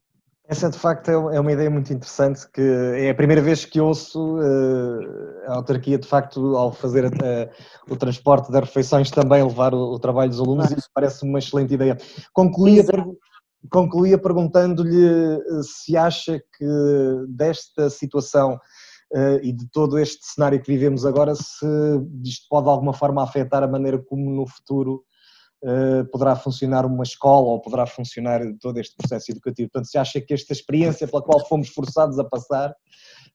Essa 0.49 0.71
de 0.71 0.79
facto 0.79 1.09
é, 1.09 1.37
é 1.37 1.41
uma 1.41 1.53
ideia 1.53 1.69
muito 1.69 1.93
interessante, 1.93 2.49
que 2.53 2.61
é 2.61 3.11
a 3.11 3.15
primeira 3.15 3.43
vez 3.43 3.65
que 3.65 3.81
ouço 3.81 4.37
uh, 4.39 5.49
a 5.49 5.55
autarquia 5.57 5.99
de 5.99 6.07
facto 6.07 6.57
ao 6.57 6.71
fazer 6.71 7.07
uh, 7.07 7.51
o 7.91 7.97
transporte 7.97 8.53
das 8.53 8.63
refeições 8.63 9.11
também 9.11 9.43
levar 9.43 9.75
o, 9.75 9.95
o 9.95 9.99
trabalho 9.99 10.31
dos 10.31 10.39
alunos 10.39 10.67
claro. 10.67 10.77
e 10.77 10.79
isso 10.79 10.91
parece 10.95 11.25
uma 11.25 11.41
excelente 11.41 11.75
ideia. 11.75 11.99
Concluía, 12.33 12.85
concluía 13.69 14.17
perguntando-lhe 14.17 15.07
eh, 15.07 15.63
se 15.63 15.97
acha 15.97 16.39
que 16.57 16.67
desta 17.29 17.91
situação 17.91 18.55
uh, 19.15 19.39
e 19.43 19.53
de 19.53 19.69
todo 19.71 19.99
este 19.99 20.25
cenário 20.25 20.63
que 20.63 20.71
vivemos 20.71 21.05
agora, 21.05 21.35
se 21.35 21.67
isto 22.23 22.47
pode 22.49 22.67
de 22.67 22.71
alguma 22.71 22.93
forma 22.93 23.21
afetar 23.21 23.65
a 23.65 23.69
maneira 23.69 23.99
como 23.99 24.31
no 24.31 24.47
futuro 24.47 25.03
poderá 26.13 26.37
funcionar 26.37 26.87
uma 26.87 27.03
escola 27.03 27.49
ou 27.49 27.61
poderá 27.61 27.87
funcionar 27.87 28.41
todo 28.61 28.79
este 28.79 28.95
processo 28.97 29.33
educativo. 29.33 29.69
Portanto, 29.73 29.91
se 29.91 29.99
acha 29.99 30.21
que 30.21 30.33
esta 30.33 30.53
experiência 30.53 31.09
pela 31.09 31.23
qual 31.23 31.47
fomos 31.47 31.69
forçados 31.69 32.19
a 32.19 32.25
passar 32.25 32.75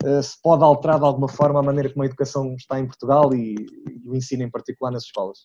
uh, 0.04 0.24
se 0.24 0.42
pode 0.42 0.64
alterar 0.64 1.00
de 1.00 1.06
alguma 1.06 1.28
forma 1.28 1.60
a 1.60 1.64
maneira 1.64 1.90
como 1.90 2.04
a 2.04 2.06
educação 2.06 2.54
está 2.56 2.80
em 2.80 2.88
Portugal 2.88 3.34
e 3.34 3.56
o 4.06 4.16
ensino 4.16 4.44
em 4.44 4.50
particular 4.50 4.92
nas 4.92 5.04
escolas? 5.04 5.40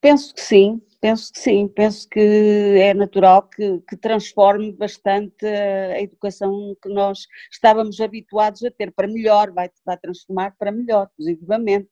Penso 0.00 0.34
que 0.34 0.40
sim, 0.40 0.82
penso 1.02 1.32
que 1.32 1.40
sim, 1.40 1.66
penso 1.68 2.08
que 2.08 2.20
é 2.20 2.94
natural 2.94 3.48
que, 3.48 3.80
que, 3.88 3.96
transforme 3.96 4.72
bastante 4.72 5.44
a 5.44 6.00
educação 6.00 6.76
que 6.80 6.88
nós 6.88 7.26
estávamos 7.50 8.00
habituados 8.00 8.62
a 8.62 8.70
ter 8.70 8.92
para 8.92 9.08
melhor, 9.08 9.50
vai, 9.52 9.68
vai 9.84 9.98
transformar 9.98 10.54
para 10.56 10.70
melhor, 10.70 11.10
positivamente 11.16 11.88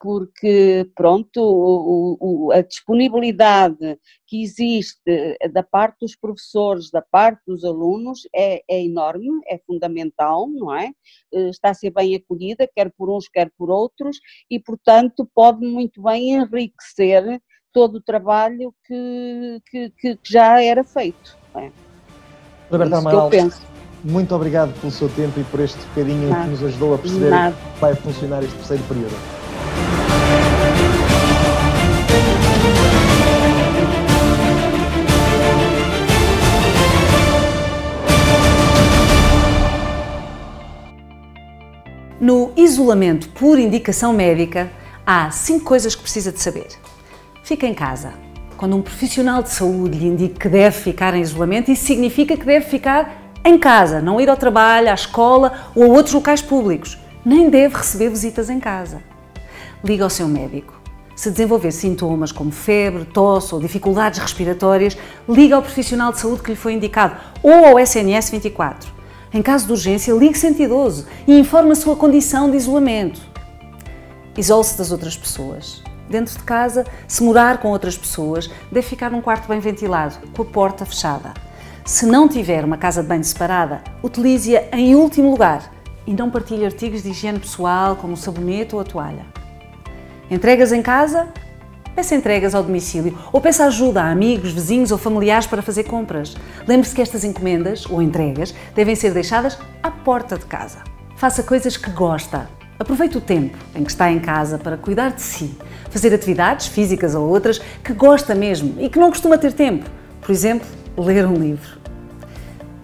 porque, 0.00 0.90
pronto, 0.96 1.38
o, 1.42 2.46
o, 2.46 2.52
a 2.52 2.62
disponibilidade 2.62 3.98
que 4.26 4.42
existe 4.42 5.36
da 5.52 5.62
parte 5.62 5.98
dos 6.00 6.16
professores, 6.16 6.90
da 6.90 7.02
parte 7.02 7.42
dos 7.46 7.64
alunos, 7.64 8.22
é, 8.34 8.62
é, 8.66 8.82
enorme, 8.82 9.28
é 9.46 9.58
fundamental, 9.58 10.48
não 10.48 10.74
é? 10.74 10.90
Eh, 11.34 11.50
está 11.50 11.68
a 11.68 11.74
ser 11.74 11.90
bem 11.90 12.16
acolhida, 12.16 12.66
quer 12.74 12.90
por 12.96 13.10
uns, 13.10 13.28
quer 13.28 13.50
por 13.58 13.70
outros, 13.70 14.18
e, 14.50 14.58
portanto, 14.58 15.30
pode 15.34 15.66
muito 15.66 16.02
bem 16.02 16.30
enriquecer 16.30 17.38
todo 17.72 17.96
o 17.96 18.00
trabalho 18.00 18.74
que, 18.86 19.62
que, 19.70 19.90
que 19.90 20.18
já 20.22 20.62
era 20.62 20.84
feito. 20.84 21.36
É? 21.54 21.70
Roberto 22.70 22.94
Amaral, 22.94 23.30
muito 24.02 24.34
obrigado 24.34 24.72
pelo 24.80 24.90
seu 24.90 25.08
tempo 25.10 25.38
e 25.38 25.44
por 25.44 25.60
este 25.60 25.78
bocadinho 25.88 26.30
Nada. 26.30 26.44
que 26.44 26.50
nos 26.50 26.64
ajudou 26.64 26.94
a 26.94 26.98
perceber 26.98 27.30
Nada. 27.30 27.54
como 27.54 27.76
vai 27.80 27.94
funcionar 27.94 28.42
este 28.42 28.56
terceiro 28.56 28.82
período. 28.84 29.14
No 42.18 42.52
isolamento 42.56 43.30
por 43.30 43.58
indicação 43.58 44.12
médica, 44.12 44.70
há 45.06 45.30
cinco 45.30 45.64
coisas 45.64 45.94
que 45.94 46.02
precisa 46.02 46.30
de 46.30 46.38
saber. 46.38 46.68
Fica 47.50 47.66
em 47.66 47.74
casa. 47.74 48.12
Quando 48.56 48.76
um 48.76 48.80
profissional 48.80 49.42
de 49.42 49.50
saúde 49.50 49.98
lhe 49.98 50.06
indica 50.06 50.38
que 50.38 50.48
deve 50.48 50.78
ficar 50.78 51.16
em 51.16 51.20
isolamento, 51.20 51.68
isso 51.68 51.84
significa 51.84 52.36
que 52.36 52.44
deve 52.44 52.64
ficar 52.64 53.32
em 53.44 53.58
casa, 53.58 54.00
não 54.00 54.20
ir 54.20 54.30
ao 54.30 54.36
trabalho, 54.36 54.88
à 54.88 54.94
escola 54.94 55.64
ou 55.74 55.82
a 55.82 55.88
outros 55.88 56.14
locais 56.14 56.40
públicos. 56.40 56.96
Nem 57.24 57.50
deve 57.50 57.76
receber 57.76 58.08
visitas 58.08 58.48
em 58.48 58.60
casa. 58.60 59.02
Liga 59.82 60.04
ao 60.04 60.10
seu 60.10 60.28
médico. 60.28 60.80
Se 61.16 61.28
desenvolver 61.28 61.72
sintomas 61.72 62.30
como 62.30 62.52
febre, 62.52 63.04
tosse 63.04 63.52
ou 63.52 63.60
dificuldades 63.60 64.20
respiratórias, 64.20 64.96
liga 65.28 65.56
ao 65.56 65.62
profissional 65.62 66.12
de 66.12 66.20
saúde 66.20 66.42
que 66.42 66.52
lhe 66.52 66.56
foi 66.56 66.74
indicado 66.74 67.16
ou 67.42 67.66
ao 67.66 67.80
SNS 67.80 68.30
24. 68.30 68.92
Em 69.34 69.42
caso 69.42 69.66
de 69.66 69.72
urgência, 69.72 70.12
ligue 70.14 70.38
112 70.38 71.04
e 71.26 71.36
informe 71.36 71.72
a 71.72 71.74
sua 71.74 71.96
condição 71.96 72.48
de 72.48 72.56
isolamento. 72.56 73.20
Isole-se 74.36 74.78
das 74.78 74.92
outras 74.92 75.16
pessoas. 75.16 75.82
Dentro 76.10 76.36
de 76.36 76.42
casa, 76.42 76.84
se 77.06 77.22
morar 77.22 77.58
com 77.58 77.68
outras 77.68 77.96
pessoas, 77.96 78.50
deve 78.70 78.84
ficar 78.84 79.12
num 79.12 79.20
quarto 79.20 79.46
bem 79.46 79.60
ventilado, 79.60 80.16
com 80.34 80.42
a 80.42 80.44
porta 80.44 80.84
fechada. 80.84 81.32
Se 81.84 82.04
não 82.04 82.28
tiver 82.28 82.64
uma 82.64 82.76
casa 82.76 83.00
de 83.00 83.08
banho 83.08 83.22
separada, 83.22 83.80
utilize-a 84.02 84.76
em 84.76 84.96
último 84.96 85.30
lugar 85.30 85.72
e 86.04 86.12
não 86.12 86.28
partilhe 86.28 86.64
artigos 86.64 87.04
de 87.04 87.10
higiene 87.10 87.38
pessoal 87.38 87.94
como 87.94 88.14
o 88.14 88.16
sabonete 88.16 88.74
ou 88.74 88.80
a 88.80 88.84
toalha. 88.84 89.24
Entregas 90.28 90.72
em 90.72 90.82
casa? 90.82 91.28
Peça 91.94 92.16
entregas 92.16 92.56
ao 92.56 92.64
domicílio 92.64 93.16
ou 93.32 93.40
peça 93.40 93.64
ajuda 93.64 94.02
a 94.02 94.10
amigos, 94.10 94.50
vizinhos 94.50 94.90
ou 94.90 94.98
familiares 94.98 95.46
para 95.46 95.62
fazer 95.62 95.84
compras. 95.84 96.36
Lembre-se 96.66 96.94
que 96.94 97.02
estas 97.02 97.22
encomendas 97.22 97.86
ou 97.88 98.02
entregas 98.02 98.52
devem 98.74 98.96
ser 98.96 99.12
deixadas 99.12 99.56
à 99.80 99.92
porta 99.92 100.36
de 100.36 100.46
casa. 100.46 100.78
Faça 101.14 101.44
coisas 101.44 101.76
que 101.76 101.90
gosta. 101.90 102.48
Aproveite 102.80 103.18
o 103.18 103.20
tempo 103.20 103.58
em 103.74 103.84
que 103.84 103.90
está 103.90 104.10
em 104.10 104.18
casa 104.18 104.56
para 104.56 104.78
cuidar 104.78 105.10
de 105.10 105.20
si, 105.20 105.54
fazer 105.90 106.14
atividades 106.14 106.66
físicas 106.66 107.14
ou 107.14 107.28
outras 107.28 107.58
que 107.84 107.92
gosta 107.92 108.34
mesmo 108.34 108.74
e 108.80 108.88
que 108.88 108.98
não 108.98 109.10
costuma 109.10 109.36
ter 109.36 109.52
tempo. 109.52 109.84
Por 110.18 110.30
exemplo, 110.32 110.66
ler 110.96 111.26
um 111.26 111.34
livro. 111.34 111.78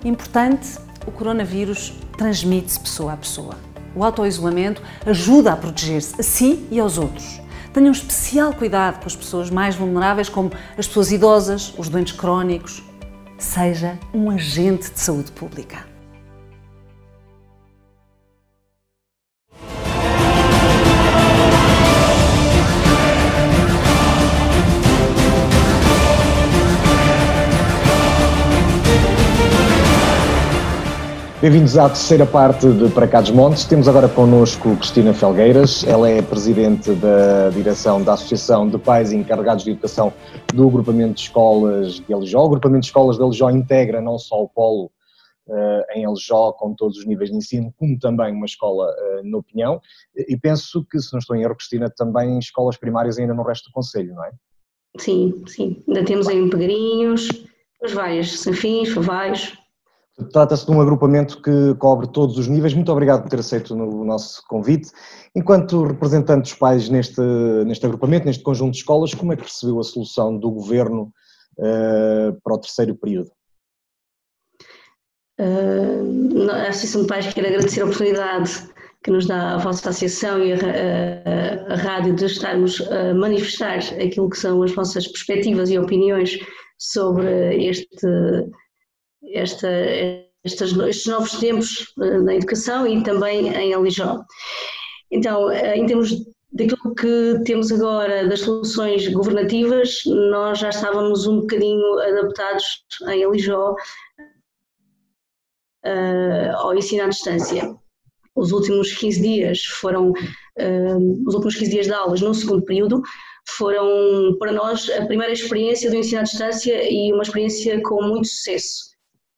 Importante, 0.05 0.79
o 1.07 1.11
coronavírus 1.11 1.95
transmite-se 2.19 2.79
pessoa 2.79 3.15
a 3.15 3.17
pessoa. 3.17 3.55
O 3.95 4.05
autoisolamento 4.05 4.83
ajuda 5.07 5.55
a 5.55 5.57
proteger-se 5.57 6.21
a 6.21 6.23
si 6.23 6.69
e 6.71 6.79
aos 6.79 6.99
outros. 6.99 7.41
Tenham 7.73 7.91
especial 7.91 8.53
cuidado 8.53 9.01
com 9.01 9.07
as 9.07 9.17
pessoas 9.17 9.49
mais 9.49 9.77
vulneráveis, 9.77 10.29
como 10.29 10.51
as 10.77 10.87
pessoas 10.87 11.11
idosas, 11.11 11.73
os 11.79 11.89
doentes 11.89 12.13
crónicos. 12.13 12.83
Seja 13.39 13.99
um 14.13 14.31
agente 14.31 14.91
de 14.91 15.01
saúde 15.01 15.33
pública. 15.33 15.86
Bem-vindos 31.39 31.77
à 31.77 31.87
terceira 31.87 32.25
parte 32.25 32.67
de 32.67 32.89
Para 32.89 33.07
Cá 33.07 33.21
dos 33.21 33.31
Montes. 33.31 33.67
Temos 33.67 33.87
agora 33.87 34.09
connosco 34.09 34.75
Cristina 34.77 35.13
Felgueiras. 35.13 35.85
Ela 35.87 36.09
é 36.09 36.23
presidente 36.23 36.95
da 36.95 37.51
direção 37.51 38.03
da 38.03 38.15
Associação 38.15 38.67
de 38.67 38.79
Pais 38.79 39.13
Encarregados 39.13 39.63
de 39.63 39.73
Educação 39.73 40.15
do 40.55 40.67
Agrupamento 40.67 41.13
de 41.13 41.21
Escolas 41.21 42.01
de 42.01 42.15
Alijó. 42.15 42.41
O 42.41 42.47
Agrupamento 42.47 42.81
de 42.81 42.87
Escolas 42.87 43.19
de 43.19 43.23
Alijó 43.23 43.51
integra 43.51 44.01
não 44.01 44.19
só 44.19 44.45
o 44.45 44.49
polo 44.49 44.91
uh, 45.47 45.83
em 45.95 46.07
Alijó, 46.07 46.53
com 46.53 46.73
todos 46.75 46.97
os 46.97 47.05
níveis 47.05 47.29
de 47.29 47.37
ensino, 47.37 47.71
como 47.77 47.99
também 47.99 48.33
uma 48.33 48.47
escola 48.47 48.87
uh, 48.87 49.23
no 49.23 49.43
Pinhão. 49.43 49.79
E 50.17 50.39
penso 50.39 50.87
que, 50.91 50.99
se 50.99 51.13
não 51.13 51.19
estou 51.19 51.37
em 51.37 51.43
erro, 51.43 51.55
Cristina, 51.55 51.93
também 51.95 52.39
escolas 52.39 52.79
primárias 52.79 53.19
ainda 53.19 53.35
no 53.35 53.43
resto 53.43 53.69
do 53.69 53.75
Conselho, 53.75 54.15
não 54.15 54.25
é? 54.25 54.31
Sim, 54.99 55.45
sim. 55.47 55.85
Ainda 55.87 56.03
temos 56.03 56.29
aí 56.29 56.49
Pegrinhos, 56.49 57.29
os 57.83 57.93
vários, 57.93 58.41
Sanfins, 58.41 58.89
Favais, 58.89 59.53
Trata-se 60.33 60.65
de 60.65 60.73
um 60.73 60.81
agrupamento 60.81 61.43
que 61.43 61.75
cobre 61.75 62.07
todos 62.07 62.39
os 62.39 62.49
níveis. 62.49 62.73
Muito 62.73 62.91
obrigado 62.91 63.23
por 63.23 63.29
ter 63.29 63.39
aceito 63.39 63.75
o 63.75 64.05
nosso 64.05 64.43
convite. 64.49 64.91
Enquanto 65.35 65.85
representante 65.85 66.43
dos 66.43 66.55
pais 66.55 66.89
neste, 66.89 67.21
neste 67.67 67.85
agrupamento, 67.85 68.25
neste 68.25 68.43
conjunto 68.43 68.73
de 68.73 68.79
escolas, 68.79 69.13
como 69.13 69.35
é 69.35 69.37
que 69.37 69.43
recebeu 69.43 69.79
a 69.79 69.85
solução 69.85 70.39
do 70.39 70.51
governo 70.51 71.13
uh, 71.59 72.41
para 72.43 72.55
o 72.55 72.59
terceiro 72.59 72.95
período? 72.97 73.31
Uh, 75.39 76.51
a 76.51 76.69
Associação 76.69 77.03
de 77.03 77.09
Pais 77.09 77.35
quer 77.35 77.47
agradecer 77.47 77.83
a 77.83 77.85
oportunidade 77.85 78.51
que 79.05 79.11
nos 79.11 79.27
dá 79.27 79.55
a 79.55 79.59
vossa 79.59 79.91
associação 79.91 80.43
e 80.43 80.55
a, 80.55 80.57
a, 80.57 81.75
a 81.75 81.77
rádio 81.77 82.15
de 82.15 82.25
estarmos 82.25 82.81
a 82.91 83.13
manifestar 83.13 83.79
aquilo 84.03 84.31
que 84.31 84.39
são 84.39 84.63
as 84.63 84.73
vossas 84.73 85.07
perspectivas 85.07 85.69
e 85.69 85.79
opiniões 85.79 86.39
sobre 86.79 87.69
este 87.69 88.09
esta, 89.33 89.69
estes, 90.45 90.77
estes 90.77 91.07
novos 91.07 91.33
tempos 91.39 91.93
eh, 92.01 92.19
na 92.19 92.35
educação 92.35 92.87
e 92.87 93.03
também 93.03 93.49
em 93.49 93.75
Alijó. 93.75 94.25
Então, 95.11 95.51
eh, 95.51 95.77
em 95.77 95.87
termos 95.87 96.11
daquilo 96.53 96.95
que 96.95 97.43
temos 97.45 97.71
agora 97.71 98.27
das 98.29 98.41
soluções 98.41 99.07
governativas, 99.09 100.01
nós 100.31 100.59
já 100.59 100.71
estávamos 100.71 101.27
um 101.27 101.41
bocadinho 101.41 101.99
adaptados 102.01 102.65
em 103.09 103.25
Alijó 103.25 103.75
uh, 105.85 106.57
ao 106.57 106.75
ensino 106.75 107.05
à 107.05 107.09
distância. 107.09 107.75
Os 108.35 108.53
últimos 108.53 108.93
15 108.93 109.21
dias 109.21 109.65
foram, 109.65 110.11
uh, 110.11 111.25
os 111.27 111.35
últimos 111.35 111.57
15 111.57 111.71
dias 111.71 111.87
de 111.87 111.93
aulas 111.93 112.21
no 112.23 112.35
segundo 112.35 112.65
período, 112.65 113.03
foram 113.49 114.37
para 114.39 114.53
nós 114.53 114.89
a 114.91 115.05
primeira 115.07 115.33
experiência 115.33 115.91
do 115.91 115.97
ensino 115.97 116.21
à 116.21 116.25
distância 116.25 116.91
e 116.91 117.13
uma 117.13 117.23
experiência 117.23 117.81
com 117.83 118.03
muito 118.03 118.29
sucesso 118.29 118.96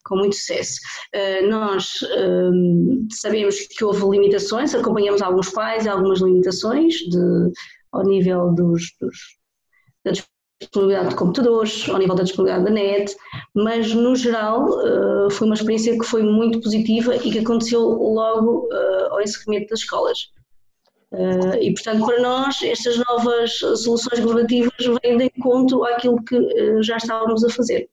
com 0.08 0.16
muito 0.16 0.34
sucesso. 0.34 0.80
Uh, 1.14 1.48
nós 1.48 2.00
um, 2.02 3.06
sabemos 3.10 3.56
que 3.76 3.84
houve 3.84 4.08
limitações, 4.08 4.74
acompanhamos 4.74 5.22
alguns 5.22 5.50
pais 5.50 5.86
algumas 5.86 6.20
limitações 6.20 6.94
de, 6.94 7.52
ao 7.92 8.02
nível 8.04 8.54
dos, 8.54 8.82
dos, 9.00 9.16
da 10.04 10.12
disponibilidade 10.60 11.10
de 11.10 11.14
computadores, 11.14 11.88
ao 11.88 11.98
nível 11.98 12.16
da 12.16 12.24
disponibilidade 12.24 12.64
da 12.64 12.70
net, 12.70 13.16
mas 13.54 13.94
no 13.94 14.16
geral 14.16 14.66
uh, 14.66 15.30
foi 15.30 15.46
uma 15.46 15.54
experiência 15.54 15.96
que 15.98 16.04
foi 16.04 16.22
muito 16.22 16.60
positiva 16.60 17.14
e 17.16 17.30
que 17.30 17.38
aconteceu 17.38 17.80
logo 17.80 18.68
ao 19.10 19.20
encerramento 19.20 19.68
das 19.68 19.80
escolas. 19.80 20.30
E, 21.58 21.72
portanto, 21.72 22.04
para 22.04 22.20
nós, 22.20 22.60
estas 22.62 22.98
novas 22.98 23.58
soluções 23.58 24.20
governativas 24.20 24.72
vêm 25.02 25.16
de 25.16 25.24
encontro 25.24 25.82
àquilo 25.84 26.22
que 26.22 26.82
já 26.82 26.98
estávamos 26.98 27.42
a 27.44 27.48
fazer. 27.48 27.88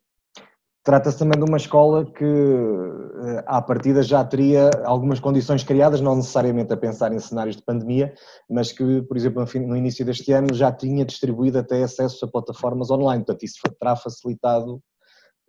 Trata-se 0.86 1.18
também 1.18 1.40
de 1.40 1.50
uma 1.50 1.58
escola 1.58 2.06
que, 2.06 2.24
eh, 2.24 3.44
à 3.48 3.60
partida, 3.60 4.04
já 4.04 4.24
teria 4.24 4.70
algumas 4.84 5.20
condições 5.20 5.64
criadas, 5.64 6.00
não 6.00 6.16
necessariamente 6.16 6.72
a 6.72 6.78
pensar 6.78 7.12
em 7.12 7.18
cenários 7.18 7.56
de 7.56 7.64
pandemia, 7.64 8.14
mas 8.48 8.72
que, 8.72 9.02
por 9.02 9.18
exemplo, 9.18 9.44
no 9.66 9.76
início 9.76 10.06
deste 10.06 10.32
ano 10.32 10.54
já 10.54 10.72
tinha 10.72 11.04
distribuído 11.04 11.58
até 11.58 11.82
acesso 11.82 12.24
a 12.24 12.28
plataformas 12.28 12.92
online. 12.92 13.26
Portanto, 13.26 13.42
isso 13.42 13.56
terá 13.80 13.96
facilitado 13.96 14.76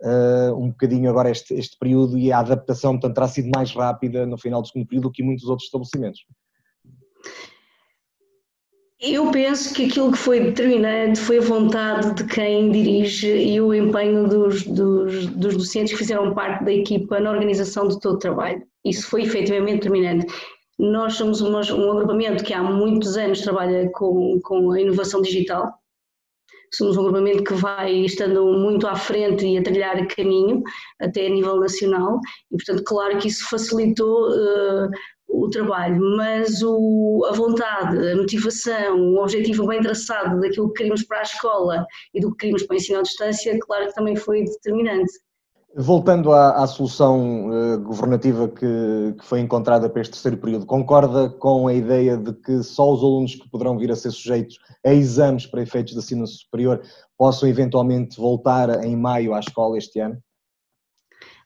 uh, 0.03 0.55
um 0.57 0.70
bocadinho 0.70 1.11
agora 1.11 1.30
este, 1.30 1.53
este 1.53 1.76
período 1.78 2.16
e 2.16 2.32
a 2.32 2.39
adaptação, 2.39 2.93
portanto, 2.93 3.14
terá 3.16 3.28
sido 3.28 3.51
mais 3.55 3.70
rápida 3.74 4.24
no 4.24 4.39
final 4.39 4.62
do 4.62 4.68
segundo 4.68 4.87
período 4.87 5.09
do 5.09 5.12
que 5.12 5.22
muitos 5.22 5.45
outros 5.45 5.66
estabelecimentos. 5.66 6.20
Eu 8.99 9.30
penso 9.30 9.74
que 9.74 9.84
aquilo 9.84 10.11
que 10.11 10.16
foi 10.18 10.40
determinante 10.40 11.20
foi 11.20 11.36
a 11.36 11.42
vontade 11.42 12.14
de 12.14 12.24
quem 12.24 12.70
dirige 12.72 13.28
e 13.28 13.61
o 13.61 13.74
empenho 13.74 14.26
dos, 14.26 14.64
dos, 14.64 15.26
dos 15.26 15.55
docentes 15.55 15.92
que 15.92 15.99
fizeram 15.99 16.32
parte 16.32 16.64
da 16.64 16.72
equipa 16.72 17.20
na 17.20 17.30
organização 17.30 17.88
de 17.88 18.01
todo 18.01 18.14
o 18.14 18.18
trabalho. 18.18 18.62
Isso 18.84 19.07
foi 19.07 19.24
efetivamente 19.24 19.80
determinante. 19.80 20.26
Nós 20.78 21.14
somos 21.14 21.42
um, 21.42 21.53
um 21.53 21.92
agrupamento 21.92 22.42
que 22.42 22.55
há 22.55 22.62
muitos 22.62 23.18
anos 23.18 23.42
trabalha 23.42 23.90
com, 23.92 24.40
com 24.42 24.72
a 24.72 24.80
inovação 24.80 25.20
digital. 25.20 25.74
Somos 26.72 26.97
um 26.97 27.01
agrupamento 27.01 27.44
que 27.44 27.55
vai 27.55 27.92
estando 27.92 28.47
muito 28.47 28.86
à 28.86 28.97
frente 28.97 29.47
e 29.47 29.59
a 29.59 29.62
trilhar 29.62 30.07
caminho, 30.09 30.62
até 31.01 31.26
a 31.26 31.30
nível 31.30 31.57
nacional, 31.61 32.18
e 32.51 32.57
portanto, 32.57 32.82
claro 32.84 33.18
que 33.18 33.28
isso 33.28 33.49
facilitou 33.49 34.30
uh, 34.30 34.90
o 35.29 35.49
trabalho, 35.51 36.01
mas 36.16 36.62
o, 36.62 37.27
a 37.29 37.33
vontade, 37.33 38.12
a 38.12 38.16
motivação, 38.16 38.99
o 38.99 39.22
objetivo 39.22 39.66
bem 39.66 39.81
traçado 39.81 40.41
daquilo 40.41 40.68
que 40.68 40.79
queríamos 40.79 41.03
para 41.03 41.18
a 41.18 41.22
escola 41.22 41.87
e 42.14 42.20
do 42.20 42.31
que 42.31 42.39
queríamos 42.39 42.62
para 42.62 42.74
o 42.74 42.77
ensino 42.77 42.99
à 42.99 43.03
distância, 43.03 43.59
claro 43.61 43.87
que 43.87 43.95
também 43.95 44.16
foi 44.16 44.45
determinante. 44.45 45.12
Voltando 45.79 46.33
à, 46.33 46.62
à 46.62 46.66
solução 46.66 47.51
uh, 47.51 47.79
governativa 47.81 48.49
que, 48.49 49.14
que, 49.18 49.27
foi 49.27 49.41
encontrada 49.41 49.91
para 49.91 50.01
este 50.01 50.12
terceiro 50.12 50.39
período, 50.39 50.64
concorda 50.64 51.29
com 51.29 51.68
a 51.68 51.74
ideia 51.74 52.16
de 52.16 52.33
que 52.33 52.62
só 52.62 52.91
os 52.95 53.03
alunos 53.03 53.35
que 53.35 53.51
poderão 53.51 53.77
vir 53.77 53.93
a 53.93 53.97
ser 53.97 54.11
sujeitos 54.11 54.59
a 54.83 54.95
exames 54.95 55.45
para 55.45 55.61
efeitos 55.61 55.93
de 55.93 55.99
ensino 55.99 56.27
superior 56.27 56.81
possam 57.18 57.47
eventualmente 57.47 58.18
voltar 58.18 58.83
em 58.85 58.97
maio 58.97 59.35
à 59.35 59.41
escola 59.41 59.77
este 59.77 60.01
ano? 60.01 60.16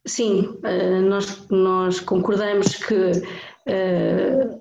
Sim, 0.07 0.57
uh, 0.65 1.03
nós, 1.03 1.49
nós 1.51 1.99
concordamos 1.99 2.77
que 2.77 3.11
eh, 3.67 4.61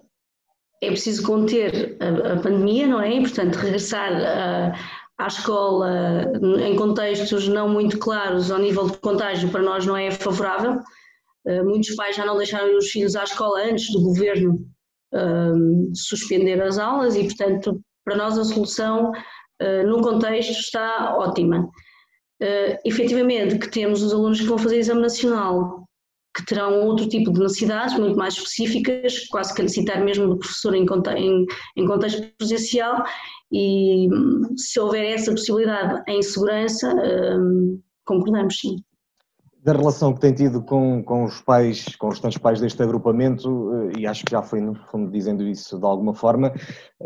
é 0.81 0.87
preciso 0.87 1.23
conter 1.23 1.97
a, 1.99 2.33
a, 2.33 2.41
pandemia, 2.41 2.87
não 2.87 3.01
é? 3.01 3.19
Portanto, 3.19 3.55
regressar 3.55 4.11
a, 4.13 4.73
à 5.17 5.27
escola 5.27 6.31
em 6.61 6.75
contextos 6.75 7.47
não 7.47 7.69
muito 7.69 7.99
claros 7.99 8.49
ao 8.51 8.59
nível 8.59 8.89
de 8.89 8.97
contágio 8.97 9.49
para 9.51 9.61
nós 9.61 9.85
não 9.85 9.97
é 9.97 10.09
favorável. 10.09 10.79
Uh, 11.45 11.63
muitos 11.65 11.95
pais 11.95 12.15
já 12.15 12.25
não 12.25 12.37
deixaram 12.37 12.77
os 12.77 12.89
filhos 12.89 13.15
à 13.15 13.23
escola 13.23 13.61
antes 13.63 13.91
do 13.91 14.01
governo 14.01 14.65
uh, 15.13 15.95
suspender 15.95 16.61
as 16.61 16.77
aulas 16.77 17.15
e, 17.15 17.23
portanto, 17.23 17.81
para 18.05 18.15
nós 18.15 18.37
a 18.37 18.43
solução 18.43 19.11
uh, 19.11 19.87
num 19.87 20.01
contexto 20.01 20.51
está 20.51 21.15
ótima. 21.17 21.69
Uh, 22.41 22.77
efetivamente 22.85 23.57
que 23.57 23.69
temos 23.69 24.01
os 24.01 24.13
alunos 24.13 24.39
que 24.39 24.47
vão 24.47 24.57
fazer 24.57 24.79
exame 24.79 25.01
nacional 25.01 25.88
que 26.35 26.45
terão 26.45 26.85
outro 26.85 27.07
tipo 27.07 27.31
de 27.31 27.39
necessidades, 27.39 27.97
muito 27.97 28.17
mais 28.17 28.35
específicas, 28.35 29.27
quase 29.27 29.53
que 29.53 29.61
a 29.61 29.63
necessitar 29.63 30.03
mesmo 30.03 30.27
do 30.27 30.37
professor 30.37 30.75
em, 30.75 30.85
em, 31.17 31.45
em 31.77 31.87
contexto 31.87 32.21
presencial, 32.37 33.03
e 33.51 34.07
se 34.55 34.79
houver 34.79 35.13
essa 35.13 35.31
possibilidade 35.31 36.03
em 36.07 36.21
segurança, 36.21 36.93
um, 36.93 37.81
concordamos 38.05 38.59
sim. 38.59 38.77
Da 39.61 39.73
relação 39.73 40.13
que 40.13 40.21
tem 40.21 40.33
tido 40.33 40.63
com, 40.63 41.03
com 41.03 41.25
os 41.25 41.41
pais, 41.41 41.95
com 41.97 42.07
os 42.07 42.13
restantes 42.13 42.37
pais 42.37 42.61
deste 42.61 42.81
agrupamento, 42.81 43.73
eh, 43.73 43.99
e 43.99 44.07
acho 44.07 44.23
que 44.23 44.31
já 44.31 44.41
foi 44.41 44.61
no 44.61 44.73
fundo 44.89 45.11
dizendo 45.11 45.45
isso 45.45 45.77
de 45.77 45.85
alguma 45.85 46.13
forma, 46.13 46.53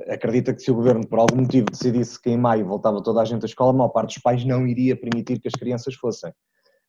acredita 0.07 0.53
que 0.53 0.61
se 0.61 0.69
o 0.69 0.75
governo 0.75 1.07
por 1.07 1.17
algum 1.17 1.37
motivo 1.37 1.65
decidisse 1.65 2.21
que 2.21 2.29
em 2.29 2.37
maio 2.37 2.67
voltava 2.67 3.01
toda 3.01 3.21
a 3.21 3.25
gente 3.25 3.41
à 3.41 3.47
escola, 3.47 3.71
a 3.71 3.73
maior 3.73 3.89
parte 3.89 4.13
dos 4.13 4.21
pais 4.21 4.45
não 4.45 4.67
iria 4.67 4.95
permitir 4.95 5.39
que 5.39 5.47
as 5.47 5.55
crianças 5.55 5.95
fossem. 5.95 6.31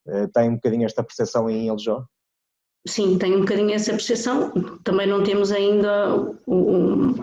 Eh, 0.06 0.26
tem 0.34 0.50
um 0.50 0.56
bocadinho 0.56 0.84
esta 0.84 1.02
percepção 1.02 1.48
em 1.48 1.68
Eljó? 1.68 2.04
Sim, 2.86 3.16
tenho 3.16 3.38
um 3.38 3.40
bocadinho 3.40 3.72
essa 3.72 3.92
percepção. 3.92 4.50
Também 4.84 5.06
não 5.06 5.22
temos 5.22 5.50
ainda 5.50 6.06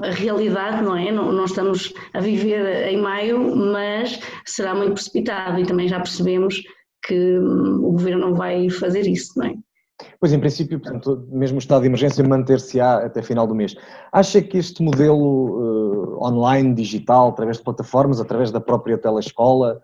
a 0.01 0.09
realidade, 0.09 0.81
não 0.81 0.97
é? 0.97 1.11
Não, 1.11 1.31
não, 1.31 1.45
estamos 1.45 1.93
a 2.13 2.19
viver 2.19 2.87
em 2.87 2.97
maio, 2.97 3.55
mas 3.55 4.19
será 4.43 4.73
muito 4.73 4.93
precipitado 4.93 5.59
e 5.59 5.65
também 5.65 5.87
já 5.87 5.99
percebemos 5.99 6.63
que 7.05 7.37
hum, 7.37 7.79
o 7.83 7.91
governo 7.91 8.29
não 8.29 8.33
vai 8.33 8.69
fazer 8.69 9.07
isso, 9.07 9.37
não 9.37 9.45
é? 9.45 9.53
Pois, 10.19 10.33
em 10.33 10.39
princípio, 10.39 10.79
portanto, 10.79 11.27
mesmo 11.29 11.57
o 11.57 11.59
estado 11.59 11.81
de 11.81 11.87
emergência 11.87 12.27
manter-se-á 12.27 13.05
até 13.05 13.21
final 13.21 13.45
do 13.45 13.53
mês. 13.53 13.75
Acha 14.11 14.41
que 14.41 14.57
este 14.57 14.81
modelo 14.81 16.17
uh, 16.17 16.23
online, 16.23 16.73
digital, 16.73 17.29
através 17.29 17.57
de 17.57 17.63
plataformas, 17.63 18.19
através 18.19 18.51
da 18.51 18.59
própria 18.59 18.97
telescola, 18.97 19.79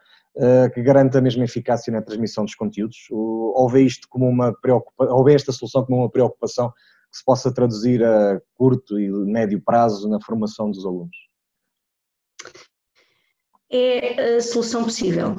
que 0.73 0.81
garante 0.81 1.17
a 1.17 1.21
mesma 1.21 1.43
eficácia 1.43 1.91
na 1.91 2.01
transmissão 2.01 2.45
dos 2.45 2.55
conteúdos? 2.55 3.07
Ou 3.11 3.67
vê 3.69 3.81
isto 3.81 4.07
como 4.09 4.27
uma 4.27 4.53
preocupação, 4.53 5.15
ou 5.15 5.23
vê 5.23 5.33
esta 5.33 5.51
solução 5.51 5.85
como 5.85 5.99
uma 5.99 6.09
preocupação 6.09 6.71
que 7.11 7.17
se 7.17 7.25
possa 7.25 7.53
traduzir 7.53 8.03
a 8.03 8.39
curto 8.55 8.99
e 8.99 9.09
médio 9.09 9.61
prazo 9.61 10.07
na 10.09 10.19
formação 10.21 10.69
dos 10.69 10.85
alunos? 10.85 11.15
É 13.69 14.37
a 14.37 14.41
solução 14.41 14.83
possível 14.83 15.35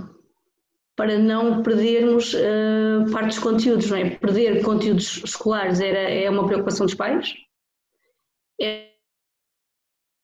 para 0.99 1.17
não 1.17 1.63
perdermos 1.63 2.35
uh, 2.35 3.09
parte 3.13 3.29
dos 3.29 3.39
conteúdos, 3.39 3.89
não 3.89 3.97
é? 3.97 4.11
Perder 4.17 4.65
conteúdos 4.65 5.23
escolares 5.25 5.81
era, 5.81 5.97
é 5.97 6.29
uma 6.29 6.45
preocupação 6.45 6.87
dos 6.87 6.97
pais. 6.97 7.35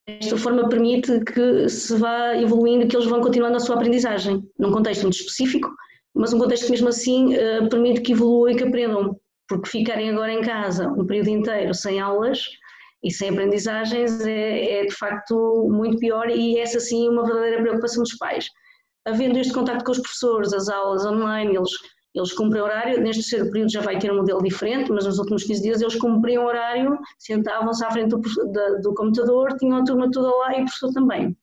Esta 0.06 0.36
forma 0.36 0.68
permite 0.68 1.20
que 1.24 1.68
se 1.68 1.96
vá 1.96 2.36
evoluindo, 2.36 2.86
que 2.86 2.94
eles 2.94 3.06
vão 3.06 3.22
continuando 3.22 3.56
a 3.56 3.60
sua 3.60 3.76
aprendizagem, 3.76 4.42
num 4.58 4.70
contexto 4.70 5.02
muito 5.02 5.16
específico, 5.16 5.74
mas 6.14 6.32
um 6.32 6.38
contexto 6.38 6.66
que 6.66 6.72
mesmo 6.72 6.88
assim 6.88 7.34
uh, 7.34 7.68
permite 7.70 8.02
que 8.02 8.12
evoluam 8.12 8.50
e 8.50 8.56
que 8.56 8.64
aprendam, 8.64 9.18
porque 9.48 9.68
ficarem 9.68 10.10
agora 10.10 10.32
em 10.32 10.42
casa 10.42 10.88
um 10.88 11.06
período 11.06 11.30
inteiro 11.30 11.72
sem 11.72 12.00
aulas 12.00 12.38
e 13.02 13.10
sem 13.10 13.30
aprendizagens 13.30 14.20
é, 14.26 14.80
é 14.80 14.86
de 14.86 14.94
facto 14.94 15.68
muito 15.70 15.98
pior 15.98 16.28
e 16.30 16.58
essa 16.58 16.80
sim 16.80 17.06
é 17.06 17.10
uma 17.10 17.24
verdadeira 17.24 17.62
preocupação 17.62 18.02
dos 18.02 18.16
pais. 18.16 18.48
Havendo 19.06 19.38
este 19.38 19.52
contato 19.52 19.84
com 19.84 19.92
os 19.92 19.98
professores, 19.98 20.52
as 20.52 20.68
aulas 20.68 21.04
online, 21.04 21.56
eles, 21.56 21.70
eles 22.14 22.32
cumprem 22.32 22.62
horário, 22.62 23.00
neste 23.00 23.22
terceiro 23.22 23.50
período 23.50 23.72
já 23.72 23.80
vai 23.80 23.98
ter 23.98 24.12
um 24.12 24.16
modelo 24.16 24.42
diferente, 24.42 24.90
mas 24.92 25.04
nos 25.04 25.18
últimos 25.18 25.42
15 25.42 25.62
dias 25.62 25.80
eles 25.80 25.96
cumpriam 25.96 26.44
horário, 26.44 26.96
sentavam-se 27.18 27.84
à 27.84 27.90
frente 27.90 28.10
do, 28.10 28.18
do, 28.18 28.80
do, 28.82 28.94
computador, 28.94 29.56
tinham 29.58 29.78
a 29.78 29.84
turma 29.84 30.10
toda 30.10 30.28
lá 30.28 30.56
e 30.56 30.62
o 30.62 30.64
professor 30.64 30.92
também. 30.92 31.36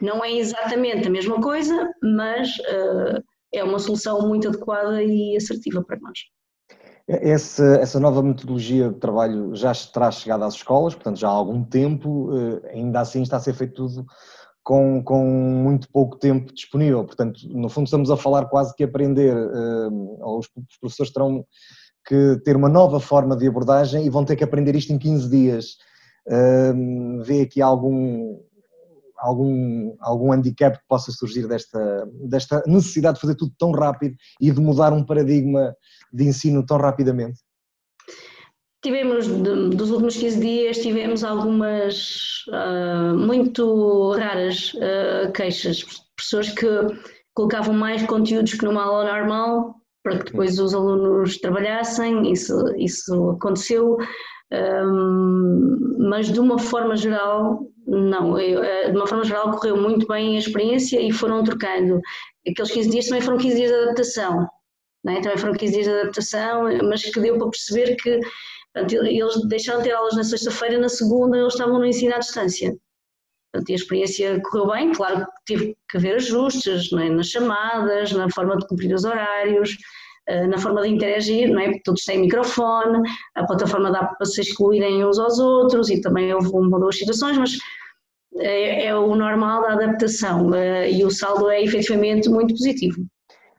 Não 0.00 0.24
é 0.24 0.32
exatamente 0.32 1.08
a 1.08 1.10
mesma 1.10 1.40
coisa, 1.40 1.90
mas 2.02 2.56
uh, 2.58 3.22
é 3.52 3.64
uma 3.64 3.78
solução 3.78 4.26
muito 4.26 4.48
adequada 4.48 5.02
e 5.02 5.36
assertiva 5.36 5.82
para 5.82 5.98
nós. 5.98 6.18
Essa, 7.06 7.64
essa, 7.76 8.00
nova 8.00 8.22
metodologia 8.22 8.88
de 8.88 8.98
trabalho 8.98 9.54
já 9.54 9.72
terá 9.92 10.10
chegado 10.10 10.44
às 10.44 10.54
escolas, 10.54 10.94
portanto 10.94 11.18
já 11.18 11.28
há 11.28 11.32
algum 11.32 11.62
tempo, 11.62 12.30
eh, 12.32 12.70
ainda 12.72 13.00
assim 13.00 13.20
está 13.20 13.36
a 13.36 13.40
ser 13.40 13.52
feito 13.52 13.74
tudo 13.74 14.06
com, 14.64 15.02
com 15.04 15.24
muito 15.26 15.88
pouco 15.90 16.16
tempo 16.16 16.52
disponível. 16.52 17.04
Portanto, 17.04 17.40
no 17.50 17.68
fundo, 17.68 17.84
estamos 17.84 18.10
a 18.10 18.16
falar 18.16 18.46
quase 18.46 18.74
que 18.74 18.82
aprender, 18.82 19.36
uh, 19.36 20.38
os 20.38 20.48
professores 20.80 21.12
terão 21.12 21.44
que 22.06 22.40
ter 22.44 22.56
uma 22.56 22.68
nova 22.68 22.98
forma 22.98 23.36
de 23.36 23.46
abordagem 23.46 24.04
e 24.04 24.10
vão 24.10 24.24
ter 24.24 24.36
que 24.36 24.44
aprender 24.44 24.74
isto 24.74 24.92
em 24.92 24.98
15 24.98 25.30
dias. 25.30 25.76
Uh, 26.26 27.22
vê 27.22 27.42
aqui 27.42 27.60
algum, 27.60 28.38
algum, 29.18 29.94
algum 30.00 30.32
handicap 30.32 30.78
que 30.78 30.84
possa 30.88 31.12
surgir 31.12 31.46
desta, 31.46 32.08
desta 32.26 32.62
necessidade 32.66 33.16
de 33.16 33.20
fazer 33.20 33.34
tudo 33.34 33.52
tão 33.58 33.70
rápido 33.70 34.16
e 34.40 34.50
de 34.50 34.60
mudar 34.60 34.94
um 34.94 35.04
paradigma 35.04 35.76
de 36.10 36.24
ensino 36.24 36.64
tão 36.64 36.78
rapidamente? 36.78 37.40
Tivemos, 38.84 39.26
dos 39.26 39.90
últimos 39.90 40.14
15 40.14 40.40
dias, 40.40 40.78
tivemos 40.78 41.24
algumas 41.24 42.44
uh, 42.48 43.16
muito 43.16 44.12
raras 44.12 44.74
uh, 44.74 45.32
queixas, 45.32 45.82
pessoas 46.14 46.50
que 46.50 46.66
colocavam 47.32 47.74
mais 47.74 48.02
conteúdos 48.04 48.52
que 48.52 48.64
numa 48.64 48.84
aula 48.84 49.04
normal 49.04 49.74
para 50.02 50.18
que 50.18 50.24
depois 50.26 50.58
os 50.58 50.74
alunos 50.74 51.38
trabalhassem, 51.38 52.30
isso, 52.30 52.54
isso 52.76 53.30
aconteceu, 53.30 53.96
um, 54.52 56.08
mas 56.10 56.30
de 56.30 56.38
uma 56.38 56.58
forma 56.58 56.94
geral, 56.94 57.66
não, 57.86 58.38
eu, 58.38 58.90
de 58.90 58.96
uma 58.96 59.06
forma 59.06 59.24
geral 59.24 59.50
correu 59.52 59.78
muito 59.78 60.06
bem 60.06 60.36
a 60.36 60.40
experiência 60.40 61.00
e 61.00 61.10
foram 61.10 61.42
trocando. 61.42 61.98
Aqueles 62.46 62.70
15 62.70 62.90
dias 62.90 63.06
também 63.06 63.22
foram 63.22 63.38
15 63.38 63.56
dias 63.56 63.70
de 63.70 63.76
adaptação, 63.76 64.46
é? 65.08 65.20
também 65.22 65.38
foram 65.38 65.54
15 65.54 65.72
dias 65.72 65.86
de 65.86 65.92
adaptação, 65.92 66.64
mas 66.86 67.02
que 67.02 67.20
deu 67.20 67.38
para 67.38 67.48
perceber 67.48 67.96
que 67.96 68.20
Portanto, 68.74 69.06
eles 69.06 69.48
deixaram 69.48 69.80
de 69.80 69.88
ter 69.88 69.94
aulas 69.94 70.16
na 70.16 70.24
sexta-feira, 70.24 70.78
na 70.78 70.88
segunda 70.88 71.38
eles 71.38 71.52
estavam 71.52 71.78
no 71.78 71.86
ensino 71.86 72.14
à 72.14 72.18
distância. 72.18 72.74
Portanto, 73.52 73.70
a 73.70 73.74
experiência 73.74 74.42
correu 74.42 74.72
bem, 74.72 74.92
claro 74.92 75.24
que 75.46 75.54
teve 75.54 75.76
que 75.88 75.96
haver 75.96 76.16
ajustes 76.16 76.92
é? 76.92 77.08
nas 77.08 77.28
chamadas, 77.28 78.10
na 78.10 78.28
forma 78.28 78.56
de 78.56 78.66
cumprir 78.66 78.92
os 78.92 79.04
horários, 79.04 79.76
eh, 80.26 80.46
na 80.48 80.58
forma 80.58 80.82
de 80.82 80.88
interagir, 80.88 81.52
não 81.52 81.60
é? 81.60 81.66
Porque 81.66 81.82
todos 81.84 82.04
têm 82.04 82.22
microfone, 82.22 83.08
a 83.36 83.46
plataforma 83.46 83.92
dá 83.92 84.04
para 84.06 84.26
se 84.26 84.40
excluírem 84.40 85.04
uns 85.04 85.20
aos 85.20 85.38
outros 85.38 85.88
e 85.88 86.00
também 86.00 86.34
houve 86.34 86.48
uma 86.48 86.76
ou 86.76 86.82
duas 86.82 86.98
situações, 86.98 87.38
mas 87.38 87.58
é, 88.38 88.86
é 88.86 88.96
o 88.96 89.14
normal 89.14 89.62
da 89.62 89.74
adaptação 89.74 90.52
eh, 90.52 90.90
e 90.90 91.04
o 91.04 91.10
saldo 91.10 91.48
é 91.48 91.62
efetivamente 91.62 92.28
muito 92.28 92.54
positivo. 92.54 93.06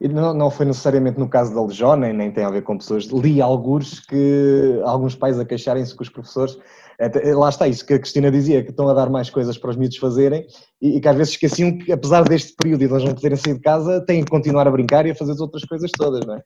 Não, 0.00 0.34
não 0.34 0.50
foi 0.50 0.66
necessariamente 0.66 1.18
no 1.18 1.28
caso 1.28 1.54
da 1.54 1.64
Lejó, 1.64 1.96
nem, 1.96 2.12
nem 2.12 2.30
tem 2.30 2.44
a 2.44 2.50
ver 2.50 2.62
com 2.62 2.76
pessoas. 2.76 3.04
Li 3.06 3.40
alguns 3.40 4.00
que 4.00 4.80
alguns 4.84 5.14
pais 5.14 5.38
a 5.38 5.44
queixarem-se 5.44 5.96
que 5.96 6.02
os 6.02 6.08
professores. 6.08 6.58
Lá 7.34 7.50
está 7.50 7.68
isso 7.68 7.84
que 7.84 7.92
a 7.92 7.98
Cristina 7.98 8.30
dizia, 8.30 8.62
que 8.62 8.70
estão 8.70 8.88
a 8.88 8.94
dar 8.94 9.10
mais 9.10 9.28
coisas 9.28 9.58
para 9.58 9.70
os 9.70 9.76
miúdos 9.76 9.98
fazerem 9.98 10.46
e, 10.80 10.96
e 10.96 11.00
que 11.00 11.08
às 11.08 11.16
vezes 11.16 11.34
esqueciam 11.34 11.76
que, 11.76 11.92
apesar 11.92 12.24
deste 12.24 12.54
período 12.54 12.82
e 12.82 12.88
de 12.88 12.94
eles 12.94 13.04
não 13.04 13.14
poderem 13.14 13.36
sair 13.36 13.54
de 13.54 13.60
casa, 13.60 14.00
têm 14.00 14.24
que 14.24 14.30
continuar 14.30 14.66
a 14.66 14.70
brincar 14.70 15.06
e 15.06 15.10
a 15.10 15.14
fazer 15.14 15.32
as 15.32 15.40
outras 15.40 15.64
coisas 15.64 15.90
todas, 15.90 16.24
não 16.26 16.34
é? 16.34 16.42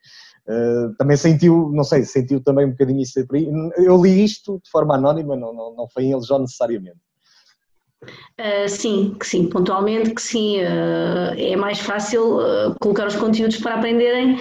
Uh, 0.48 0.96
também 0.96 1.16
sentiu, 1.16 1.70
não 1.72 1.84
sei, 1.84 2.03
sentiu 2.05 2.42
também 2.42 2.66
um 2.66 2.70
bocadinho 2.70 3.01
isso 3.01 3.20
aí. 3.20 3.48
Eu 3.76 4.03
li 4.03 4.24
isto 4.24 4.61
de 4.64 4.70
forma 4.70 4.96
anónima, 4.96 5.36
não, 5.36 5.53
não, 5.53 5.74
não 5.74 5.88
foi 5.88 6.05
em 6.05 6.14
Lejó 6.16 6.38
necessariamente. 6.38 6.98
Uh, 8.03 8.66
sim, 8.66 9.14
que 9.20 9.26
sim, 9.26 9.46
pontualmente 9.51 10.14
que 10.14 10.22
sim, 10.22 10.61
uh, 10.61 11.34
é 11.36 11.55
mais 11.55 11.78
fácil 11.80 12.38
uh, 12.38 12.74
colocar 12.80 13.07
os 13.07 13.16
conteúdos 13.16 13.59
para 13.59 13.74
aprenderem 13.74 14.38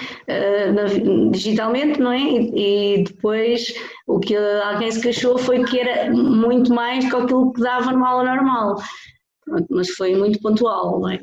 na, 0.73 1.29
digitalmente, 1.31 1.99
não 1.99 2.11
é? 2.11 2.19
E, 2.19 2.99
e, 2.99 3.03
depois 3.03 3.73
o 4.07 4.19
que 4.19 4.35
alguém 4.37 4.89
se 4.89 5.01
queixou 5.01 5.37
foi 5.37 5.65
que 5.65 5.77
era 5.77 6.09
muito 6.09 6.73
mais 6.73 7.03
do 7.03 7.09
que 7.11 7.15
aquilo 7.17 7.51
que 7.51 7.61
dava 7.61 7.91
numa 7.91 8.09
aula 8.09 8.35
normal, 8.35 8.75
mas 9.69 9.89
foi 9.89 10.15
muito 10.15 10.39
pontual, 10.39 11.01
não 11.01 11.09
é? 11.09 11.19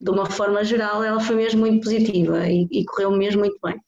De 0.00 0.10
uma 0.10 0.26
forma 0.26 0.62
geral, 0.62 1.02
ela 1.02 1.20
foi 1.20 1.36
mesmo 1.36 1.60
muito 1.60 1.82
positiva 1.82 2.46
e, 2.46 2.68
e 2.70 2.84
correu 2.84 3.10
mesmo 3.12 3.40
muito 3.40 3.58
bem. 3.64 3.80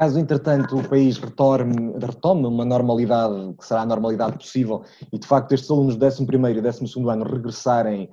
Caso, 0.00 0.18
entretanto, 0.18 0.78
o 0.78 0.88
país 0.88 1.18
retome, 1.18 1.92
retome 2.00 2.46
uma 2.46 2.64
normalidade, 2.64 3.54
que 3.58 3.66
será 3.66 3.82
a 3.82 3.84
normalidade 3.84 4.38
possível, 4.38 4.82
e 5.12 5.18
de 5.18 5.26
facto 5.26 5.52
estes 5.52 5.70
alunos 5.70 5.94
do 5.94 6.06
11 6.06 6.22
e 6.22 6.60
12 6.62 7.10
ano 7.10 7.24
regressarem 7.24 8.08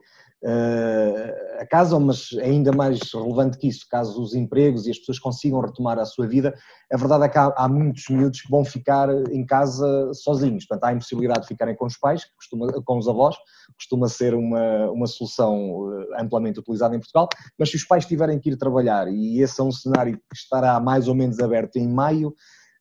a 1.60 1.66
casa, 1.66 2.00
mas 2.00 2.30
ainda 2.42 2.72
mais 2.72 3.00
relevante 3.12 3.58
que 3.58 3.68
isso, 3.68 3.88
caso 3.90 4.22
os 4.22 4.36
empregos 4.36 4.86
e 4.86 4.92
as 4.92 5.00
pessoas 5.00 5.20
consigam 5.20 5.60
retomar 5.60 5.98
a 5.98 6.06
sua 6.06 6.28
vida, 6.28 6.54
a 6.92 6.98
verdade 6.98 7.24
é 7.24 7.30
que 7.30 7.38
há, 7.38 7.54
há 7.58 7.68
muitos 7.68 8.08
miúdos 8.10 8.42
que 8.42 8.50
vão 8.50 8.64
ficar 8.64 9.10
em 9.32 9.46
casa 9.46 10.14
sozinhos, 10.14 10.66
portanto 10.66 10.84
há 10.84 10.90
a 10.90 10.94
impossibilidade 10.94 11.42
de 11.42 11.48
ficarem 11.48 11.76
com 11.76 11.86
os 11.86 11.98
pais, 11.98 12.26
costuma, 12.36 12.68
com 12.84 12.98
os 12.98 13.08
avós, 13.08 13.36
costuma 13.76 14.08
ser 14.08 14.36
uma, 14.36 14.92
uma 14.92 15.08
solução 15.08 15.92
eh, 15.92 16.22
amplamente 16.22 16.60
utilizada 16.60 16.96
em 16.96 17.00
Portugal, 17.00 17.28
mas 17.58 17.70
se 17.70 17.76
os 17.76 17.84
pais 17.84 18.06
tiverem 18.06 18.40
que 18.40 18.52
ir 18.52 18.58
trabalhar, 18.58 19.08
e 19.08 19.42
esse 19.42 19.60
é 19.60 19.64
um 19.64 19.72
cenário 19.72 20.18
que 20.18 20.36
estará 20.36 20.80
mais 20.80 21.08
ou 21.08 21.16
menos 21.16 21.40
aberto 21.40 21.78
em 21.78 21.88
maio, 21.88 22.34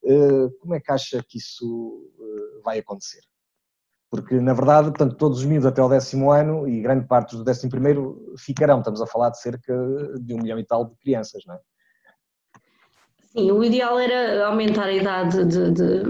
eh, 0.04 0.48
como 0.60 0.74
é 0.74 0.80
que 0.80 0.92
acha 0.92 1.22
que 1.26 1.38
isso 1.38 2.12
vai 2.62 2.78
acontecer? 2.78 3.20
Porque 4.22 4.40
na 4.40 4.52
verdade, 4.52 4.88
portanto, 4.88 5.16
todos 5.16 5.38
os 5.38 5.44
miúdos 5.44 5.66
até 5.66 5.82
o 5.82 5.88
décimo 5.88 6.30
ano 6.30 6.68
e 6.68 6.80
grande 6.80 7.06
parte 7.06 7.36
do 7.36 7.44
décimo 7.44 7.70
primeiro 7.70 8.34
ficarão, 8.38 8.78
estamos 8.78 9.00
a 9.00 9.06
falar 9.06 9.30
de 9.30 9.40
cerca 9.40 9.74
de 10.20 10.34
um 10.34 10.38
milhão 10.38 10.58
e 10.58 10.64
tal 10.64 10.84
de 10.86 10.96
crianças, 10.96 11.42
não 11.46 11.54
é? 11.54 11.58
Sim, 13.32 13.50
o 13.50 13.62
ideal 13.62 13.98
era 13.98 14.46
aumentar 14.46 14.84
a 14.84 14.92
idade 14.92 15.44
de, 15.44 15.70
de, 15.70 16.02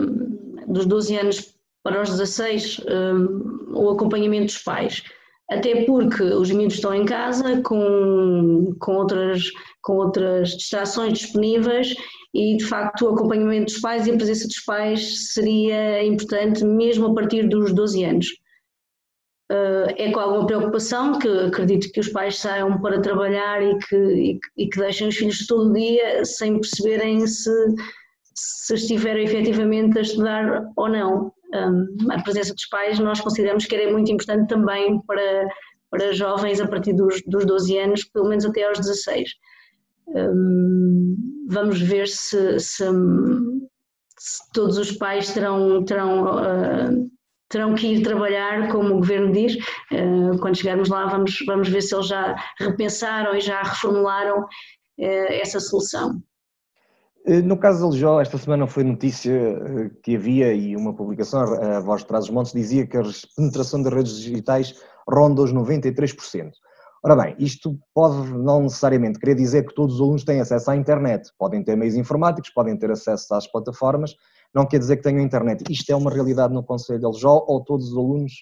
dos 0.67 0.87
12 0.87 1.17
anos 1.17 1.57
para 1.83 2.03
os 2.03 2.11
16, 2.11 2.81
um, 2.89 3.79
o 3.79 3.91
acompanhamento 3.91 4.47
dos 4.47 4.59
pais, 4.59 5.03
até 5.51 5.85
porque 5.85 6.23
os 6.23 6.51
miúdos 6.51 6.77
estão 6.77 6.95
em 6.95 7.05
casa 7.05 7.63
com, 7.63 8.75
com, 8.81 8.93
outras, 8.95 9.51
com 9.83 9.95
outras 9.95 10.51
distrações 10.51 11.19
disponíveis 11.19 11.95
e 12.37 12.57
de 12.59 12.65
facto 12.67 13.07
o 13.07 13.15
acompanhamento 13.15 13.73
dos 13.73 13.81
pais 13.81 14.07
e 14.07 14.11
a 14.11 14.17
presença 14.17 14.47
dos 14.47 14.61
pais 14.61 15.33
seria 15.33 16.05
importante 16.05 16.63
mesmo 16.65 17.07
a 17.07 17.15
partir 17.15 17.49
dos 17.49 17.73
12 17.73 18.05
anos. 18.05 18.27
Uh, 19.51 19.89
é 19.97 20.11
com 20.11 20.21
alguma 20.21 20.47
preocupação 20.47 21.19
que 21.19 21.29
acredito 21.29 21.91
que 21.93 22.01
os 22.01 22.09
pais 22.09 22.37
saiam 22.37 22.81
para 22.81 23.01
trabalhar 23.01 23.63
e 23.63 23.79
que, 23.79 24.41
e, 24.57 24.69
que 24.69 24.79
deixem 24.79 25.09
os 25.09 25.17
filhos 25.17 25.47
todo 25.47 25.73
dia 25.73 26.25
sem 26.25 26.61
perceberem 26.61 27.27
se, 27.27 27.51
se 28.35 28.75
estiveram 28.75 29.21
efetivamente 29.21 29.97
a 29.99 30.03
estudar 30.03 30.65
ou 30.77 30.89
não. 30.89 31.33
Um, 31.55 32.11
a 32.11 32.21
presença 32.23 32.53
dos 32.53 32.67
pais 32.67 32.99
nós 32.99 33.21
consideramos 33.21 33.65
que 33.65 33.75
era 33.77 33.91
muito 33.91 34.11
importante 34.11 34.49
também 34.49 35.01
para, 35.07 35.49
para 35.91 36.13
jovens 36.13 36.61
a 36.61 36.67
partir 36.67 36.93
dos, 36.93 37.23
dos 37.27 37.47
12 37.47 37.79
anos, 37.79 38.05
pelo 38.05 38.29
menos 38.29 38.45
até 38.45 38.65
aos 38.65 38.79
16 38.79 39.31
vamos 41.49 41.81
ver 41.81 42.07
se, 42.07 42.59
se, 42.61 42.85
todos 44.53 44.79
os 44.79 44.93
pais 44.93 45.33
terão, 45.33 45.85
terão, 45.85 46.25
uh, 46.25 47.11
terão 47.49 47.75
que 47.75 47.87
ir 47.87 48.03
trabalhar, 48.03 48.71
como 48.71 48.95
o 48.95 48.99
Governo 48.99 49.33
diz. 49.33 49.57
Uh, 49.93 50.39
quando 50.41 50.57
chegarmos 50.57 50.89
lá, 50.89 51.07
vamos, 51.07 51.39
vamos 51.47 51.69
ver 51.69 51.83
se 51.83 51.95
eles 51.95 52.09
já 52.09 52.35
repensaram 52.59 53.35
e 53.35 53.41
já 53.41 53.63
reformularam 53.63 54.41
uh, 54.41 55.27
essa 55.31 55.61
solução. 55.61 56.21
No 57.45 57.59
caso 57.59 57.81
da 57.81 57.93
Lijó, 57.93 58.21
esta 58.21 58.39
semana 58.39 58.69
foi 58.69 58.85
notícia 58.85 59.33
que 60.05 60.15
havia 60.15 60.53
e 60.53 60.77
uma 60.77 60.95
publicação, 60.95 61.41
a 61.41 61.81
Voz 61.81 62.03
de 62.03 62.07
Trás-os-Montes, 62.07 62.53
dizia 62.53 62.87
que 62.87 62.97
a 62.97 63.03
penetração 63.37 63.83
das 63.83 63.93
redes 63.93 64.17
digitais 64.21 64.81
ronda 65.09 65.43
os 65.43 65.53
93%. 65.53 66.53
Ora 67.07 67.15
bem, 67.23 67.37
isto 67.39 67.79
pode 67.95 68.33
não 68.33 68.63
necessariamente 68.63 69.21
querer 69.21 69.37
dizer 69.37 69.65
que 69.65 69.73
todos 69.73 69.95
os 69.95 70.01
alunos 70.01 70.25
têm 70.25 70.41
acesso 70.41 70.73
à 70.73 70.77
internet. 70.77 71.31
Podem 71.39 71.63
ter 71.63 71.77
meios 71.77 71.95
informáticos, 71.95 72.51
podem 72.51 72.77
ter 72.77 72.91
acesso 72.91 73.33
às 73.33 73.47
plataformas, 73.47 74.17
não 74.53 74.67
quer 74.67 74.81
dizer 74.81 74.97
que 74.97 75.05
tenham 75.05 75.21
internet. 75.21 75.63
Isto 75.71 75.93
é 75.93 75.95
uma 75.95 76.11
realidade 76.11 76.53
no 76.53 76.65
Conselho 76.65 76.99
de 76.99 77.07
Aljó 77.07 77.45
ou 77.47 77.63
todos 77.63 77.93
os 77.93 77.97
alunos, 77.97 78.33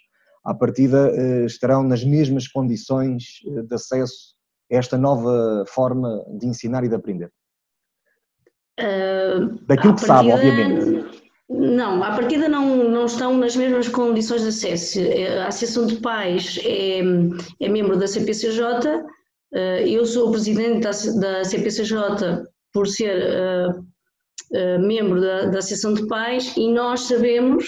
à 0.42 0.54
partida, 0.54 1.12
eh, 1.14 1.44
estarão 1.44 1.82
nas 1.82 2.02
mesmas 2.02 2.48
condições 2.48 3.42
eh, 3.46 3.60
de 3.64 3.74
acesso 3.74 4.34
a 4.72 4.76
esta 4.76 4.96
nova 4.96 5.66
forma 5.68 6.24
de 6.38 6.46
ensinar 6.46 6.84
e 6.84 6.88
de 6.88 6.94
aprender? 6.94 7.30
Uh, 8.80 9.62
Daquilo 9.66 9.94
que 9.94 10.00
sabe, 10.00 10.32
obviamente. 10.32 11.23
Não, 11.48 12.02
à 12.02 12.10
partida 12.12 12.48
não, 12.48 12.88
não 12.88 13.04
estão 13.04 13.36
nas 13.36 13.54
mesmas 13.54 13.88
condições 13.88 14.42
de 14.42 14.48
acesso. 14.48 14.98
A 15.42 15.48
Associação 15.48 15.86
de 15.86 15.96
Pais 15.96 16.58
é, 16.64 17.00
é 17.60 17.68
membro 17.68 17.98
da 17.98 18.06
CPCJ, 18.06 19.04
eh, 19.54 19.88
eu 19.88 20.06
sou 20.06 20.30
presidente 20.30 20.80
da, 21.20 21.44
CPCJ 21.44 22.44
por 22.72 22.88
ser 22.88 23.16
uh, 24.52 24.78
membro 24.80 25.20
da, 25.20 25.46
da 25.46 25.58
Associação 25.58 25.94
de 25.94 26.06
Pais 26.08 26.56
e 26.56 26.72
nós 26.72 27.02
sabemos 27.02 27.66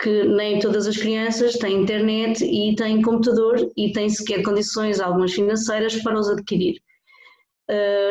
que 0.00 0.24
nem 0.24 0.60
todas 0.60 0.86
as 0.86 0.96
crianças 0.96 1.54
têm 1.54 1.82
internet 1.82 2.44
e 2.44 2.74
têm 2.76 3.02
computador 3.02 3.56
e 3.76 3.92
têm 3.92 4.08
sequer 4.08 4.42
condições, 4.42 5.00
algumas 5.00 5.32
financeiras, 5.32 5.96
para 6.02 6.18
os 6.18 6.28
adquirir. 6.30 6.76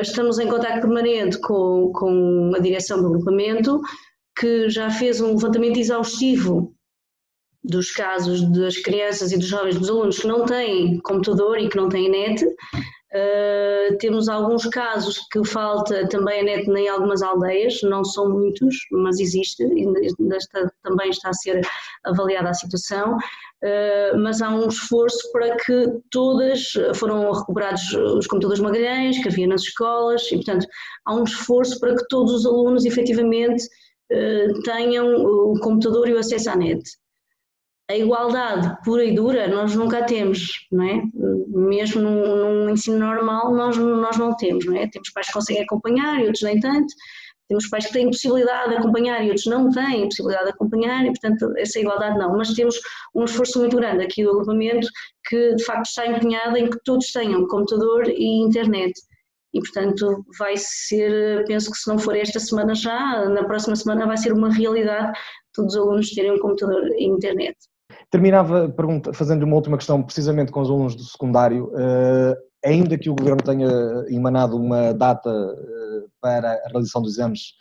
Estamos 0.02 0.40
em 0.40 0.48
contato 0.48 0.82
permanente 0.82 1.40
com, 1.40 1.92
com 1.94 2.52
a 2.56 2.60
direção 2.60 3.02
do 3.02 3.08
agrupamento 3.08 3.82
que 4.36 4.70
já 4.70 4.90
fez 4.90 5.22
um 5.22 5.34
levantamento 5.34 5.78
exaustivo 5.78 6.74
dos 7.64 7.92
casos 7.92 8.42
das 8.52 8.78
crianças 8.78 9.32
e 9.32 9.38
dos 9.38 9.48
jovens, 9.48 9.78
dos 9.78 9.90
alunos 9.90 10.20
que 10.20 10.28
não 10.28 10.46
têm 10.46 11.00
computador 11.00 11.60
e 11.60 11.70
que 11.70 11.78
não 11.78 11.90
têm 11.90 12.10
net. 12.10 12.44
Uh, 13.14 13.98
temos 13.98 14.30
alguns 14.30 14.66
casos 14.68 15.20
que 15.34 15.46
falta 15.46 16.08
também 16.08 16.40
a 16.40 16.44
net 16.44 16.70
em 16.70 16.88
algumas 16.88 17.22
aldeias, 17.22 17.82
não 17.84 18.06
são 18.06 18.30
muitos, 18.30 18.74
mas 18.90 19.20
existe, 19.20 19.62
ainda 19.64 20.38
está, 20.38 20.72
também 20.82 21.10
está 21.10 21.30
a 21.30 21.34
ser 21.34 21.62
avaliada 22.06 22.50
a 22.50 22.54
situação. 22.54 23.18
Uh, 23.18 24.18
mas 24.18 24.42
há 24.42 24.50
um 24.50 24.68
esforço 24.68 25.30
para 25.34 25.56
que 25.58 25.88
todas, 26.10 26.72
foram 26.96 27.30
recuperados 27.32 27.94
os 27.94 28.26
computadores 28.28 28.64
Magalhães 28.64 29.22
que 29.22 29.28
havia 29.28 29.46
nas 29.46 29.62
escolas, 29.62 30.32
e 30.32 30.38
portanto 30.38 30.66
há 31.06 31.14
um 31.14 31.26
esforço 31.26 31.80
para 31.80 31.96
que 31.96 32.08
todos 32.08 32.34
os 32.34 32.46
alunos 32.46 32.86
efetivamente 32.86 33.68
tenham 34.64 35.16
o 35.16 35.60
computador 35.60 36.08
e 36.08 36.14
o 36.14 36.20
acesso 36.20 36.50
à 36.50 36.56
net. 36.56 36.82
A 37.90 37.98
igualdade 37.98 38.78
pura 38.86 39.04
e 39.04 39.14
dura 39.14 39.48
nós 39.48 39.76
nunca 39.76 40.04
temos, 40.04 40.68
não 40.72 40.86
é? 40.86 41.02
Mesmo 41.48 42.02
num, 42.02 42.36
num, 42.36 42.70
ensino 42.70 42.98
normal 42.98 43.54
nós, 43.54 43.78
nós 43.78 44.18
não 44.18 44.36
temos, 44.36 44.66
não 44.66 44.76
é? 44.78 44.88
Temos 44.88 45.10
pais 45.12 45.28
que 45.28 45.34
conseguem 45.34 45.64
acompanhar 45.64 46.22
e 46.22 46.26
outros 46.26 46.44
nem 46.44 46.60
tanto, 46.60 46.94
temos 47.52 47.68
pais 47.68 47.86
que 47.86 47.92
têm 47.92 48.06
possibilidade 48.06 48.70
de 48.70 48.78
acompanhar 48.78 49.22
e 49.26 49.28
outros 49.28 49.46
não 49.46 49.70
têm 49.70 50.06
possibilidade 50.06 50.46
de 50.46 50.52
acompanhar 50.52 51.04
e, 51.04 51.08
portanto, 51.08 51.54
essa 51.58 51.80
igualdade 51.80 52.18
não. 52.18 52.38
Mas 52.38 52.54
temos 52.54 52.80
um 53.14 53.26
esforço 53.26 53.60
muito 53.60 53.76
grande 53.76 54.06
aqui 54.06 54.24
do 54.24 54.30
agrupamento 54.30 54.88
que, 55.28 55.56
de 55.56 55.64
facto, 55.66 55.86
está 55.86 56.08
empenhado 56.08 56.56
em 56.56 56.70
que 56.70 56.78
todos 56.86 57.12
tenham 57.12 57.46
computador 57.48 58.08
e 58.08 58.42
internet 58.42 58.94
e, 59.54 59.60
portanto, 59.60 60.26
vai 60.38 60.54
ser, 60.58 61.46
penso 61.46 61.72
que 61.72 61.78
se 61.78 61.88
não 61.90 62.00
for 62.00 62.16
esta 62.16 62.40
semana 62.40 62.74
já, 62.74 63.28
na 63.30 63.44
próxima 63.44 63.76
semana 63.76 64.06
vai 64.06 64.18
ser 64.18 64.32
uma 64.32 64.52
realidade 64.52 65.12
todos 65.54 65.76
os 65.76 65.82
alunos 65.82 66.10
terem 66.12 66.32
um 66.32 66.40
computador 66.40 66.88
e 66.98 67.06
internet. 67.06 67.58
Terminava 68.10 68.74
fazendo 69.14 69.44
uma 69.44 69.56
última 69.56 69.78
questão, 69.78 70.02
precisamente 70.02 70.52
com 70.52 70.62
os 70.62 70.70
alunos 70.70 70.96
do 70.96 71.04
secundário. 71.04 71.66
Uh, 71.68 72.36
ainda 72.64 72.98
que 72.98 73.10
o 73.10 73.16
Governo 73.16 73.42
tenha 73.42 73.70
emanado 74.10 74.56
uma 74.56 74.94
data 74.94 75.30
uh, 75.30 76.10
para 76.22 76.54
a 76.54 76.70
realização 76.70 77.02
dos 77.02 77.14
exames 77.14 77.54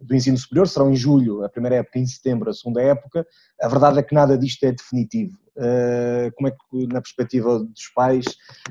do 0.00 0.14
ensino 0.14 0.36
superior, 0.36 0.68
serão 0.68 0.92
em 0.92 0.96
julho, 0.96 1.44
a 1.44 1.48
primeira 1.48 1.76
época 1.76 1.98
em 1.98 2.06
setembro, 2.06 2.50
a 2.50 2.54
segunda 2.54 2.80
época, 2.80 3.26
a 3.60 3.68
verdade 3.68 3.98
é 3.98 4.02
que 4.02 4.14
nada 4.14 4.38
disto 4.38 4.62
é 4.64 4.72
definitivo. 4.72 5.36
Uh, 5.58 6.30
como 6.36 6.46
é 6.46 6.52
que, 6.52 6.86
na 6.86 7.00
perspectiva 7.00 7.58
dos 7.58 7.88
pais, 7.92 8.24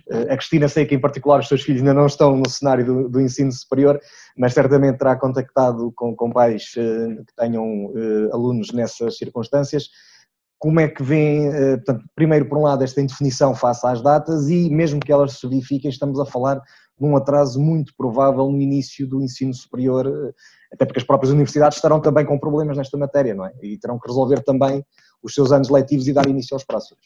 uh, 0.09 0.31
a 0.31 0.37
Cristina 0.37 0.69
sei 0.69 0.85
que 0.85 0.95
em 0.95 1.01
particular 1.01 1.41
os 1.41 1.47
seus 1.49 1.61
filhos 1.61 1.81
ainda 1.81 1.93
não 1.93 2.05
estão 2.05 2.37
no 2.37 2.49
cenário 2.49 2.85
do, 2.85 3.09
do 3.09 3.19
ensino 3.19 3.51
superior, 3.51 3.99
mas 4.37 4.53
certamente 4.53 4.97
terá 4.97 5.17
contactado 5.17 5.91
com, 5.97 6.15
com 6.15 6.31
pais 6.31 6.71
uh, 6.77 7.25
que 7.25 7.35
tenham 7.35 7.91
alunos 8.31 8.71
nessas 8.71 9.17
circunstâncias. 9.17 9.89
Como 10.59 10.79
é 10.79 10.87
que 10.87 11.03
vem, 11.03 11.51
portanto, 11.51 12.05
primeiro 12.15 12.47
por 12.47 12.57
um 12.57 12.63
lado 12.63 12.83
esta 12.83 12.99
indefinição 12.99 13.53
face 13.53 13.85
às 13.85 14.01
datas 14.01 14.49
e 14.49 14.69
mesmo 14.71 14.99
que 14.99 15.11
elas 15.11 15.33
se 15.33 15.47
verifiquem, 15.47 15.91
estamos 15.91 16.19
a 16.19 16.25
falar 16.25 16.55
de 16.55 17.05
um 17.05 17.15
atraso 17.15 17.59
muito 17.61 17.93
provável 17.95 18.49
no 18.49 18.59
início 18.59 19.07
do 19.07 19.21
ensino 19.21 19.53
superior, 19.53 20.33
até 20.73 20.83
porque 20.83 20.99
as 20.99 21.05
próprias 21.05 21.31
universidades 21.31 21.77
estarão 21.77 21.99
também 21.99 22.25
com 22.25 22.39
problemas 22.39 22.75
nesta 22.75 22.97
matéria, 22.97 23.35
não 23.35 23.45
é? 23.45 23.53
E 23.61 23.77
terão 23.77 23.99
que 23.99 24.07
resolver 24.07 24.43
também 24.43 24.83
os 25.23 25.33
seus 25.33 25.51
anos 25.51 25.69
letivos 25.69 26.07
e 26.07 26.13
dar 26.13 26.27
início 26.27 26.53
aos 26.53 26.63
próximos? 26.63 27.03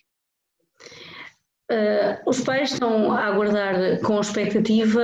Uh, 1.71 2.29
os 2.29 2.41
pais 2.41 2.73
estão 2.73 3.11
a 3.11 3.27
aguardar 3.27 4.01
com 4.01 4.19
expectativa 4.19 5.01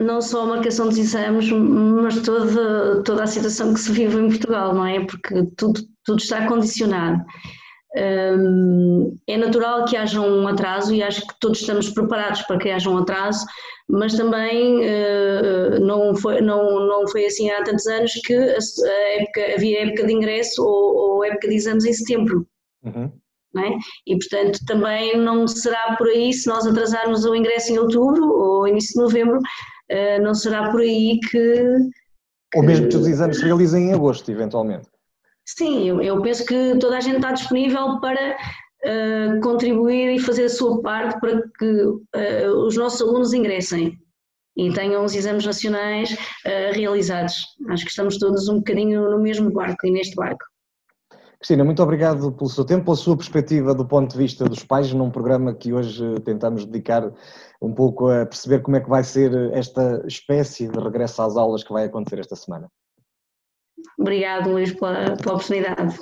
não 0.00 0.20
só 0.20 0.42
a 0.42 0.46
marcação 0.46 0.88
dos 0.88 0.98
exames, 0.98 1.50
mas 1.50 2.22
toda, 2.22 3.02
toda 3.02 3.24
a 3.24 3.26
situação 3.26 3.74
que 3.74 3.80
se 3.80 3.90
vive 3.90 4.16
em 4.16 4.28
Portugal, 4.28 4.72
não 4.74 4.86
é? 4.86 5.04
Porque 5.04 5.44
tudo, 5.56 5.80
tudo 6.04 6.20
está 6.20 6.46
condicionado. 6.46 7.24
É 7.94 9.36
natural 9.36 9.84
que 9.86 9.96
haja 9.96 10.20
um 10.20 10.46
atraso 10.46 10.94
e 10.94 11.02
acho 11.02 11.26
que 11.26 11.34
todos 11.40 11.60
estamos 11.60 11.88
preparados 11.88 12.42
para 12.42 12.58
que 12.58 12.70
haja 12.70 12.90
um 12.90 12.98
atraso, 12.98 13.46
mas 13.88 14.14
também 14.14 14.80
uh, 14.80 15.80
não, 15.80 16.14
foi, 16.14 16.42
não, 16.42 16.86
não 16.86 17.08
foi 17.08 17.24
assim 17.24 17.50
há 17.50 17.62
tantos 17.64 17.86
anos 17.86 18.12
que 18.24 18.34
época, 18.34 19.54
havia 19.54 19.86
época 19.86 20.06
de 20.06 20.12
ingresso 20.12 20.62
ou, 20.62 20.96
ou 20.96 21.24
época 21.24 21.48
de 21.48 21.54
exames 21.54 21.86
em 21.86 21.92
setembro. 21.94 22.46
Uhum. 22.84 23.10
É? 23.56 23.70
E 24.06 24.18
portanto 24.18 24.60
também 24.66 25.16
não 25.16 25.48
será 25.48 25.96
por 25.96 26.06
aí, 26.08 26.32
se 26.34 26.46
nós 26.46 26.66
atrasarmos 26.66 27.24
o 27.24 27.34
ingresso 27.34 27.72
em 27.72 27.78
outubro 27.78 28.22
ou 28.22 28.68
início 28.68 28.92
de 28.92 29.00
novembro, 29.00 29.38
uh, 29.38 30.22
não 30.22 30.34
será 30.34 30.70
por 30.70 30.80
aí 30.82 31.18
que, 31.30 31.64
que. 32.52 32.58
Ou 32.58 32.62
mesmo 32.62 32.88
que 32.88 32.96
os 32.96 33.06
exames 33.06 33.38
se 33.38 33.44
realizem 33.44 33.88
em 33.88 33.94
agosto, 33.94 34.30
eventualmente. 34.30 34.88
Sim, 35.56 35.88
eu, 35.88 36.02
eu 36.02 36.20
penso 36.20 36.44
que 36.44 36.76
toda 36.78 36.98
a 36.98 37.00
gente 37.00 37.16
está 37.16 37.32
disponível 37.32 37.98
para 38.00 38.36
uh, 38.84 39.40
contribuir 39.40 40.14
e 40.14 40.18
fazer 40.18 40.44
a 40.44 40.48
sua 40.50 40.82
parte 40.82 41.18
para 41.20 41.42
que 41.58 41.84
uh, 41.84 42.66
os 42.66 42.76
nossos 42.76 43.00
alunos 43.00 43.32
ingressem 43.32 43.98
e 44.54 44.70
tenham 44.74 45.02
os 45.02 45.14
exames 45.14 45.46
nacionais 45.46 46.12
uh, 46.12 46.74
realizados. 46.74 47.34
Acho 47.70 47.84
que 47.84 47.90
estamos 47.90 48.18
todos 48.18 48.46
um 48.50 48.56
bocadinho 48.56 49.10
no 49.10 49.18
mesmo 49.18 49.50
barco 49.50 49.86
e 49.86 49.90
neste 49.90 50.14
barco. 50.16 50.44
Cristina, 51.38 51.64
muito 51.64 51.82
obrigado 51.82 52.30
pelo 52.32 52.50
seu 52.50 52.64
tempo, 52.64 52.84
pela 52.84 52.96
sua 52.96 53.16
perspectiva 53.16 53.74
do 53.74 53.86
ponto 53.86 54.12
de 54.12 54.18
vista 54.18 54.44
dos 54.44 54.62
pais, 54.64 54.92
num 54.92 55.10
programa 55.10 55.54
que 55.54 55.72
hoje 55.72 56.04
tentamos 56.26 56.66
dedicar 56.66 57.10
um 57.62 57.72
pouco 57.72 58.10
a 58.10 58.26
perceber 58.26 58.60
como 58.60 58.76
é 58.76 58.80
que 58.80 58.88
vai 58.90 59.02
ser 59.02 59.32
esta 59.54 60.04
espécie 60.06 60.68
de 60.68 60.78
regresso 60.78 61.22
às 61.22 61.38
aulas 61.38 61.64
que 61.64 61.72
vai 61.72 61.86
acontecer 61.86 62.18
esta 62.18 62.36
semana. 62.36 62.68
Obrigado, 63.98 64.50
Luís, 64.50 64.72
pela, 64.72 65.16
pela 65.16 65.34
oportunidade. 65.34 65.98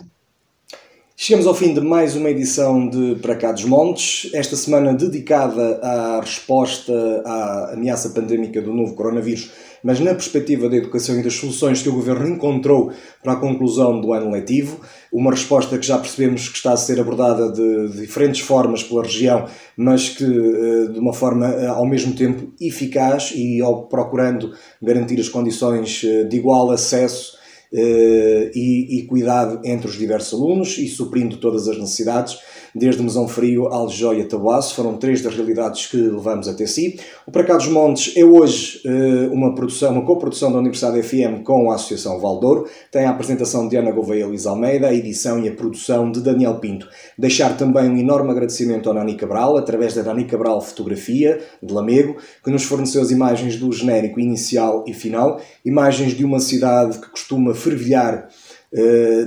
Chegamos 1.18 1.46
ao 1.46 1.54
fim 1.54 1.72
de 1.72 1.80
mais 1.80 2.14
uma 2.14 2.28
edição 2.28 2.90
de 2.90 3.14
Para 3.22 3.34
Cá 3.34 3.50
dos 3.50 3.64
Montes, 3.64 4.30
esta 4.34 4.54
semana 4.54 4.92
dedicada 4.92 5.80
à 5.82 6.20
resposta 6.20 6.92
à 7.24 7.72
ameaça 7.72 8.10
pandémica 8.10 8.60
do 8.60 8.70
novo 8.70 8.94
coronavírus, 8.94 9.50
mas 9.82 9.98
na 9.98 10.12
perspectiva 10.12 10.68
da 10.68 10.76
educação 10.76 11.18
e 11.18 11.22
das 11.22 11.32
soluções 11.32 11.80
que 11.80 11.88
o 11.88 11.94
Governo 11.94 12.28
encontrou 12.28 12.92
para 13.22 13.32
a 13.32 13.36
conclusão 13.36 13.98
do 13.98 14.12
ano 14.12 14.30
letivo. 14.30 14.82
Uma 15.10 15.30
resposta 15.30 15.78
que 15.78 15.86
já 15.86 15.96
percebemos 15.96 16.50
que 16.50 16.58
está 16.58 16.72
a 16.72 16.76
ser 16.76 17.00
abordada 17.00 17.50
de, 17.50 17.96
diferentes 17.98 18.42
formas 18.42 18.82
pela 18.82 19.02
região, 19.02 19.46
mas 19.74 20.10
que 20.10 20.22
eh, 20.22 20.92
de 20.92 20.98
uma 20.98 21.14
forma 21.14 21.46
eh, 21.46 21.66
ao 21.66 21.86
mesmo 21.86 22.14
tempo 22.14 22.52
eficaz 22.60 23.32
e 23.34 23.60
procurando 23.88 24.52
garantir 24.82 25.18
as 25.18 25.30
condições 25.30 26.02
eh, 26.04 26.24
de 26.24 26.36
igual 26.36 26.70
acesso 26.70 27.36
e, 27.78 28.98
e 28.98 29.06
cuidado 29.06 29.60
entre 29.64 29.88
os 29.88 29.96
diversos 29.96 30.32
alunos 30.32 30.78
e 30.78 30.88
suprindo 30.88 31.36
todas 31.36 31.68
as 31.68 31.78
necessidades 31.78 32.38
desde 32.76 33.02
Mesão 33.02 33.26
Frio, 33.26 33.68
Aljó 33.68 34.12
e 34.12 34.24
Tabuaço, 34.24 34.74
foram 34.74 34.96
três 34.96 35.22
das 35.22 35.34
realidades 35.34 35.86
que 35.86 35.96
levamos 35.96 36.46
até 36.48 36.66
si. 36.66 37.00
O 37.26 37.32
Para 37.32 37.44
Cá 37.44 37.56
dos 37.56 37.68
Montes 37.68 38.14
é 38.16 38.24
hoje 38.24 38.82
uh, 38.84 39.32
uma 39.32 39.54
produção, 39.54 39.92
uma 39.92 40.04
coprodução 40.04 40.52
da 40.52 40.58
Universidade 40.58 41.02
FM 41.02 41.42
com 41.42 41.70
a 41.70 41.74
Associação 41.74 42.20
Valdouro, 42.20 42.68
tem 42.90 43.04
a 43.04 43.10
apresentação 43.10 43.68
de 43.68 43.76
Ana 43.76 43.90
Gouveia 43.90 44.22
e 44.22 44.24
Luís 44.24 44.46
Almeida, 44.46 44.88
a 44.88 44.94
edição 44.94 45.38
e 45.38 45.48
a 45.48 45.52
produção 45.52 46.10
de 46.10 46.20
Daniel 46.20 46.56
Pinto. 46.56 46.88
Deixar 47.18 47.56
também 47.56 47.88
um 47.88 47.96
enorme 47.96 48.30
agradecimento 48.30 48.88
ao 48.88 48.94
Nani 48.94 49.16
Cabral, 49.16 49.56
através 49.56 49.94
da 49.94 50.02
Nani 50.02 50.24
Cabral 50.24 50.60
Fotografia, 50.60 51.40
de 51.62 51.72
Lamego, 51.72 52.16
que 52.44 52.50
nos 52.50 52.64
forneceu 52.64 53.00
as 53.00 53.10
imagens 53.10 53.56
do 53.56 53.72
genérico 53.72 54.20
inicial 54.20 54.84
e 54.86 54.92
final, 54.92 55.40
imagens 55.64 56.12
de 56.12 56.24
uma 56.24 56.40
cidade 56.40 56.98
que 56.98 57.10
costuma 57.10 57.54
fervilhar 57.54 58.28
eh, 58.28 58.45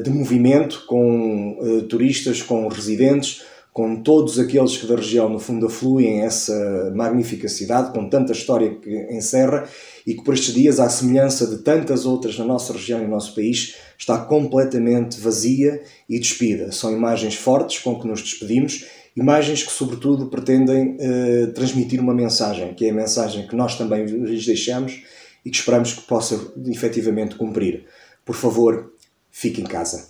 de 0.03 0.09
movimento 0.11 0.83
com 0.87 1.57
uh, 1.59 1.81
turistas, 1.83 2.41
com 2.41 2.67
residentes, 2.67 3.41
com 3.73 4.03
todos 4.03 4.37
aqueles 4.37 4.77
que 4.77 4.85
da 4.85 4.95
região, 4.95 5.29
no 5.29 5.39
fundo, 5.39 5.67
afluem 5.67 6.21
essa 6.21 6.91
magnífica 6.93 7.47
cidade, 7.47 7.91
com 7.93 8.09
tanta 8.09 8.33
história 8.33 8.75
que 8.75 8.89
encerra 9.11 9.67
e 10.05 10.13
que 10.13 10.23
por 10.23 10.33
estes 10.33 10.53
dias, 10.53 10.79
à 10.79 10.89
semelhança 10.89 11.47
de 11.47 11.59
tantas 11.59 12.05
outras 12.05 12.37
na 12.37 12.45
nossa 12.45 12.73
região 12.73 12.99
e 12.99 13.03
no 13.03 13.11
nosso 13.11 13.33
país, 13.33 13.75
está 13.97 14.17
completamente 14.17 15.19
vazia 15.19 15.81
e 16.09 16.19
despida. 16.19 16.71
São 16.71 16.91
imagens 16.91 17.35
fortes 17.35 17.79
com 17.79 17.99
que 17.99 18.07
nos 18.07 18.21
despedimos, 18.21 18.85
imagens 19.15 19.63
que, 19.63 19.71
sobretudo, 19.71 20.27
pretendem 20.27 20.97
uh, 20.97 21.53
transmitir 21.53 22.01
uma 22.01 22.13
mensagem, 22.13 22.73
que 22.73 22.85
é 22.85 22.89
a 22.89 22.93
mensagem 22.93 23.47
que 23.47 23.55
nós 23.55 23.77
também 23.77 24.05
lhes 24.05 24.45
deixamos 24.45 25.03
e 25.45 25.49
que 25.49 25.57
esperamos 25.57 25.93
que 25.93 26.01
possa 26.01 26.39
efetivamente 26.67 27.35
cumprir. 27.35 27.85
Por 28.25 28.35
favor, 28.35 28.91
Fique 29.31 29.61
em 29.61 29.65
casa. 29.65 30.08